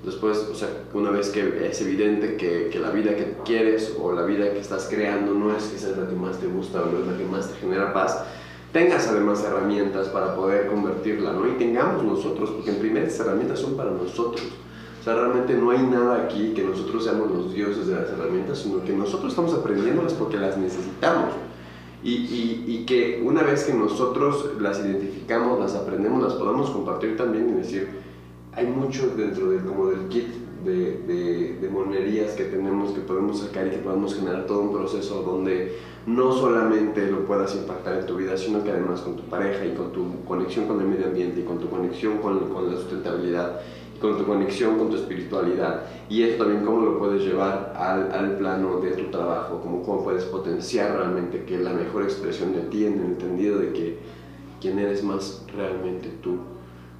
después, 0.03 0.49
o 0.51 0.55
sea, 0.55 0.69
una 0.93 1.11
vez 1.11 1.29
que 1.29 1.67
es 1.69 1.81
evidente 1.81 2.35
que, 2.35 2.69
que 2.71 2.79
la 2.79 2.89
vida 2.89 3.15
que 3.15 3.35
quieres 3.45 3.95
o 3.99 4.11
la 4.13 4.23
vida 4.23 4.51
que 4.51 4.59
estás 4.59 4.87
creando 4.89 5.33
no 5.33 5.55
es 5.55 5.71
esa 5.73 5.91
es 5.91 5.97
la 5.97 6.07
que 6.07 6.15
más 6.15 6.39
te 6.39 6.47
gusta 6.47 6.81
o 6.81 6.87
no 6.87 6.99
es 6.99 7.07
la 7.07 7.17
que 7.17 7.25
más 7.25 7.49
te 7.49 7.59
genera 7.59 7.93
paz, 7.93 8.23
tengas 8.71 9.07
además 9.07 9.43
herramientas 9.43 10.07
para 10.07 10.35
poder 10.35 10.67
convertirla, 10.67 11.33
¿no? 11.33 11.47
Y 11.47 11.51
tengamos 11.51 12.03
nosotros, 12.03 12.49
porque 12.51 12.71
en 12.71 12.79
primer 12.79 13.03
esas 13.03 13.27
herramientas 13.27 13.59
son 13.59 13.75
para 13.75 13.91
nosotros. 13.91 14.43
O 14.99 15.03
sea, 15.03 15.15
realmente 15.15 15.55
no 15.55 15.71
hay 15.71 15.81
nada 15.81 16.23
aquí 16.23 16.53
que 16.55 16.63
nosotros 16.63 17.03
seamos 17.03 17.31
los 17.31 17.53
dioses 17.53 17.87
de 17.87 17.95
las 17.95 18.09
herramientas, 18.09 18.59
sino 18.59 18.83
que 18.83 18.93
nosotros 18.93 19.31
estamos 19.31 19.53
aprendiéndolas 19.53 20.13
porque 20.13 20.37
las 20.37 20.57
necesitamos. 20.57 21.33
Y, 22.03 22.13
y, 22.13 22.65
y 22.67 22.85
que 22.85 23.21
una 23.23 23.43
vez 23.43 23.63
que 23.63 23.73
nosotros 23.73 24.51
las 24.59 24.79
identificamos, 24.79 25.59
las 25.59 25.75
aprendemos, 25.75 26.23
las 26.23 26.33
podamos 26.33 26.69
compartir 26.69 27.17
también 27.17 27.49
y 27.49 27.53
decir, 27.53 27.89
hay 28.53 28.67
mucho 28.67 29.15
dentro 29.15 29.49
del, 29.49 29.63
como 29.63 29.89
kit 30.09 30.27
de, 30.65 31.57
de, 31.59 31.69
monerías 31.69 32.33
que 32.33 32.43
tenemos 32.43 32.91
que 32.91 33.01
podemos 33.01 33.39
sacar 33.39 33.67
y 33.67 33.71
que 33.71 33.77
podemos 33.77 34.13
generar 34.13 34.45
todo 34.45 34.61
un 34.61 34.73
proceso 34.73 35.23
donde 35.23 35.77
no 36.05 36.31
solamente 36.33 37.09
lo 37.09 37.25
puedas 37.25 37.55
impactar 37.55 37.99
en 37.99 38.05
tu 38.05 38.17
vida, 38.17 38.37
sino 38.37 38.63
que 38.63 38.71
además 38.71 39.01
con 39.01 39.15
tu 39.15 39.23
pareja 39.23 39.65
y 39.65 39.73
con 39.73 39.91
tu 39.91 40.23
conexión 40.25 40.67
con 40.67 40.79
el 40.81 40.87
medio 40.87 41.07
ambiente 41.07 41.41
y 41.41 41.43
con 41.43 41.59
tu 41.59 41.69
conexión 41.69 42.17
con, 42.17 42.49
con 42.49 42.69
la 42.69 42.77
sustentabilidad 42.77 43.61
y 43.95 43.99
con 43.99 44.17
tu 44.17 44.25
conexión 44.25 44.77
con 44.77 44.89
tu 44.89 44.97
espiritualidad. 44.97 45.83
Y 46.09 46.23
eso 46.23 46.43
también 46.43 46.63
cómo 46.63 46.81
lo 46.81 46.99
puedes 46.99 47.23
llevar 47.23 47.73
al, 47.75 48.11
al 48.11 48.37
plano 48.37 48.79
de 48.81 48.91
tu 48.91 49.09
trabajo, 49.09 49.61
cómo, 49.61 49.81
cómo 49.81 50.03
puedes 50.03 50.25
potenciar 50.25 50.95
realmente 50.95 51.45
que 51.45 51.57
la 51.57 51.73
mejor 51.73 52.03
expresión 52.03 52.53
de 52.53 52.61
ti 52.63 52.85
en 52.85 52.93
el 52.93 53.05
entendido 53.05 53.57
de 53.57 53.73
que 53.73 53.97
quién 54.59 54.77
eres 54.77 55.03
más 55.03 55.43
realmente 55.55 56.09
tú, 56.21 56.37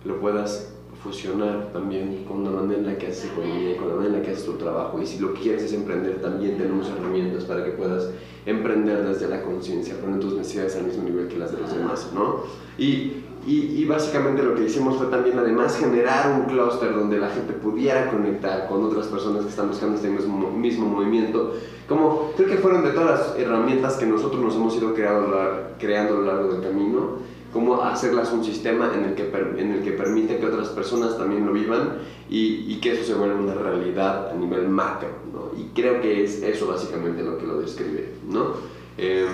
lo 0.03 0.19
puedas 0.19 0.70
fusionar 1.03 1.71
también 1.73 2.25
con 2.27 2.43
la 2.43 2.51
manera 2.51 2.79
en 2.79 2.85
la 2.85 2.97
que 2.97 3.07
haces 3.07 3.31
economía 3.31 3.71
y 3.71 3.75
con 3.75 3.89
la 3.89 3.95
manera 3.95 4.13
en 4.13 4.19
la 4.21 4.25
que 4.25 4.31
haces 4.31 4.45
tu 4.45 4.53
trabajo. 4.53 5.01
Y 5.01 5.05
si 5.07 5.19
lo 5.19 5.33
que 5.33 5.41
quieres 5.41 5.63
es 5.63 5.73
emprender, 5.73 6.21
también 6.21 6.57
tenemos 6.57 6.87
herramientas 6.89 7.45
para 7.45 7.63
que 7.63 7.71
puedas 7.71 8.09
emprender 8.45 9.03
desde 9.07 9.27
la 9.27 9.41
conciencia, 9.41 9.99
poner 9.99 10.19
tus 10.19 10.33
necesidades 10.33 10.75
al 10.75 10.83
mismo 10.83 11.03
nivel 11.03 11.27
que 11.27 11.37
las 11.37 11.51
de 11.51 11.59
los 11.59 11.73
demás, 11.73 12.11
¿no? 12.13 12.43
Y, 12.77 13.23
y, 13.47 13.75
y, 13.77 13.85
básicamente 13.85 14.43
lo 14.43 14.53
que 14.53 14.65
hicimos 14.65 14.97
fue 14.97 15.07
también 15.07 15.37
además 15.39 15.75
generar 15.77 16.39
un 16.39 16.45
clúster 16.45 16.93
donde 16.93 17.17
la 17.17 17.29
gente 17.29 17.53
pudiera 17.53 18.11
conectar 18.11 18.67
con 18.67 18.83
otras 18.83 19.07
personas 19.07 19.43
que 19.43 19.49
están 19.49 19.69
buscando 19.69 19.95
este 19.95 20.09
mismo, 20.09 20.51
mismo 20.51 20.87
movimiento. 20.87 21.55
Como 21.87 22.31
creo 22.37 22.47
que 22.47 22.57
fueron 22.57 22.83
de 22.83 22.91
todas 22.91 23.19
las 23.19 23.39
herramientas 23.39 23.95
que 23.95 24.05
nosotros 24.05 24.41
nos 24.41 24.55
hemos 24.55 24.75
ido 24.75 24.93
creando, 24.93 25.35
creando 25.79 26.13
a 26.13 26.17
lo 26.17 26.25
largo 26.25 26.53
del 26.53 26.61
camino 26.61 27.31
cómo 27.51 27.81
hacerlas 27.81 28.31
un 28.31 28.43
sistema 28.43 28.91
en 28.95 29.05
el 29.05 29.15
que, 29.15 29.29
en 29.57 29.71
el 29.71 29.83
que 29.83 29.91
permite 29.91 30.37
que 30.37 30.45
otras 30.45 30.69
personas 30.69 31.17
también 31.17 31.45
lo 31.45 31.53
vivan 31.53 31.97
y, 32.29 32.71
y, 32.71 32.79
que 32.79 32.93
eso 32.93 33.03
se 33.03 33.13
vuelva 33.13 33.35
una 33.35 33.53
realidad 33.53 34.31
a 34.31 34.35
nivel 34.35 34.69
macro, 34.69 35.09
¿no? 35.33 35.51
Y 35.59 35.65
creo 35.75 36.01
que 36.01 36.23
es 36.23 36.41
eso 36.41 36.67
básicamente 36.67 37.23
lo 37.23 37.37
que 37.37 37.45
lo 37.45 37.59
describe, 37.59 38.13
¿no? 38.29 38.53
Eh, 38.97 39.27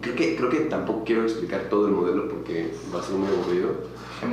creo, 0.00 0.14
que, 0.14 0.36
creo 0.36 0.50
que 0.50 0.60
tampoco 0.60 1.02
quiero 1.04 1.22
explicar 1.22 1.68
todo 1.68 1.88
el 1.88 1.94
modelo 1.94 2.28
porque 2.28 2.72
va 2.94 3.00
a 3.00 3.02
ser 3.02 3.16
muy 3.16 3.28
aburrido, 3.28 3.70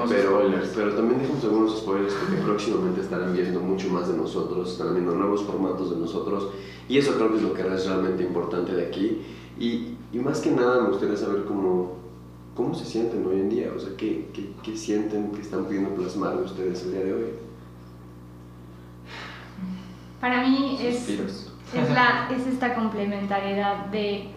pero, 0.10 0.42
pero 0.76 0.94
también 0.94 1.22
dejamos 1.22 1.44
algunos 1.44 1.80
spoilers 1.80 2.14
porque 2.14 2.42
próximamente 2.44 3.02
estarán 3.02 3.34
viendo 3.34 3.60
mucho 3.60 3.90
más 3.90 4.08
de 4.08 4.16
nosotros, 4.16 4.72
estarán 4.72 4.94
viendo 4.94 5.16
nuevos 5.16 5.44
formatos 5.44 5.92
de 5.92 5.98
nosotros 5.98 6.50
y 6.88 6.98
eso 6.98 7.16
creo 7.16 7.32
que 7.32 7.38
es 7.38 7.44
lo 7.44 7.54
que 7.54 7.62
es 7.62 7.88
realmente 7.88 8.24
importante 8.24 8.74
de 8.74 8.86
aquí 8.86 9.22
y, 9.60 9.96
y 10.12 10.20
más 10.20 10.42
que 10.42 10.52
nada 10.52 10.82
me 10.82 10.90
gustaría 10.90 11.18
saber 11.18 11.46
cómo 11.46 12.05
¿Cómo 12.56 12.74
se 12.74 12.86
sienten 12.86 13.26
hoy 13.28 13.42
en 13.42 13.50
día? 13.50 13.68
O 13.76 13.80
sea, 13.80 13.90
¿qué, 13.98 14.30
qué, 14.34 14.50
qué 14.64 14.78
sienten 14.78 15.32
que 15.32 15.42
están 15.42 15.66
pudiendo 15.66 15.94
plasmar 15.94 16.38
ustedes 16.38 16.84
el 16.84 16.92
día 16.94 17.04
de 17.04 17.14
hoy? 17.14 17.26
Para 20.22 20.42
mí 20.42 20.78
es, 20.82 21.10
es, 21.10 21.52
la, 21.94 22.30
es 22.36 22.48
esta 22.48 22.74
complementariedad 22.74 23.88
de 23.88 24.30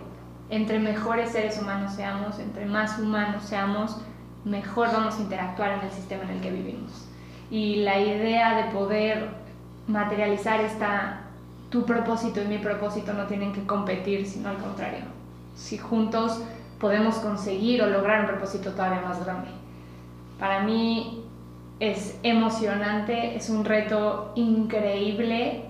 entre 0.51 0.81
mejores 0.81 1.31
seres 1.31 1.61
humanos 1.61 1.93
seamos, 1.95 2.39
entre 2.39 2.67
más 2.67 2.99
humanos 2.99 3.45
seamos, 3.45 3.97
mejor 4.45 4.89
vamos 4.89 5.17
a 5.19 5.23
interactuar 5.23 5.79
en 5.79 5.85
el 5.85 5.93
sistema 5.93 6.25
en 6.25 6.31
el 6.31 6.41
que 6.41 6.51
vivimos. 6.51 7.07
Y 7.51 7.77
la 7.77 8.01
idea 8.01 8.57
de 8.57 8.73
poder 8.73 9.29
materializar 9.87 10.61
esta, 10.61 11.21
tu 11.71 11.85
propósito 11.85 12.43
y 12.43 12.47
mi 12.47 12.59
propósito 12.59 13.13
no 13.13 13.27
tienen 13.27 13.53
que 13.53 13.65
competir, 13.65 14.27
sino 14.27 14.49
al 14.49 14.59
contrario. 14.59 15.05
Si 15.55 15.79
juntos 15.79 16.43
podemos 16.81 17.17
conseguir 17.17 17.83
o 17.83 17.87
lograr 17.89 18.21
un 18.21 18.27
propósito 18.27 18.71
todavía 18.71 19.01
más 19.01 19.25
grande. 19.25 19.49
Para 20.39 20.63
mí 20.63 21.25
es 21.81 22.19
emocionante, 22.23 23.37
es 23.37 23.51
un 23.51 23.65
reto 23.65 24.33
increíble 24.37 25.65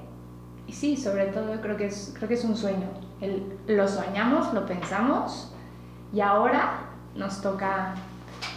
y 0.66 0.72
sí, 0.72 0.96
sobre 0.96 1.26
todo 1.26 1.60
creo 1.62 1.76
que 1.76 1.86
es, 1.86 2.14
creo 2.16 2.28
que 2.28 2.34
es 2.34 2.44
un 2.44 2.56
sueño. 2.56 2.88
El, 3.20 3.42
lo 3.66 3.88
soñamos, 3.88 4.52
lo 4.52 4.66
pensamos 4.66 5.52
y 6.12 6.20
ahora 6.20 6.90
nos 7.14 7.40
toca 7.40 7.94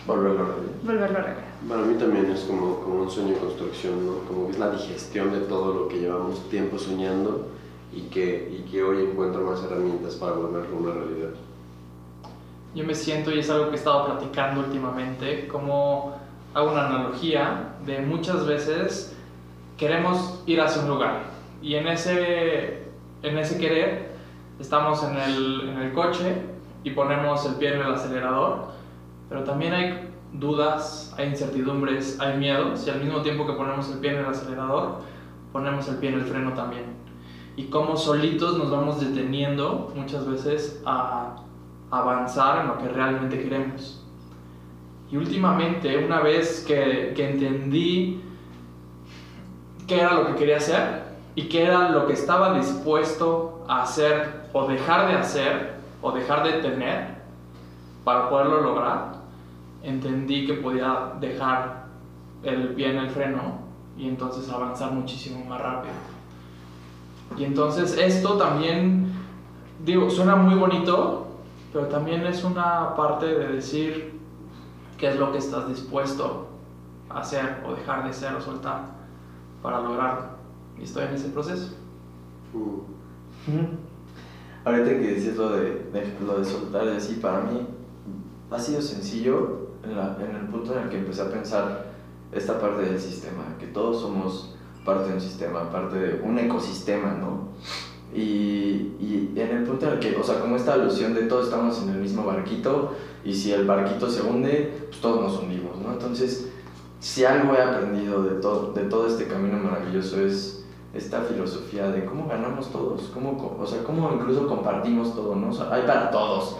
volverlo 0.05 0.43
a 0.43 0.47
realidad. 0.47 0.73
Volverlo 0.83 1.17
realidad. 1.19 1.43
Para 1.67 1.81
mí 1.83 1.95
también 1.95 2.25
es 2.31 2.41
como, 2.41 2.79
como 2.79 3.03
un 3.03 3.09
sueño 3.09 3.35
de 3.35 3.39
construcción, 3.39 4.05
¿no? 4.05 4.13
como 4.27 4.49
es 4.49 4.59
la 4.59 4.71
digestión 4.71 5.31
de 5.31 5.41
todo 5.41 5.73
lo 5.73 5.87
que 5.87 5.99
llevamos 5.99 6.49
tiempo 6.49 6.77
soñando 6.77 7.47
y 7.93 8.01
que, 8.03 8.49
y 8.51 8.69
que 8.69 8.83
hoy 8.83 9.03
encuentro 9.03 9.41
más 9.43 9.63
herramientas 9.63 10.15
para 10.15 10.33
volverlo 10.33 10.77
una 10.77 10.93
realidad 10.93 11.31
yo 12.73 12.85
me 12.85 12.95
siento, 12.95 13.31
y 13.31 13.39
es 13.39 13.49
algo 13.49 13.65
que 13.65 13.75
he 13.75 13.79
estado 13.79 14.05
platicando 14.05 14.61
últimamente, 14.61 15.47
como 15.47 16.15
hago 16.53 16.71
una 16.71 16.87
analogía 16.87 17.75
de 17.85 18.01
muchas 18.01 18.45
veces 18.45 19.15
queremos 19.77 20.43
ir 20.45 20.61
hacia 20.61 20.81
un 20.81 20.89
lugar 20.89 21.23
y 21.61 21.75
en 21.75 21.87
ese, 21.87 22.83
en 23.23 23.37
ese 23.37 23.57
querer 23.57 24.11
estamos 24.59 25.03
en 25.03 25.17
el, 25.17 25.69
en 25.69 25.77
el 25.79 25.93
coche 25.93 26.35
y 26.83 26.91
ponemos 26.91 27.45
el 27.45 27.55
pie 27.55 27.75
en 27.75 27.81
el 27.81 27.93
acelerador, 27.93 28.65
pero 29.29 29.43
también 29.43 29.73
hay 29.73 30.09
dudas, 30.33 31.13
hay 31.17 31.29
incertidumbres, 31.29 32.19
hay 32.19 32.37
miedos 32.37 32.85
y 32.87 32.89
al 32.89 33.01
mismo 33.01 33.21
tiempo 33.21 33.45
que 33.45 33.53
ponemos 33.53 33.89
el 33.89 33.99
pie 33.99 34.11
en 34.11 34.19
el 34.19 34.25
acelerador, 34.25 34.99
ponemos 35.51 35.87
el 35.87 35.97
pie 35.97 36.09
en 36.09 36.15
el 36.15 36.25
freno 36.25 36.53
también. 36.53 36.85
Y 37.55 37.65
como 37.65 37.97
solitos 37.97 38.57
nos 38.57 38.71
vamos 38.71 39.01
deteniendo 39.01 39.91
muchas 39.95 40.25
veces 40.25 40.81
a 40.85 41.35
avanzar 41.91 42.61
en 42.61 42.67
lo 42.67 42.77
que 42.77 42.87
realmente 42.87 43.41
queremos. 43.41 44.03
Y 45.11 45.17
últimamente, 45.17 46.03
una 46.03 46.21
vez 46.21 46.63
que, 46.65 47.13
que, 47.15 47.29
entendí 47.29 48.23
qué 49.85 49.99
era 49.99 50.13
lo 50.13 50.27
que 50.27 50.35
quería 50.35 50.57
hacer 50.57 51.03
y 51.35 51.49
qué 51.49 51.63
era 51.63 51.89
lo 51.89 52.07
que 52.07 52.13
estaba 52.13 52.57
dispuesto 52.57 53.65
a 53.67 53.83
hacer 53.83 54.47
o 54.53 54.67
dejar 54.67 55.09
de 55.09 55.15
hacer 55.15 55.75
o 56.01 56.11
dejar 56.11 56.43
de 56.43 56.53
tener, 56.61 57.21
para 58.03 58.29
poderlo 58.29 58.61
lograr, 58.61 59.13
entendí 59.83 60.45
que 60.45 60.53
podía 60.53 61.13
dejar 61.19 61.85
el 62.43 62.69
pie 62.69 62.91
en 62.91 62.97
el 62.97 63.09
freno 63.09 63.59
y 63.97 64.07
entonces 64.07 64.49
avanzar 64.49 64.91
muchísimo 64.91 65.45
más 65.45 65.61
rápido. 65.61 65.93
Y 67.37 67.43
entonces 67.43 67.97
esto 67.97 68.37
también, 68.37 69.11
digo, 69.85 70.09
suena 70.09 70.35
muy 70.35 70.55
bonito, 70.55 71.27
pero 71.73 71.87
también 71.87 72.25
es 72.25 72.43
una 72.43 72.95
parte 72.95 73.25
de 73.25 73.47
decir 73.47 74.19
qué 74.97 75.09
es 75.09 75.15
lo 75.17 75.31
que 75.31 75.37
estás 75.39 75.67
dispuesto 75.67 76.47
a 77.09 77.19
hacer 77.19 77.63
o 77.65 77.73
dejar 77.73 78.03
de 78.03 78.09
hacer 78.09 78.33
o 78.35 78.41
soltar 78.41 78.85
para 79.61 79.81
lograrlo. 79.81 80.25
Y 80.79 80.83
estoy 80.83 81.03
en 81.05 81.13
ese 81.15 81.29
proceso. 81.29 81.73
Ahorita 84.63 84.89
que 84.89 85.13
dices 85.15 85.37
lo 85.37 85.49
de, 85.49 85.61
de- 85.91 86.13
lo 86.25 86.39
de 86.39 86.45
soltar 86.45 86.85
y 86.85 86.89
así, 86.97 87.15
para 87.15 87.41
mí 87.41 87.65
ha 88.51 88.59
sido 88.59 88.81
sencillo 88.81 89.69
en, 89.83 89.95
la- 89.95 90.17
en 90.19 90.35
el 90.35 90.47
punto 90.47 90.73
en 90.77 90.83
el 90.83 90.89
que 90.89 90.99
empecé 90.99 91.21
a 91.23 91.29
pensar 91.31 91.85
esta 92.31 92.59
parte 92.59 92.83
del 92.83 92.99
sistema, 92.99 93.43
que 93.59 93.67
todos 93.67 94.01
somos 94.01 94.55
parte 94.85 95.09
de 95.09 95.13
un 95.15 95.21
sistema, 95.21 95.69
parte 95.71 95.95
de 95.97 96.21
un 96.21 96.37
ecosistema, 96.37 97.13
¿no? 97.13 97.49
Y, 98.13 98.93
y 98.99 99.33
en 99.35 99.57
el 99.57 99.63
punto 99.63 99.87
en 99.87 99.93
el 99.93 99.99
que, 99.99 100.15
o 100.17 100.23
sea, 100.23 100.39
como 100.39 100.55
esta 100.55 100.73
alusión 100.73 101.13
de 101.13 101.23
todos 101.23 101.45
estamos 101.45 101.81
en 101.83 101.89
el 101.89 101.97
mismo 101.97 102.25
barquito 102.25 102.93
y 103.23 103.33
si 103.33 103.51
el 103.53 103.65
barquito 103.65 104.09
se 104.09 104.21
hunde, 104.21 104.85
pues 104.89 104.99
todos 104.99 105.21
nos 105.21 105.41
hundimos, 105.41 105.77
¿no? 105.77 105.93
Entonces, 105.93 106.49
si 106.99 107.23
algo 107.23 107.55
he 107.55 107.61
aprendido 107.61 108.23
de 108.23 108.41
todo, 108.41 108.73
de 108.73 108.83
todo 108.83 109.07
este 109.07 109.27
camino 109.27 109.57
maravilloso 109.57 110.21
es 110.21 110.65
esta 110.93 111.21
filosofía 111.21 111.89
de 111.89 112.05
cómo 112.05 112.27
ganamos 112.27 112.71
todos, 112.71 113.09
cómo, 113.13 113.57
o 113.59 113.65
sea, 113.65 113.83
cómo 113.83 114.11
incluso 114.13 114.47
compartimos 114.47 115.15
todo, 115.15 115.35
¿no? 115.35 115.49
Hay 115.71 115.83
para 115.83 116.11
todos. 116.11 116.57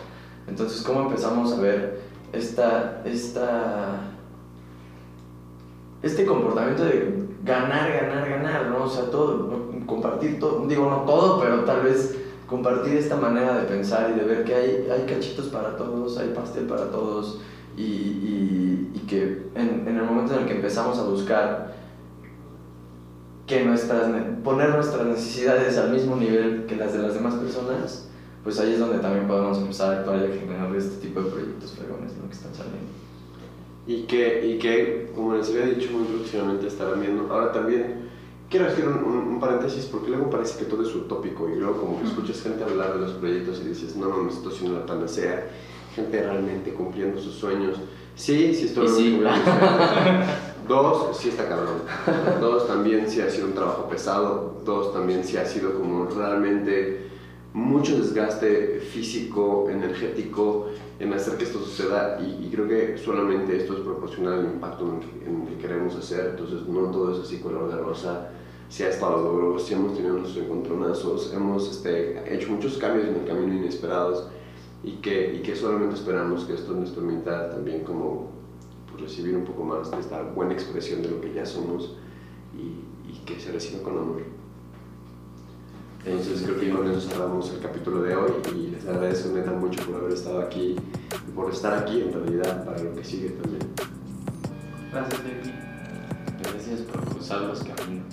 Entonces, 0.48 0.82
cómo 0.82 1.02
empezamos 1.02 1.54
a 1.54 1.62
ver 1.62 2.02
esta, 2.32 3.02
esta, 3.06 4.12
este 6.02 6.26
comportamiento 6.26 6.86
de 6.86 7.31
ganar, 7.44 7.92
ganar, 7.92 8.30
ganar, 8.30 8.68
¿no? 8.68 8.84
O 8.84 8.90
sea, 8.90 9.10
todo, 9.10 9.50
compartir 9.86 10.40
todo, 10.40 10.66
digo, 10.68 10.90
no 10.90 11.02
todo, 11.02 11.40
pero 11.40 11.64
tal 11.64 11.82
vez 11.84 12.18
compartir 12.48 12.96
esta 12.96 13.16
manera 13.16 13.58
de 13.58 13.64
pensar 13.66 14.12
y 14.14 14.20
de 14.20 14.26
ver 14.26 14.44
que 14.44 14.54
hay, 14.54 14.88
hay 14.92 15.06
cachitos 15.06 15.48
para 15.48 15.76
todos, 15.78 16.18
hay 16.18 16.30
pastel 16.30 16.66
para 16.66 16.92
todos 16.92 17.40
y, 17.78 17.82
y, 18.94 19.02
que 19.08 19.48
en, 19.56 19.88
en 19.88 19.98
el 19.98 20.04
momento 20.04 20.34
en 20.34 20.42
el 20.42 20.46
que 20.46 20.56
empezamos 20.56 20.98
a 21.00 21.04
buscar 21.04 21.74
que 23.48 23.64
nuestras, 23.66 24.08
ne- 24.10 24.38
poner 24.44 24.70
nuestras 24.70 25.06
necesidades 25.06 25.78
al 25.78 25.92
mismo 25.92 26.16
nivel 26.16 26.66
que 26.66 26.76
las 26.76 26.94
de 26.94 27.00
las 27.00 27.14
demás 27.14 27.36
personas, 27.36 28.08
pues 28.44 28.60
ahí 28.60 28.74
es 28.74 28.80
donde 28.80 29.00
también 29.00 29.28
podemos 29.28 29.58
empezar 29.58 29.94
a 29.94 30.00
actuar 30.00 30.20
y 30.20 30.32
a 30.32 30.40
generar 30.40 30.74
este 30.76 31.06
tipo 31.08 31.22
de 31.22 31.30
proyectos 31.32 31.72
fregones 31.74 32.14
¿no? 32.18 32.28
que 32.28 32.34
están 32.34 32.54
saliendo. 32.54 32.92
Y 33.88 34.04
que, 34.04 34.46
y 34.46 34.60
que, 34.60 35.12
como 35.16 35.36
les 35.36 35.50
había 35.50 35.66
dicho 35.66 35.90
muy 35.92 36.04
próximamente, 36.06 36.68
estarán 36.68 37.02
viendo. 37.02 37.32
Ahora 37.34 37.52
también, 37.52 38.10
quiero 38.50 38.68
hacer 38.68 38.88
un, 38.88 39.04
un- 39.04 39.28
un 39.28 39.40
paréntesis 39.40 39.86
porque 39.86 40.10
luego 40.10 40.30
parece 40.30 40.60
que 40.60 40.66
todo 40.66 40.84
es 40.84 40.94
utópico 40.96 41.50
y 41.50 41.56
luego 41.56 41.78
como 41.82 42.00
que 42.00 42.08
escuchas 42.08 42.42
gente 42.42 42.64
hablar 42.64 42.94
de 42.94 43.00
los 43.02 43.12
proyectos 43.14 43.60
y 43.66 43.70
dices, 43.70 43.96
no, 43.96 44.08
no, 44.08 44.30
esto 44.30 44.52
siendo 44.52 44.80
la 44.80 44.86
panacea, 44.86 45.48
gente 45.96 46.22
realmente 46.22 46.72
cumpliendo 46.74 47.20
sus 47.20 47.34
sueños. 47.36 47.78
Sí, 48.16 48.54
sí 48.54 48.66
estoy 48.66 48.86
Y 48.86 48.90
sí. 48.90 49.20
Dos, 50.68 51.18
sí 51.18 51.30
está 51.30 51.50
cabrón. 51.50 51.82
Dos, 52.40 52.68
también 52.68 53.10
sí 53.10 53.20
ha 53.20 53.30
sido 53.30 53.48
un 53.48 53.54
trabajo 53.54 53.90
pesado. 53.90 54.62
Dos, 54.64 54.94
también 54.94 55.24
sí 55.24 55.38
ha 55.38 55.46
sido 55.46 55.74
como 55.74 56.06
realmente 56.06 57.10
mucho 57.54 57.98
desgaste 57.98 58.80
físico, 58.80 59.68
energético 59.70 60.70
en 61.00 61.14
hacer 61.14 61.38
que 61.38 61.44
esto 61.44 61.60
suceda 61.60 62.20
y, 62.22 62.50
creo 62.50 62.68
que 62.68 62.98
solamente 62.98 63.58
esto 63.58 63.74
es 63.74 63.80
proporcional 63.80 64.40
al 64.40 64.46
impacto 64.46 64.88
en 65.26 65.46
que, 65.46 65.56
que 65.56 65.62
queremos 65.62 65.96
hacer, 65.96 66.32
entonces 66.32 66.68
no 66.68 66.92
todo 66.92 67.14
es 67.14 67.26
así 67.26 67.40
color 67.40 67.70
de 67.70 67.82
rosa, 67.82 68.30
sí 68.70 68.84
ha 68.84 68.90
estado 68.90 69.32
duro, 69.32 69.60
sí 69.60 69.74
hemos 69.74 69.96
tenido 69.96 70.18
nuestros 70.18 70.46
encontronazos, 70.46 71.34
hemos 71.34 71.70
este, 71.70 72.34
hecho 72.34 72.52
muchos 72.52 72.78
cambios 72.78 73.08
en 73.08 73.16
el 73.16 73.26
camino 73.26 73.54
inesperados 73.54 74.28
y 74.84 74.94
que, 74.94 75.36
y 75.36 75.40
que 75.42 75.56
solamente 75.56 75.96
esperamos 75.96 76.46
que 76.46 76.54
esto 76.54 76.74
nos 76.74 76.92
permita 76.92 77.50
también 77.50 77.84
como 77.84 78.30
pues, 78.90 79.04
recibir 79.04 79.36
un 79.36 79.44
poco 79.44 79.66
más 79.66 79.92
de 79.92 80.00
esta 80.00 80.22
buena 80.22 80.54
expresión 80.54 81.02
de 81.02 81.10
lo 81.10 81.20
que 81.20 81.34
ya 81.34 81.46
somos 81.46 81.98
y, 82.56 83.12
y 83.12 83.26
que 83.26 83.40
se 83.40 83.52
reciba 83.52 83.84
con 83.84 83.98
amor. 83.98 84.41
Entonces 86.06 86.42
creo 86.44 86.60
que 86.60 86.70
con 86.72 86.90
eso 86.90 87.10
cerramos 87.10 87.52
el 87.52 87.60
capítulo 87.60 88.02
de 88.02 88.16
hoy 88.16 88.32
y 88.56 88.72
les 88.72 88.88
agradezco 88.88 89.30
neta 89.30 89.52
mucho 89.52 89.84
por 89.86 89.98
haber 89.98 90.14
estado 90.14 90.42
aquí 90.42 90.76
y 91.28 91.32
por 91.32 91.52
estar 91.52 91.74
aquí 91.78 92.02
en 92.02 92.14
realidad 92.14 92.66
para 92.66 92.82
lo 92.82 92.96
que 92.96 93.04
sigue 93.04 93.30
también. 93.30 93.62
Gracias, 94.92 95.24
David. 95.24 95.54
Gracias 96.42 96.82
por 96.82 97.02
cruzar 97.06 97.42
los 97.42 97.64
caminos. 97.64 98.11